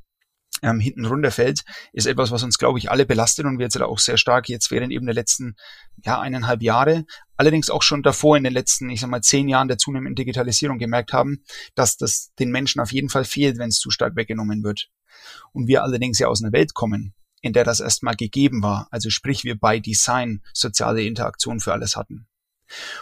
ähm, 0.61 0.79
hinten 0.79 1.05
runterfällt, 1.05 1.63
ist 1.93 2.07
etwas, 2.07 2.31
was 2.31 2.43
uns, 2.43 2.57
glaube 2.57 2.77
ich, 2.77 2.91
alle 2.91 3.05
belastet 3.05 3.45
und 3.45 3.57
wir 3.57 3.65
jetzt 3.65 3.81
auch 3.81 3.99
sehr 3.99 4.17
stark 4.17 4.49
jetzt 4.49 4.69
während 4.71 4.91
eben 4.91 5.05
der 5.05 5.15
letzten 5.15 5.55
ja, 6.03 6.19
eineinhalb 6.19 6.61
Jahre, 6.61 7.05
allerdings 7.37 7.69
auch 7.69 7.81
schon 7.81 8.03
davor 8.03 8.37
in 8.37 8.43
den 8.43 8.53
letzten, 8.53 8.89
ich 8.89 9.01
sag 9.01 9.09
mal, 9.09 9.21
zehn 9.21 9.47
Jahren 9.47 9.67
der 9.67 9.77
zunehmenden 9.77 10.15
Digitalisierung 10.15 10.77
gemerkt 10.77 11.13
haben, 11.13 11.43
dass 11.75 11.97
das 11.97 12.31
den 12.39 12.51
Menschen 12.51 12.81
auf 12.81 12.91
jeden 12.91 13.09
Fall 13.09 13.23
fehlt, 13.23 13.57
wenn 13.57 13.69
es 13.69 13.79
zu 13.79 13.89
stark 13.89 14.15
weggenommen 14.15 14.63
wird. 14.63 14.89
Und 15.51 15.67
wir 15.67 15.83
allerdings 15.83 16.19
ja 16.19 16.27
aus 16.27 16.43
einer 16.43 16.53
Welt 16.53 16.73
kommen, 16.73 17.13
in 17.41 17.53
der 17.53 17.63
das 17.63 17.79
erstmal 17.79 18.15
gegeben 18.15 18.61
war, 18.61 18.87
also 18.91 19.09
sprich 19.09 19.43
wir 19.43 19.57
bei 19.57 19.79
Design 19.79 20.41
soziale 20.53 21.03
Interaktion 21.03 21.59
für 21.59 21.73
alles 21.73 21.95
hatten. 21.95 22.27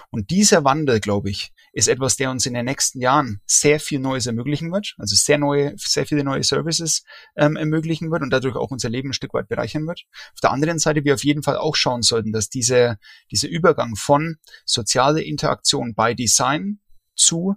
Und 0.10 0.30
dieser 0.30 0.64
Wandel, 0.64 1.00
glaube 1.00 1.30
ich, 1.30 1.52
ist 1.74 1.88
etwas, 1.88 2.18
der 2.18 2.32
uns 2.32 2.46
in 2.46 2.54
den 2.54 2.66
nächsten 2.66 3.02
Jahren 3.02 3.42
sehr 3.46 3.80
viel 3.80 4.00
Neues 4.00 4.26
ermöglichen 4.26 4.72
wird, 4.72 4.96
also 4.98 5.16
sehr 5.16 5.38
neue, 5.38 5.74
sehr 5.78 6.06
viele 6.06 6.24
neue 6.24 6.44
Services 6.44 7.04
ähm, 7.36 7.56
ermöglichen 7.56 8.12
wird 8.12 8.22
und 8.22 8.32
dadurch 8.32 8.56
auch 8.56 8.72
unser 8.72 8.90
Leben 8.90 9.10
ein 9.10 9.14
Stück 9.14 9.34
weit 9.34 9.48
bereichern 9.48 9.88
wird. 9.88 10.04
Auf 10.34 10.42
der 10.42 10.52
anderen 10.52 10.80
Seite 10.80 11.04
wir 11.04 11.14
auf 11.14 11.24
jeden 11.24 11.44
Fall 11.44 11.58
auch 11.58 11.76
schauen 11.76 12.02
sollten, 12.02 12.32
dass 12.32 12.50
diese, 12.50 12.98
dieser 13.32 13.50
Übergang 13.50 13.96
von 13.96 14.38
soziale 14.66 15.22
Interaktion 15.22 15.94
by 15.94 16.16
Design 16.16 16.80
zu 17.16 17.56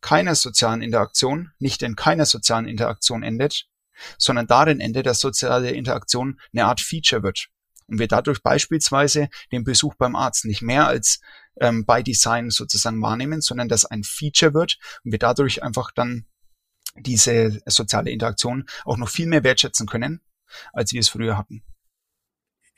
keiner 0.00 0.34
sozialen 0.34 0.82
Interaktion, 0.82 1.50
nicht 1.58 1.82
in 1.82 1.96
keiner 1.96 2.26
sozialen 2.26 2.66
Interaktion 2.66 3.22
endet, 3.22 3.66
sondern 4.18 4.46
darin 4.46 4.80
endet, 4.80 5.06
dass 5.06 5.20
soziale 5.20 5.70
Interaktion 5.70 6.38
eine 6.52 6.66
Art 6.66 6.80
Feature 6.80 7.22
wird 7.22 7.48
und 7.88 7.98
wir 7.98 8.08
dadurch 8.08 8.42
beispielsweise 8.42 9.28
den 9.52 9.64
Besuch 9.64 9.94
beim 9.94 10.16
Arzt 10.16 10.44
nicht 10.44 10.62
mehr 10.62 10.86
als 10.86 11.20
ähm, 11.60 11.86
by 11.86 12.02
Design 12.02 12.50
sozusagen 12.50 13.00
wahrnehmen, 13.02 13.40
sondern 13.40 13.68
dass 13.68 13.84
ein 13.84 14.02
Feature 14.04 14.54
wird 14.54 14.78
und 15.04 15.12
wir 15.12 15.18
dadurch 15.18 15.62
einfach 15.62 15.90
dann 15.92 16.26
diese 16.98 17.60
soziale 17.66 18.10
Interaktion 18.10 18.64
auch 18.84 18.96
noch 18.96 19.08
viel 19.08 19.26
mehr 19.26 19.44
wertschätzen 19.44 19.86
können, 19.86 20.20
als 20.72 20.92
wir 20.92 21.00
es 21.00 21.08
früher 21.08 21.36
hatten. 21.36 21.62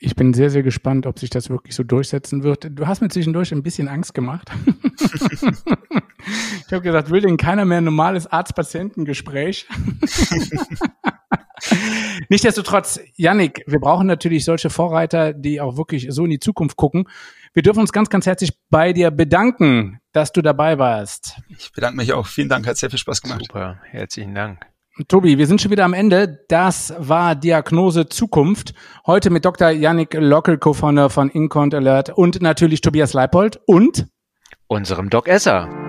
Ich 0.01 0.15
bin 0.15 0.33
sehr, 0.33 0.49
sehr 0.49 0.63
gespannt, 0.63 1.05
ob 1.05 1.19
sich 1.19 1.29
das 1.29 1.49
wirklich 1.49 1.75
so 1.75 1.83
durchsetzen 1.83 2.43
wird. 2.43 2.67
Du 2.69 2.87
hast 2.87 3.01
mir 3.01 3.09
zwischendurch 3.09 3.51
ein 3.51 3.63
bisschen 3.63 3.89
Angst 3.89 4.13
gemacht. 4.13 4.49
ich 5.35 6.71
habe 6.71 6.81
gesagt, 6.81 7.09
will 7.09 7.19
denn 7.19 7.35
keiner 7.35 7.65
mehr 7.65 7.79
ein 7.79 7.83
normales 7.83 8.25
Arzt-Patienten-Gespräch? 8.25 9.67
Nichtsdestotrotz, 12.29 12.99
Yannick, 13.15 13.63
wir 13.67 13.79
brauchen 13.79 14.07
natürlich 14.07 14.45
solche 14.45 14.69
Vorreiter, 14.69 15.33
die 15.33 15.61
auch 15.61 15.77
wirklich 15.77 16.07
so 16.09 16.25
in 16.25 16.31
die 16.31 16.39
Zukunft 16.39 16.77
gucken. 16.77 17.07
Wir 17.53 17.63
dürfen 17.63 17.79
uns 17.79 17.91
ganz, 17.91 18.09
ganz 18.09 18.25
herzlich 18.25 18.51
bei 18.69 18.93
dir 18.93 19.11
bedanken, 19.11 19.99
dass 20.11 20.31
du 20.31 20.41
dabei 20.41 20.77
warst. 20.77 21.39
Ich 21.49 21.71
bedanke 21.71 21.97
mich 21.97 22.13
auch. 22.13 22.27
Vielen 22.27 22.49
Dank, 22.49 22.67
hat 22.67 22.77
sehr 22.77 22.89
viel 22.89 22.99
Spaß 22.99 23.21
gemacht. 23.21 23.41
Super, 23.47 23.79
herzlichen 23.89 24.35
Dank. 24.35 24.65
Tobi, 25.07 25.37
wir 25.37 25.47
sind 25.47 25.61
schon 25.61 25.71
wieder 25.71 25.85
am 25.85 25.93
Ende. 25.93 26.43
Das 26.49 26.93
war 26.97 27.35
Diagnose 27.35 28.09
Zukunft. 28.09 28.73
Heute 29.07 29.29
mit 29.29 29.45
Dr. 29.45 29.69
Yannick 29.69 30.13
Lockel, 30.13 30.57
Co-Founder 30.57 31.09
von 31.09 31.29
Incont 31.29 31.73
Alert 31.73 32.09
und 32.09 32.41
natürlich 32.41 32.81
Tobias 32.81 33.13
Leipold 33.13 33.61
und 33.65 34.07
unserem 34.67 35.09
Doc 35.09 35.27
Esser. 35.27 35.88